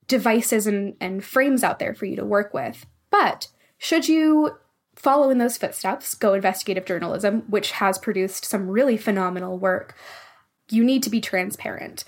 devices 0.08 0.66
and, 0.66 0.94
and 1.00 1.24
frames 1.24 1.62
out 1.62 1.78
there 1.78 1.94
for 1.94 2.06
you 2.06 2.16
to 2.16 2.24
work 2.24 2.54
with. 2.54 2.86
But 3.10 3.48
should 3.76 4.08
you 4.08 4.56
follow 4.96 5.30
in 5.30 5.38
those 5.38 5.56
footsteps, 5.56 6.14
go 6.14 6.34
investigative 6.34 6.84
journalism, 6.84 7.42
which 7.48 7.72
has 7.72 7.98
produced 7.98 8.44
some 8.44 8.68
really 8.68 8.96
phenomenal 8.96 9.58
work, 9.58 9.96
you 10.70 10.84
need 10.84 11.02
to 11.02 11.10
be 11.10 11.20
transparent. 11.20 12.04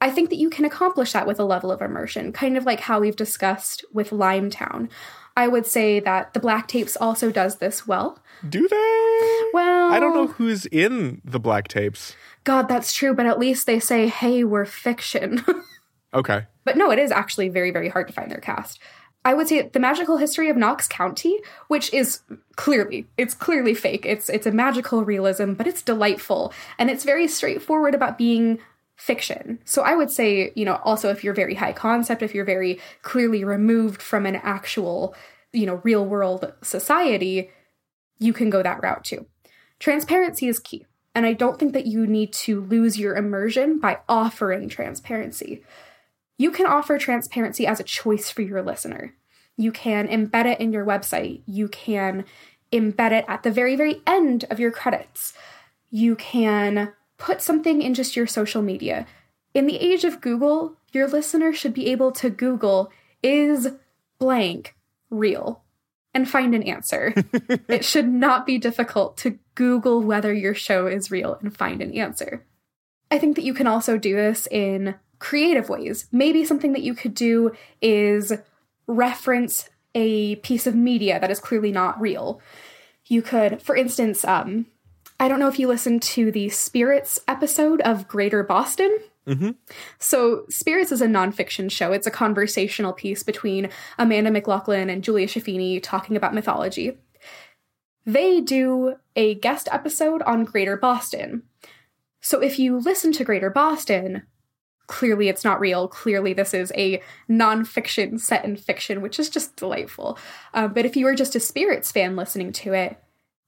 I 0.00 0.10
think 0.10 0.30
that 0.30 0.36
you 0.36 0.50
can 0.50 0.64
accomplish 0.64 1.12
that 1.12 1.26
with 1.26 1.40
a 1.40 1.44
level 1.44 1.72
of 1.72 1.82
immersion, 1.82 2.32
kind 2.32 2.56
of 2.56 2.64
like 2.64 2.80
how 2.80 3.00
we've 3.00 3.16
discussed 3.16 3.84
with 3.92 4.10
Limetown. 4.10 4.88
I 5.36 5.48
would 5.48 5.66
say 5.66 6.00
that 6.00 6.34
the 6.34 6.40
Black 6.40 6.68
Tapes 6.68 6.96
also 6.96 7.30
does 7.30 7.56
this 7.56 7.86
well. 7.86 8.20
Do 8.48 8.66
they? 8.66 9.50
Well, 9.52 9.92
I 9.92 9.98
don't 10.00 10.14
know 10.14 10.26
who's 10.26 10.66
in 10.66 11.20
the 11.24 11.40
Black 11.40 11.68
Tapes. 11.68 12.14
God, 12.44 12.68
that's 12.68 12.92
true, 12.92 13.14
but 13.14 13.26
at 13.26 13.38
least 13.38 13.66
they 13.66 13.80
say, 13.80 14.08
hey, 14.08 14.44
we're 14.44 14.64
fiction. 14.64 15.44
okay. 16.14 16.46
But 16.64 16.76
no, 16.76 16.90
it 16.90 16.98
is 16.98 17.10
actually 17.10 17.48
very, 17.48 17.70
very 17.70 17.88
hard 17.88 18.08
to 18.08 18.12
find 18.12 18.30
their 18.30 18.40
cast. 18.40 18.80
I 19.24 19.34
would 19.34 19.48
say 19.48 19.62
the 19.62 19.80
magical 19.80 20.16
history 20.16 20.48
of 20.48 20.56
Knox 20.56 20.86
County, 20.88 21.38
which 21.66 21.92
is 21.92 22.20
clearly 22.56 23.06
it's 23.16 23.34
clearly 23.34 23.74
fake. 23.74 24.06
It's 24.06 24.28
it's 24.28 24.46
a 24.46 24.52
magical 24.52 25.04
realism, 25.04 25.52
but 25.52 25.66
it's 25.66 25.82
delightful 25.82 26.52
and 26.78 26.90
it's 26.90 27.04
very 27.04 27.28
straightforward 27.28 27.94
about 27.94 28.16
being 28.16 28.58
fiction. 28.96 29.60
So 29.64 29.82
I 29.82 29.94
would 29.94 30.10
say, 30.10 30.52
you 30.54 30.64
know, 30.64 30.80
also 30.84 31.10
if 31.10 31.22
you're 31.22 31.34
very 31.34 31.54
high 31.54 31.72
concept, 31.72 32.22
if 32.22 32.34
you're 32.34 32.44
very 32.44 32.80
clearly 33.02 33.44
removed 33.44 34.02
from 34.02 34.26
an 34.26 34.36
actual, 34.36 35.14
you 35.52 35.66
know, 35.66 35.80
real 35.84 36.04
world 36.04 36.52
society, 36.62 37.50
you 38.18 38.32
can 38.32 38.50
go 38.50 38.62
that 38.62 38.82
route 38.82 39.04
too. 39.04 39.26
Transparency 39.78 40.48
is 40.48 40.58
key. 40.58 40.84
And 41.14 41.26
I 41.26 41.32
don't 41.32 41.58
think 41.58 41.72
that 41.72 41.86
you 41.86 42.06
need 42.06 42.32
to 42.34 42.60
lose 42.60 42.98
your 42.98 43.16
immersion 43.16 43.78
by 43.78 43.98
offering 44.08 44.68
transparency. 44.68 45.62
You 46.38 46.52
can 46.52 46.66
offer 46.66 46.96
transparency 46.98 47.66
as 47.66 47.80
a 47.80 47.84
choice 47.84 48.30
for 48.30 48.42
your 48.42 48.62
listener. 48.62 49.14
You 49.56 49.72
can 49.72 50.06
embed 50.06 50.46
it 50.46 50.60
in 50.60 50.72
your 50.72 50.86
website. 50.86 51.42
You 51.46 51.68
can 51.68 52.24
embed 52.72 53.10
it 53.10 53.24
at 53.28 53.42
the 53.42 53.50
very, 53.50 53.74
very 53.74 54.00
end 54.06 54.44
of 54.48 54.60
your 54.60 54.70
credits. 54.70 55.34
You 55.90 56.14
can 56.14 56.92
put 57.18 57.42
something 57.42 57.82
in 57.82 57.92
just 57.92 58.14
your 58.14 58.28
social 58.28 58.62
media. 58.62 59.06
In 59.52 59.66
the 59.66 59.78
age 59.78 60.04
of 60.04 60.20
Google, 60.20 60.76
your 60.92 61.08
listener 61.08 61.52
should 61.52 61.74
be 61.74 61.88
able 61.88 62.12
to 62.12 62.30
Google, 62.30 62.92
is 63.22 63.68
blank 64.18 64.76
real? 65.10 65.62
And 66.14 66.28
find 66.28 66.54
an 66.54 66.62
answer. 66.62 67.12
it 67.68 67.84
should 67.84 68.08
not 68.08 68.46
be 68.46 68.58
difficult 68.58 69.16
to 69.18 69.38
Google 69.54 70.02
whether 70.02 70.32
your 70.32 70.54
show 70.54 70.86
is 70.86 71.10
real 71.10 71.38
and 71.40 71.56
find 71.56 71.82
an 71.82 71.92
answer. 71.92 72.44
I 73.10 73.18
think 73.18 73.36
that 73.36 73.44
you 73.44 73.54
can 73.54 73.66
also 73.66 73.98
do 73.98 74.14
this 74.14 74.46
in 74.50 74.94
creative 75.18 75.68
ways. 75.68 76.06
Maybe 76.12 76.44
something 76.44 76.72
that 76.72 76.82
you 76.82 76.94
could 76.94 77.14
do 77.14 77.52
is 77.80 78.32
reference 78.86 79.68
a 79.94 80.36
piece 80.36 80.66
of 80.66 80.74
media 80.74 81.18
that 81.20 81.30
is 81.30 81.40
clearly 81.40 81.72
not 81.72 82.00
real. 82.00 82.40
You 83.06 83.22
could, 83.22 83.62
for 83.62 83.74
instance, 83.74 84.24
um, 84.24 84.66
I 85.20 85.28
don't 85.28 85.40
know 85.40 85.48
if 85.48 85.58
you 85.58 85.66
listened 85.66 86.02
to 86.02 86.30
the 86.30 86.48
Spirits 86.48 87.20
episode 87.26 87.80
of 87.80 88.06
Greater 88.06 88.42
Boston. 88.42 88.96
Mm-hmm. 89.26 89.50
So, 89.98 90.44
Spirits 90.48 90.92
is 90.92 91.02
a 91.02 91.06
nonfiction 91.06 91.70
show. 91.70 91.92
It's 91.92 92.06
a 92.06 92.10
conversational 92.10 92.92
piece 92.92 93.22
between 93.22 93.68
Amanda 93.98 94.30
McLoughlin 94.30 94.88
and 94.88 95.04
Julia 95.04 95.26
Schifini 95.26 95.82
talking 95.82 96.16
about 96.16 96.34
mythology. 96.34 96.96
They 98.06 98.40
do 98.40 98.94
a 99.16 99.34
guest 99.34 99.68
episode 99.70 100.22
on 100.22 100.44
Greater 100.44 100.78
Boston. 100.78 101.42
So, 102.20 102.40
if 102.40 102.58
you 102.58 102.78
listen 102.78 103.12
to 103.12 103.24
Greater 103.24 103.50
Boston, 103.50 104.22
clearly 104.88 105.28
it's 105.28 105.44
not 105.44 105.60
real. 105.60 105.86
Clearly, 105.86 106.32
this 106.32 106.52
is 106.52 106.72
a 106.74 107.00
nonfiction 107.30 108.18
set 108.18 108.44
in 108.44 108.56
fiction, 108.56 109.00
which 109.00 109.20
is 109.20 109.30
just 109.30 109.54
delightful. 109.54 110.18
Uh, 110.52 110.66
but 110.66 110.84
if 110.84 110.96
you 110.96 111.04
were 111.04 111.14
just 111.14 111.36
a 111.36 111.40
Spirits 111.40 111.92
fan 111.92 112.16
listening 112.16 112.50
to 112.52 112.72
it, 112.72 113.00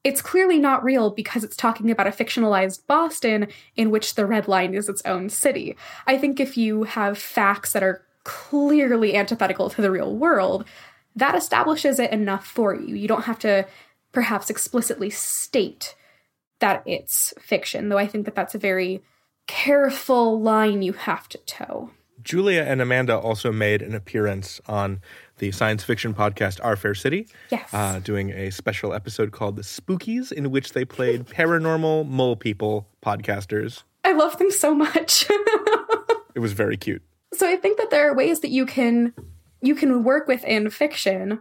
it's 0.05 0.23
clearly 0.23 0.59
not 0.59 0.85
real 0.85 1.11
because 1.11 1.45
it's 1.45 1.57
talking 1.57 1.91
about 1.91 2.07
a 2.07 2.11
fictionalized 2.11 2.87
Boston 2.87 3.49
in 3.77 3.91
which 3.91 4.15
the 4.15 4.25
Red 4.25 4.49
Line 4.49 4.75
is 4.75 4.89
its 4.89 5.03
own 5.05 5.29
city. 5.29 5.77
I 6.07 6.17
think 6.17 6.39
if 6.41 6.57
you 6.57 6.85
have 6.85 7.19
facts 7.19 7.73
that 7.73 7.83
are 7.83 8.03
clearly 8.25 9.15
antithetical 9.15 9.69
to 9.71 9.83
the 9.83 9.91
real 9.91 10.15
world, 10.15 10.65
that 11.17 11.35
establishes 11.35 11.99
it 11.99 12.13
enough 12.13 12.47
for 12.47 12.75
you. 12.75 12.95
You 12.95 13.09
don't 13.09 13.25
have 13.25 13.39
to 13.41 13.67
perhaps 14.13 14.49
explicitly 14.49 15.11
state 15.11 15.95
that 16.61 16.83
it's 16.87 17.35
fiction, 17.39 17.89
though 17.89 17.99
I 17.99 18.07
think 18.07 18.25
that 18.27 18.35
that's 18.35 18.55
a 18.55 18.59
very 18.59 19.03
careful 19.51 20.41
line 20.41 20.81
you 20.81 20.93
have 20.93 21.29
to 21.29 21.37
toe. 21.39 21.91
Julia 22.23 22.63
and 22.63 22.81
Amanda 22.81 23.19
also 23.19 23.51
made 23.51 23.83
an 23.83 23.97
appearance 23.97 24.61
on 24.67 25.01
the 25.39 25.51
science 25.51 25.83
fiction 25.83 26.15
podcast 26.15 26.61
Our 26.63 26.77
Fair 26.77 26.95
City. 26.95 27.27
Yes. 27.51 27.75
Uh, 27.75 27.99
doing 27.99 28.31
a 28.31 28.51
special 28.51 28.95
episode 28.95 29.33
called 29.33 29.57
The 29.57 29.63
Spookies, 29.63 30.31
in 30.31 30.53
which 30.53 30.73
they 30.73 30.85
played 30.85 31.27
paranormal 31.27 32.07
mole 32.07 32.37
people 32.37 32.87
podcasters. 33.05 33.83
I 34.05 34.13
love 34.13 34.39
them 34.39 34.53
so 34.53 34.73
much. 34.73 35.27
it 36.37 36.39
was 36.39 36.53
very 36.53 36.77
cute. 36.77 37.03
So 37.35 37.49
I 37.49 37.57
think 37.57 37.77
that 37.79 37.91
there 37.91 38.09
are 38.09 38.15
ways 38.15 38.41
that 38.41 38.51
you 38.51 38.67
can 38.67 39.15
you 39.61 39.75
can 39.75 40.05
work 40.05 40.29
within 40.29 40.71
fiction, 40.71 41.41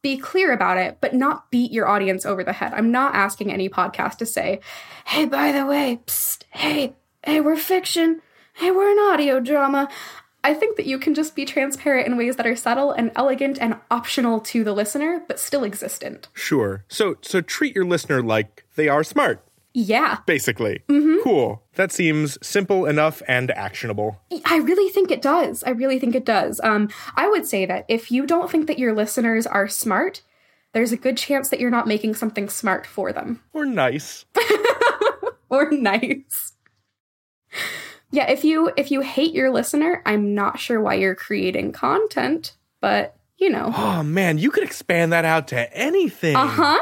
be 0.00 0.16
clear 0.16 0.52
about 0.52 0.78
it, 0.78 0.98
but 1.00 1.12
not 1.12 1.50
beat 1.50 1.72
your 1.72 1.88
audience 1.88 2.24
over 2.24 2.44
the 2.44 2.52
head. 2.52 2.72
I'm 2.72 2.92
not 2.92 3.16
asking 3.16 3.52
any 3.52 3.68
podcast 3.68 4.18
to 4.18 4.26
say, 4.26 4.60
"Hey, 5.06 5.24
by 5.26 5.50
the 5.50 5.66
way, 5.66 6.00
psst, 6.06 6.44
hey, 6.50 6.94
hey, 7.24 7.40
we're 7.40 7.56
fiction. 7.56 8.20
Hey, 8.54 8.70
we're 8.70 8.90
an 8.90 9.12
audio 9.12 9.40
drama." 9.40 9.88
I 10.44 10.54
think 10.54 10.76
that 10.76 10.86
you 10.86 10.98
can 11.00 11.14
just 11.14 11.34
be 11.34 11.44
transparent 11.44 12.06
in 12.06 12.16
ways 12.16 12.36
that 12.36 12.46
are 12.46 12.54
subtle 12.54 12.92
and 12.92 13.10
elegant 13.16 13.58
and 13.60 13.76
optional 13.90 14.38
to 14.40 14.62
the 14.62 14.72
listener, 14.72 15.22
but 15.26 15.40
still 15.40 15.64
existent. 15.64 16.28
Sure. 16.32 16.84
So 16.88 17.16
so 17.22 17.40
treat 17.40 17.74
your 17.74 17.84
listener 17.84 18.22
like 18.22 18.64
they 18.76 18.88
are 18.88 19.02
smart. 19.02 19.44
Yeah. 19.74 20.18
Basically. 20.26 20.82
Cool. 21.22 21.62
That 21.74 21.92
seems 21.92 22.38
simple 22.40 22.86
enough 22.86 23.20
and 23.28 23.50
actionable. 23.50 24.20
I 24.44 24.56
really 24.58 24.90
think 24.90 25.10
it 25.10 25.20
does. 25.20 25.62
I 25.64 25.70
really 25.70 25.98
think 25.98 26.14
it 26.14 26.24
does. 26.24 26.60
Um, 26.64 26.88
I 27.16 27.28
would 27.28 27.46
say 27.46 27.66
that 27.66 27.84
if 27.88 28.10
you 28.10 28.24
don't 28.26 28.50
think 28.50 28.66
that 28.68 28.78
your 28.78 28.94
listeners 28.94 29.46
are 29.46 29.68
smart, 29.68 30.22
there's 30.72 30.92
a 30.92 30.96
good 30.96 31.16
chance 31.16 31.50
that 31.50 31.60
you're 31.60 31.70
not 31.70 31.86
making 31.86 32.14
something 32.14 32.48
smart 32.48 32.86
for 32.86 33.12
them 33.12 33.42
Or 33.52 33.66
nice. 33.66 34.24
or 35.50 35.70
nice. 35.70 36.54
Yeah, 38.10 38.30
if 38.30 38.44
you 38.44 38.72
if 38.76 38.90
you 38.90 39.00
hate 39.00 39.34
your 39.34 39.50
listener, 39.50 40.02
I'm 40.06 40.34
not 40.34 40.58
sure 40.58 40.80
why 40.80 40.94
you're 40.94 41.14
creating 41.14 41.72
content, 41.72 42.56
but 42.80 43.16
you 43.36 43.50
know. 43.50 43.72
Oh 43.76 44.02
man, 44.02 44.38
you 44.38 44.50
could 44.50 44.64
expand 44.64 45.12
that 45.12 45.24
out 45.24 45.48
to 45.48 45.76
anything. 45.76 46.36
Uh-huh. 46.36 46.78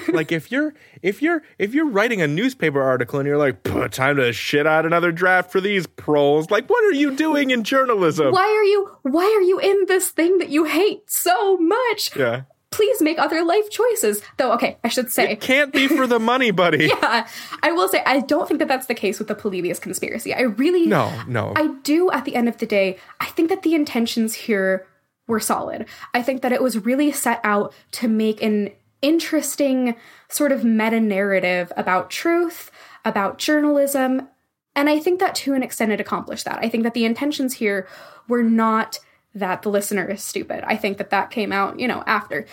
like 0.12 0.32
if 0.32 0.50
you're 0.50 0.74
if 1.02 1.22
you're 1.22 1.42
if 1.58 1.74
you're 1.74 1.88
writing 1.88 2.20
a 2.20 2.26
newspaper 2.26 2.82
article 2.82 3.18
and 3.20 3.26
you're 3.26 3.38
like, 3.38 3.62
time 3.90 4.16
to 4.16 4.32
shit 4.32 4.66
out 4.66 4.86
another 4.86 5.12
draft 5.12 5.52
for 5.52 5.60
these 5.60 5.86
proles. 5.86 6.50
Like, 6.50 6.68
what 6.68 6.84
are 6.84 6.96
you 6.96 7.14
doing 7.14 7.50
in 7.50 7.64
journalism? 7.64 8.32
Why 8.32 8.42
are 8.42 8.64
you 8.64 8.90
why 9.02 9.24
are 9.24 9.42
you 9.42 9.58
in 9.58 9.84
this 9.86 10.10
thing 10.10 10.38
that 10.38 10.48
you 10.48 10.64
hate 10.64 11.10
so 11.10 11.56
much? 11.58 12.16
Yeah. 12.16 12.42
Please 12.74 13.00
make 13.00 13.18
other 13.20 13.44
life 13.44 13.70
choices. 13.70 14.20
Though 14.36 14.52
okay, 14.54 14.78
I 14.82 14.88
should 14.88 15.12
say 15.12 15.30
It 15.30 15.40
can't 15.40 15.72
be 15.72 15.86
for 15.86 16.06
the 16.06 16.18
money, 16.18 16.50
buddy. 16.62 16.86
yeah, 16.88 17.26
I 17.62 17.70
will 17.72 17.88
say 17.88 18.02
I 18.04 18.20
don't 18.20 18.48
think 18.48 18.58
that 18.58 18.68
that's 18.68 18.86
the 18.86 18.94
case 18.94 19.18
with 19.20 19.28
the 19.28 19.34
Polybius 19.36 19.78
conspiracy. 19.78 20.34
I 20.34 20.40
really 20.42 20.86
No, 20.86 21.12
no. 21.28 21.52
I 21.54 21.68
do 21.82 22.10
at 22.10 22.24
the 22.24 22.34
end 22.34 22.48
of 22.48 22.58
the 22.58 22.66
day, 22.66 22.98
I 23.20 23.26
think 23.26 23.48
that 23.50 23.62
the 23.62 23.74
intentions 23.74 24.34
here 24.34 24.86
were 25.28 25.40
solid. 25.40 25.86
I 26.12 26.20
think 26.22 26.42
that 26.42 26.52
it 26.52 26.62
was 26.62 26.84
really 26.84 27.12
set 27.12 27.40
out 27.44 27.72
to 27.92 28.08
make 28.08 28.42
an 28.42 28.70
interesting 29.02 29.94
sort 30.28 30.50
of 30.50 30.64
meta 30.64 30.98
narrative 31.00 31.72
about 31.76 32.10
truth, 32.10 32.70
about 33.04 33.38
journalism, 33.38 34.28
and 34.76 34.88
I 34.90 34.98
think 34.98 35.20
that 35.20 35.34
to 35.36 35.54
an 35.54 35.62
extent 35.62 35.92
it 35.92 36.00
accomplished 36.00 36.44
that. 36.46 36.58
I 36.60 36.68
think 36.68 36.82
that 36.82 36.94
the 36.94 37.04
intentions 37.04 37.54
here 37.54 37.86
were 38.26 38.42
not 38.42 38.98
that 39.34 39.62
the 39.62 39.70
listener 39.70 40.06
is 40.08 40.22
stupid. 40.22 40.62
I 40.66 40.76
think 40.76 40.98
that 40.98 41.10
that 41.10 41.30
came 41.30 41.52
out, 41.52 41.80
you 41.80 41.88
know, 41.88 42.04
after. 42.06 42.46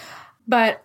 But 0.48 0.84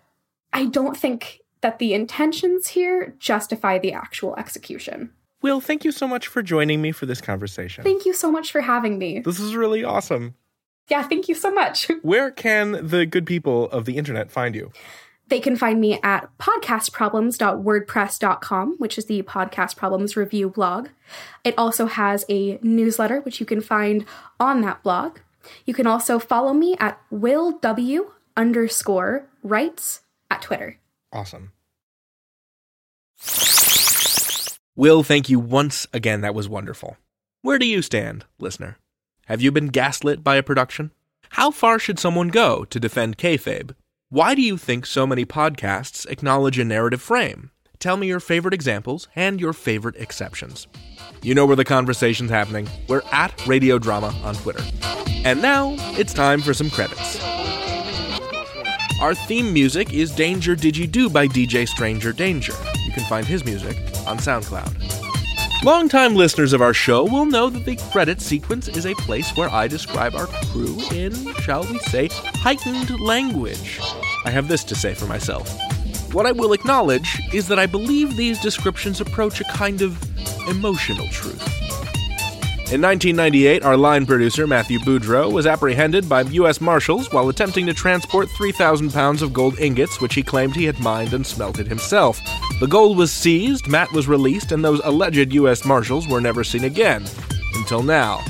I 0.53 0.67
don't 0.67 0.97
think 0.97 1.41
that 1.61 1.79
the 1.79 1.95
intentions 1.95 2.67
here 2.69 3.15
justify 3.19 3.79
the 3.79 3.93
actual 3.93 4.35
execution. 4.37 5.11
Wil, 5.43 5.61
thank 5.61 5.85
you 5.85 5.93
so 5.93 6.09
much 6.09 6.27
for 6.27 6.43
joining 6.43 6.83
me 6.83 6.93
for 6.93 7.07
this 7.07 7.21
conversation. 7.21 7.85
Thank 7.85 8.05
you 8.05 8.15
so 8.15 8.31
much 8.31 8.53
for 8.53 8.61
having 8.61 8.99
me. 8.99 9.21
this 9.21 9.41
is 9.41 9.57
really 9.57 9.85
awesome. 9.85 10.35
Yeah, 10.89 11.03
thank 11.03 11.29
you 11.29 11.35
so 11.35 11.51
much. 11.51 11.91
Where 12.03 12.31
can 12.31 12.87
the 12.87 13.07
good 13.07 13.27
people 13.27 13.69
of 13.71 13.87
the 13.87 13.97
internet 13.97 14.31
find 14.31 14.55
you? 14.55 14.71
They 15.29 15.41
can 15.41 15.57
find 15.57 15.81
me 15.81 15.99
at 16.05 16.29
podcastproblems.wordpress.com, 16.39 18.77
which 18.79 18.97
is 18.97 19.07
the 19.07 19.23
Podcast 19.23 19.77
Problems 19.77 20.17
review 20.17 20.49
blog. 20.49 20.91
It 21.43 21.55
also 21.59 21.87
has 21.87 22.25
a 22.29 22.61
newsletter, 22.63 23.19
which 23.21 23.41
you 23.41 23.47
can 23.47 23.61
find 23.61 24.05
on 24.39 24.61
that 24.61 24.85
blog. 24.85 25.19
You 25.65 25.75
can 25.75 25.87
also 25.87 26.19
follow 26.19 26.53
me 26.53 26.77
at 26.79 27.01
Wil 27.11 27.59
W 27.59 28.13
underscore 28.37 29.29
writes 29.43 30.01
at 30.31 30.43
Twitter. 30.43 30.79
Awesome. 31.13 31.53
Wil, 34.75 35.03
thank 35.03 35.31
you 35.31 35.41
once 35.41 35.87
again. 35.93 36.21
That 36.21 36.35
was 36.35 36.49
wonderful. 36.49 36.99
Where 37.41 37.59
do 37.59 37.67
you 37.67 37.81
stand, 37.81 38.27
listener? 38.39 38.79
Have 39.27 39.41
you 39.41 39.51
been 39.51 39.69
gaslit 39.69 40.23
by 40.23 40.37
a 40.37 40.43
production? 40.43 40.93
How 41.31 41.51
far 41.51 41.79
should 41.79 41.99
someone 41.99 42.29
go 42.29 42.65
to 42.67 42.81
defend 42.81 43.19
kayfabe? 43.19 43.75
Why 44.09 44.35
do 44.35 44.43
you 44.43 44.57
think 44.57 44.87
so 44.87 45.07
many 45.07 45.25
podcasts 45.25 46.07
acknowledge 46.07 46.59
a 46.59 46.65
narrative 46.65 47.03
frame? 47.03 47.51
Tell 47.79 47.97
me 47.97 48.07
your 48.07 48.21
favorite 48.21 48.55
examples 48.55 49.09
and 49.15 49.41
your 49.41 49.53
favorite 49.53 49.97
exceptions. 49.97 50.67
You 51.23 51.35
know 51.35 51.47
where 51.47 51.57
the 51.57 51.65
conversation's 51.65 52.31
happening. 52.31 52.69
We're 52.89 53.03
at 53.13 53.47
Radio 53.47 53.79
Drama 53.79 54.15
on 54.25 54.35
Twitter. 54.37 54.63
And 55.25 55.43
now 55.43 55.75
it's 55.99 56.15
time 56.15 56.41
for 56.41 56.55
some 56.55 56.71
credits. 56.71 57.23
Our 59.01 59.15
theme 59.15 59.53
music 59.53 59.93
is 59.93 60.11
Danger 60.11 60.57
Did 60.57 60.77
You 60.77 60.87
Do 60.87 61.11
by 61.11 61.29
DJ 61.29 61.69
Stranger 61.69 62.13
Danger. 62.13 62.55
You 62.87 62.93
can 62.93 63.05
find 63.05 63.27
his 63.27 63.45
music 63.45 63.77
on 64.07 64.19
SoundCloud. 64.19 65.65
Longtime 65.65 66.15
listeners 66.15 66.53
of 66.53 66.63
our 66.63 66.73
show 66.73 67.05
will 67.05 67.27
know 67.27 67.51
that 67.51 67.65
the 67.65 67.77
credit 67.91 68.21
sequence 68.21 68.69
is 68.69 68.87
a 68.87 68.95
place 68.95 69.37
where 69.37 69.51
I 69.51 69.67
describe 69.69 70.15
our 70.15 70.27
crew 70.27 70.79
in, 70.93 71.13
shall 71.43 71.65
we 71.65 71.79
say, 71.81 72.09
heightened 72.13 72.99
language. 73.01 73.81
I 74.25 74.31
have 74.31 74.49
this 74.49 74.65
to 74.65 74.75
say 74.75 74.95
for 74.95 75.07
myself. 75.07 75.51
What 76.13 76.27
I 76.27 76.33
will 76.33 76.53
acknowledge 76.53 77.21
is 77.33 77.49
that 77.49 77.59
I 77.59 77.67
believe 77.67 78.17
these 78.17 78.41
descriptions 78.41 79.01
approach 79.01 79.41
a 79.41 79.45
kind 79.45 79.83
of 79.83 79.97
emotional 80.49 81.07
truth. 81.09 81.43
In 82.73 82.83
1998, 82.83 83.63
our 83.63 83.77
line 83.77 84.07
producer, 84.07 84.45
Matthew 84.45 84.81
Boudreau, 84.81 85.31
was 85.31 85.47
apprehended 85.47 86.09
by 86.09 86.23
U.S. 86.23 86.61
Marshals 86.61 87.13
while 87.13 87.29
attempting 87.29 87.65
to 87.67 87.73
transport 87.73 88.29
3,000 88.31 88.93
pounds 88.93 89.23
of 89.23 89.33
gold 89.33 89.57
ingots, 89.61 90.01
which 90.01 90.15
he 90.15 90.23
claimed 90.25 90.57
he 90.57 90.65
had 90.65 90.81
mined 90.81 91.13
and 91.13 91.25
smelted 91.25 91.69
himself. 91.69 92.21
The 92.59 92.67
gold 92.67 92.97
was 92.97 93.13
seized, 93.13 93.69
Matt 93.69 93.93
was 93.93 94.09
released, 94.09 94.51
and 94.51 94.65
those 94.65 94.81
alleged 94.83 95.33
U.S. 95.35 95.65
Marshals 95.65 96.09
were 96.09 96.21
never 96.21 96.43
seen 96.43 96.65
again. 96.65 97.05
Until 97.55 97.85
now. 97.85 98.25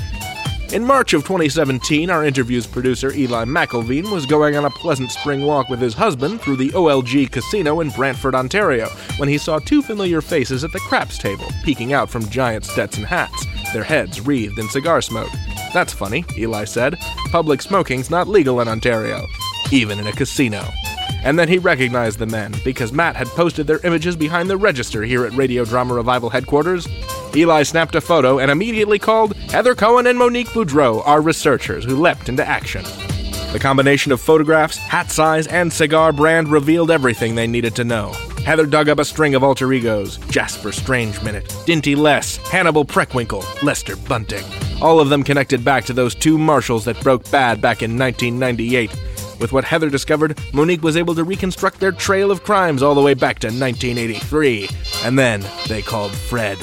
In 0.73 0.83
March 0.83 1.13
of 1.13 1.21
2017, 1.21 2.09
our 2.09 2.25
interview's 2.25 2.67
producer 2.67 3.13
Eli 3.13 3.45
McIlveen 3.45 4.11
was 4.11 4.25
going 4.25 4.57
on 4.57 4.65
a 4.65 4.69
pleasant 4.69 5.11
spring 5.11 5.45
walk 5.45 5.69
with 5.69 5.79
his 5.79 5.93
husband 5.93 6.41
through 6.41 6.57
the 6.57 6.71
OLG 6.71 7.31
casino 7.31 7.79
in 7.79 7.89
Brantford, 7.89 8.35
Ontario, 8.35 8.89
when 9.15 9.29
he 9.29 9.37
saw 9.37 9.59
two 9.59 9.81
familiar 9.81 10.19
faces 10.19 10.65
at 10.65 10.73
the 10.73 10.79
craps 10.79 11.17
table, 11.17 11.45
peeking 11.63 11.93
out 11.93 12.09
from 12.09 12.27
giant 12.27 12.65
Stetson 12.65 13.05
hats, 13.05 13.45
their 13.71 13.85
heads 13.85 14.19
wreathed 14.19 14.59
in 14.59 14.67
cigar 14.67 15.01
smoke. 15.01 15.31
That's 15.73 15.93
funny, 15.93 16.25
Eli 16.37 16.65
said. 16.65 16.97
Public 17.31 17.61
smoking's 17.61 18.09
not 18.09 18.27
legal 18.27 18.59
in 18.59 18.67
Ontario, 18.67 19.25
even 19.71 19.99
in 19.99 20.07
a 20.07 20.11
casino. 20.11 20.67
And 21.23 21.39
then 21.39 21.47
he 21.47 21.59
recognized 21.59 22.19
the 22.19 22.25
men 22.25 22.53
because 22.65 22.91
Matt 22.91 23.15
had 23.15 23.27
posted 23.27 23.67
their 23.67 23.85
images 23.85 24.17
behind 24.17 24.49
the 24.49 24.57
register 24.57 25.03
here 25.03 25.25
at 25.25 25.33
Radio 25.33 25.63
Drama 25.63 25.93
Revival 25.93 26.29
headquarters. 26.29 26.87
Eli 27.37 27.61
snapped 27.61 27.93
a 27.93 28.01
photo 28.01 28.39
and 28.39 28.49
immediately 28.49 28.97
called 28.97 29.35
Heather 29.51 29.75
Cohen 29.75 30.07
and 30.07 30.17
Monique 30.17 30.47
Boudreau, 30.47 31.03
our 31.05 31.21
researchers, 31.21 31.85
who 31.85 31.95
leapt 31.95 32.29
into 32.29 32.43
action. 32.43 32.83
The 33.53 33.59
combination 33.61 34.11
of 34.11 34.19
photographs, 34.19 34.77
hat 34.77 35.11
size, 35.11 35.45
and 35.45 35.71
cigar 35.71 36.11
brand 36.11 36.47
revealed 36.49 36.89
everything 36.89 37.35
they 37.35 37.45
needed 37.45 37.75
to 37.75 37.83
know. 37.83 38.11
Heather 38.43 38.65
dug 38.65 38.89
up 38.89 38.97
a 38.97 39.05
string 39.05 39.35
of 39.35 39.43
alter 39.43 39.71
egos 39.71 40.17
Jasper 40.29 40.71
Strange 40.71 41.21
Minute, 41.21 41.45
Dinty 41.67 41.95
Less, 41.95 42.37
Hannibal 42.37 42.83
Preckwinkle, 42.83 43.43
Lester 43.61 43.95
Bunting. 43.95 44.43
All 44.81 44.99
of 44.99 45.09
them 45.09 45.23
connected 45.23 45.63
back 45.63 45.85
to 45.85 45.93
those 45.93 46.15
two 46.15 46.39
marshals 46.39 46.85
that 46.85 47.01
broke 47.01 47.29
bad 47.29 47.61
back 47.61 47.83
in 47.83 47.99
1998. 47.99 48.89
With 49.39 49.53
what 49.53 49.63
Heather 49.63 49.91
discovered, 49.91 50.39
Monique 50.53 50.81
was 50.81 50.97
able 50.97 51.13
to 51.13 51.23
reconstruct 51.23 51.79
their 51.79 51.91
trail 51.91 52.31
of 52.31 52.43
crimes 52.43 52.81
all 52.81 52.95
the 52.95 53.01
way 53.01 53.13
back 53.13 53.37
to 53.39 53.47
1983. 53.47 54.69
And 55.03 55.19
then 55.19 55.45
they 55.67 55.83
called 55.83 56.11
Fred. 56.11 56.57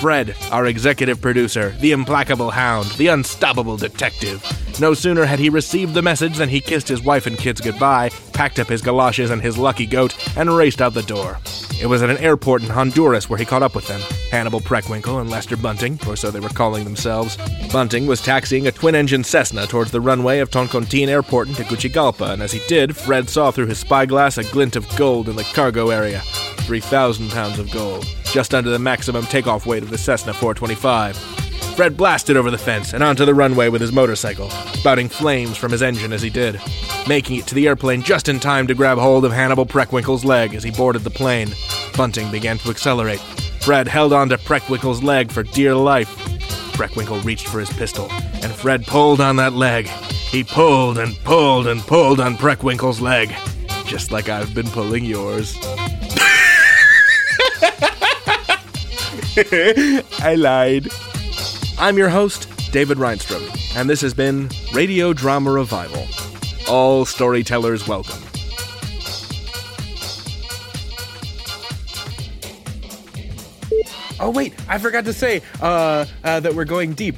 Fred, 0.00 0.36
our 0.52 0.66
executive 0.66 1.20
producer, 1.20 1.70
the 1.80 1.90
implacable 1.90 2.52
hound, 2.52 2.86
the 2.98 3.08
unstoppable 3.08 3.76
detective. 3.76 4.44
No 4.80 4.94
sooner 4.94 5.24
had 5.24 5.40
he 5.40 5.50
received 5.50 5.92
the 5.92 6.02
message 6.02 6.36
than 6.36 6.48
he 6.48 6.60
kissed 6.60 6.86
his 6.86 7.02
wife 7.02 7.26
and 7.26 7.36
kids 7.36 7.60
goodbye, 7.60 8.10
packed 8.32 8.60
up 8.60 8.68
his 8.68 8.80
galoshes 8.80 9.32
and 9.32 9.42
his 9.42 9.58
lucky 9.58 9.86
goat, 9.86 10.14
and 10.36 10.56
raced 10.56 10.80
out 10.80 10.94
the 10.94 11.02
door. 11.02 11.38
It 11.82 11.86
was 11.86 12.00
at 12.00 12.10
an 12.10 12.18
airport 12.18 12.62
in 12.62 12.68
Honduras 12.68 13.28
where 13.28 13.40
he 13.40 13.44
caught 13.44 13.64
up 13.64 13.74
with 13.74 13.88
them 13.88 14.00
Hannibal 14.30 14.60
Preckwinkle 14.60 15.20
and 15.20 15.30
Lester 15.30 15.56
Bunting, 15.56 15.98
or 16.06 16.14
so 16.14 16.30
they 16.30 16.38
were 16.38 16.48
calling 16.48 16.84
themselves. 16.84 17.36
Bunting 17.72 18.06
was 18.06 18.22
taxiing 18.22 18.68
a 18.68 18.72
twin 18.72 18.94
engine 18.94 19.24
Cessna 19.24 19.66
towards 19.66 19.90
the 19.90 20.00
runway 20.00 20.38
of 20.38 20.50
Toncontin 20.50 21.08
Airport 21.08 21.48
in 21.48 21.54
Tegucigalpa, 21.54 22.34
and 22.34 22.42
as 22.42 22.52
he 22.52 22.60
did, 22.68 22.96
Fred 22.96 23.28
saw 23.28 23.50
through 23.50 23.66
his 23.66 23.80
spyglass 23.80 24.38
a 24.38 24.44
glint 24.52 24.76
of 24.76 24.88
gold 24.96 25.28
in 25.28 25.34
the 25.34 25.50
cargo 25.54 25.90
area 25.90 26.20
3,000 26.66 27.30
pounds 27.30 27.58
of 27.58 27.68
gold 27.72 28.06
just 28.32 28.54
under 28.54 28.70
the 28.70 28.78
maximum 28.78 29.24
takeoff 29.24 29.66
weight 29.66 29.82
of 29.82 29.90
the 29.90 29.98
Cessna 29.98 30.32
425. 30.32 31.16
Fred 31.76 31.96
blasted 31.96 32.36
over 32.36 32.50
the 32.50 32.58
fence 32.58 32.92
and 32.92 33.04
onto 33.04 33.24
the 33.24 33.34
runway 33.34 33.68
with 33.68 33.80
his 33.80 33.92
motorcycle, 33.92 34.50
spouting 34.50 35.08
flames 35.08 35.56
from 35.56 35.70
his 35.70 35.82
engine 35.82 36.12
as 36.12 36.22
he 36.22 36.28
did, 36.28 36.60
making 37.06 37.38
it 37.38 37.46
to 37.46 37.54
the 37.54 37.68
airplane 37.68 38.02
just 38.02 38.28
in 38.28 38.40
time 38.40 38.66
to 38.66 38.74
grab 38.74 38.98
hold 38.98 39.24
of 39.24 39.32
Hannibal 39.32 39.64
Preckwinkle's 39.64 40.24
leg 40.24 40.54
as 40.54 40.64
he 40.64 40.72
boarded 40.72 41.04
the 41.04 41.10
plane. 41.10 41.48
Bunting 41.96 42.30
began 42.30 42.58
to 42.58 42.70
accelerate. 42.70 43.20
Fred 43.60 43.86
held 43.86 44.12
on 44.12 44.28
to 44.30 44.38
Preckwinkle's 44.38 45.02
leg 45.02 45.30
for 45.30 45.42
dear 45.42 45.74
life. 45.74 46.08
Preckwinkle 46.72 47.24
reached 47.24 47.46
for 47.48 47.60
his 47.60 47.70
pistol, 47.70 48.08
and 48.10 48.52
Fred 48.52 48.84
pulled 48.86 49.20
on 49.20 49.36
that 49.36 49.52
leg. 49.52 49.86
He 49.86 50.42
pulled 50.44 50.98
and 50.98 51.16
pulled 51.24 51.66
and 51.66 51.80
pulled 51.80 52.20
on 52.20 52.36
Preckwinkle's 52.36 53.00
leg, 53.00 53.32
just 53.86 54.10
like 54.10 54.28
I've 54.28 54.54
been 54.54 54.68
pulling 54.68 55.04
yours. 55.04 55.56
I 60.20 60.34
lied. 60.36 60.88
I'm 61.78 61.96
your 61.96 62.08
host, 62.08 62.50
David 62.72 62.98
Rheinstrom, 62.98 63.40
and 63.76 63.88
this 63.88 64.00
has 64.00 64.12
been 64.12 64.50
Radio 64.74 65.12
Drama 65.12 65.52
Revival. 65.52 66.08
All 66.68 67.04
storytellers 67.04 67.86
welcome. 67.86 68.18
Oh, 74.18 74.32
wait, 74.34 74.54
I 74.68 74.78
forgot 74.78 75.04
to 75.04 75.12
say 75.12 75.40
uh, 75.60 76.04
uh, 76.24 76.40
that 76.40 76.52
we're 76.56 76.64
going 76.64 76.94
deep. 76.94 77.14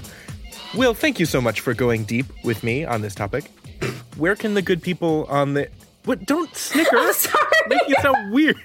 Wil, 0.75 0.93
thank 0.93 1.21
you 1.21 1.25
so 1.25 1.41
much 1.41 1.61
for 1.61 1.73
going 1.73 2.05
deep 2.05 2.27
with 2.45 2.63
me 2.63 2.85
on 2.85 3.01
this 3.01 3.15
topic. 3.15 3.45
Where 4.19 4.37
can 4.37 4.53
the 4.53 4.61
good 4.61 4.83
people 4.83 5.25
on 5.31 5.55
the. 5.55 5.71
What? 6.05 6.27
Don't 6.27 6.55
snicker! 6.55 6.97
I'm 6.99 7.15
sorry. 7.15 7.47
Make 7.69 7.89
it 7.89 8.03
sound 8.03 8.31
weird. 8.35 8.57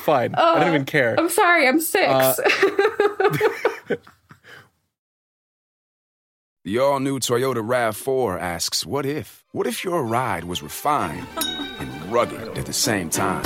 It's 0.00 0.06
fine. 0.06 0.34
I 0.34 0.58
don't 0.60 0.68
even 0.68 0.86
care. 0.86 1.14
I'm 1.18 1.28
sorry, 1.28 1.68
I'm 1.68 1.78
six. 1.80 2.08
Uh, 2.08 3.96
The 6.62 6.78
all 6.78 7.00
new 7.00 7.18
Toyota 7.18 7.62
RAV4 7.66 8.38
asks, 8.38 8.84
What 8.84 9.06
if? 9.06 9.44
What 9.52 9.66
if 9.66 9.82
your 9.82 10.04
ride 10.04 10.44
was 10.44 10.62
refined 10.62 11.26
and 11.38 12.12
rugged 12.12 12.58
at 12.58 12.66
the 12.66 12.72
same 12.72 13.08
time? 13.08 13.42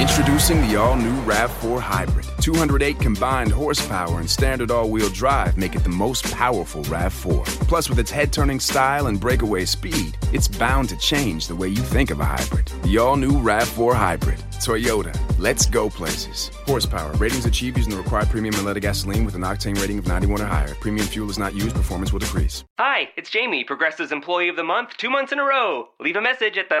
Introducing 0.00 0.60
the 0.68 0.76
all 0.76 0.94
new 0.96 1.12
RAV4 1.22 1.80
Hybrid. 1.80 2.26
208 2.42 2.98
combined 2.98 3.52
horsepower 3.52 4.18
and 4.18 4.28
standard 4.28 4.72
all 4.72 4.90
wheel 4.90 5.08
drive 5.10 5.56
make 5.56 5.76
it 5.76 5.84
the 5.84 5.88
most 5.88 6.24
powerful 6.32 6.82
RAV4. 6.84 7.44
Plus, 7.68 7.88
with 7.88 8.00
its 8.00 8.10
head 8.10 8.32
turning 8.32 8.58
style 8.58 9.06
and 9.06 9.20
breakaway 9.20 9.64
speed, 9.64 10.16
it's 10.32 10.48
bound 10.48 10.88
to 10.88 10.96
change 10.96 11.46
the 11.46 11.54
way 11.54 11.68
you 11.68 11.76
think 11.76 12.10
of 12.10 12.18
a 12.18 12.24
hybrid. 12.24 12.66
The 12.82 12.98
all 12.98 13.14
new 13.14 13.32
RAV4 13.32 13.94
Hybrid. 13.94 14.40
Toyota. 14.62 15.16
Let's 15.38 15.66
go 15.66 15.88
places. 15.88 16.50
Horsepower. 16.66 17.12
Ratings 17.14 17.46
achieved 17.46 17.76
using 17.76 17.92
the 17.92 17.98
required 17.98 18.28
premium 18.28 18.54
unleaded 18.54 18.82
gasoline 18.82 19.24
with 19.24 19.34
an 19.36 19.42
octane 19.42 19.80
rating 19.80 19.98
of 19.98 20.06
91 20.06 20.40
or 20.40 20.46
higher. 20.46 20.74
Premium 20.76 21.06
fuel 21.06 21.30
is 21.30 21.38
not 21.38 21.54
used. 21.54 21.74
Performance 21.74 22.12
will 22.12 22.20
decrease. 22.20 22.64
Hi, 22.78 23.08
it's 23.16 23.30
Jamie, 23.30 23.62
Progressive's 23.64 24.12
Employee 24.12 24.48
of 24.48 24.56
the 24.56 24.64
Month, 24.64 24.96
two 24.96 25.10
months 25.10 25.32
in 25.32 25.38
a 25.38 25.44
row. 25.44 25.88
Leave 26.00 26.16
a 26.16 26.20
message 26.20 26.58
at 26.58 26.68
the. 26.68 26.80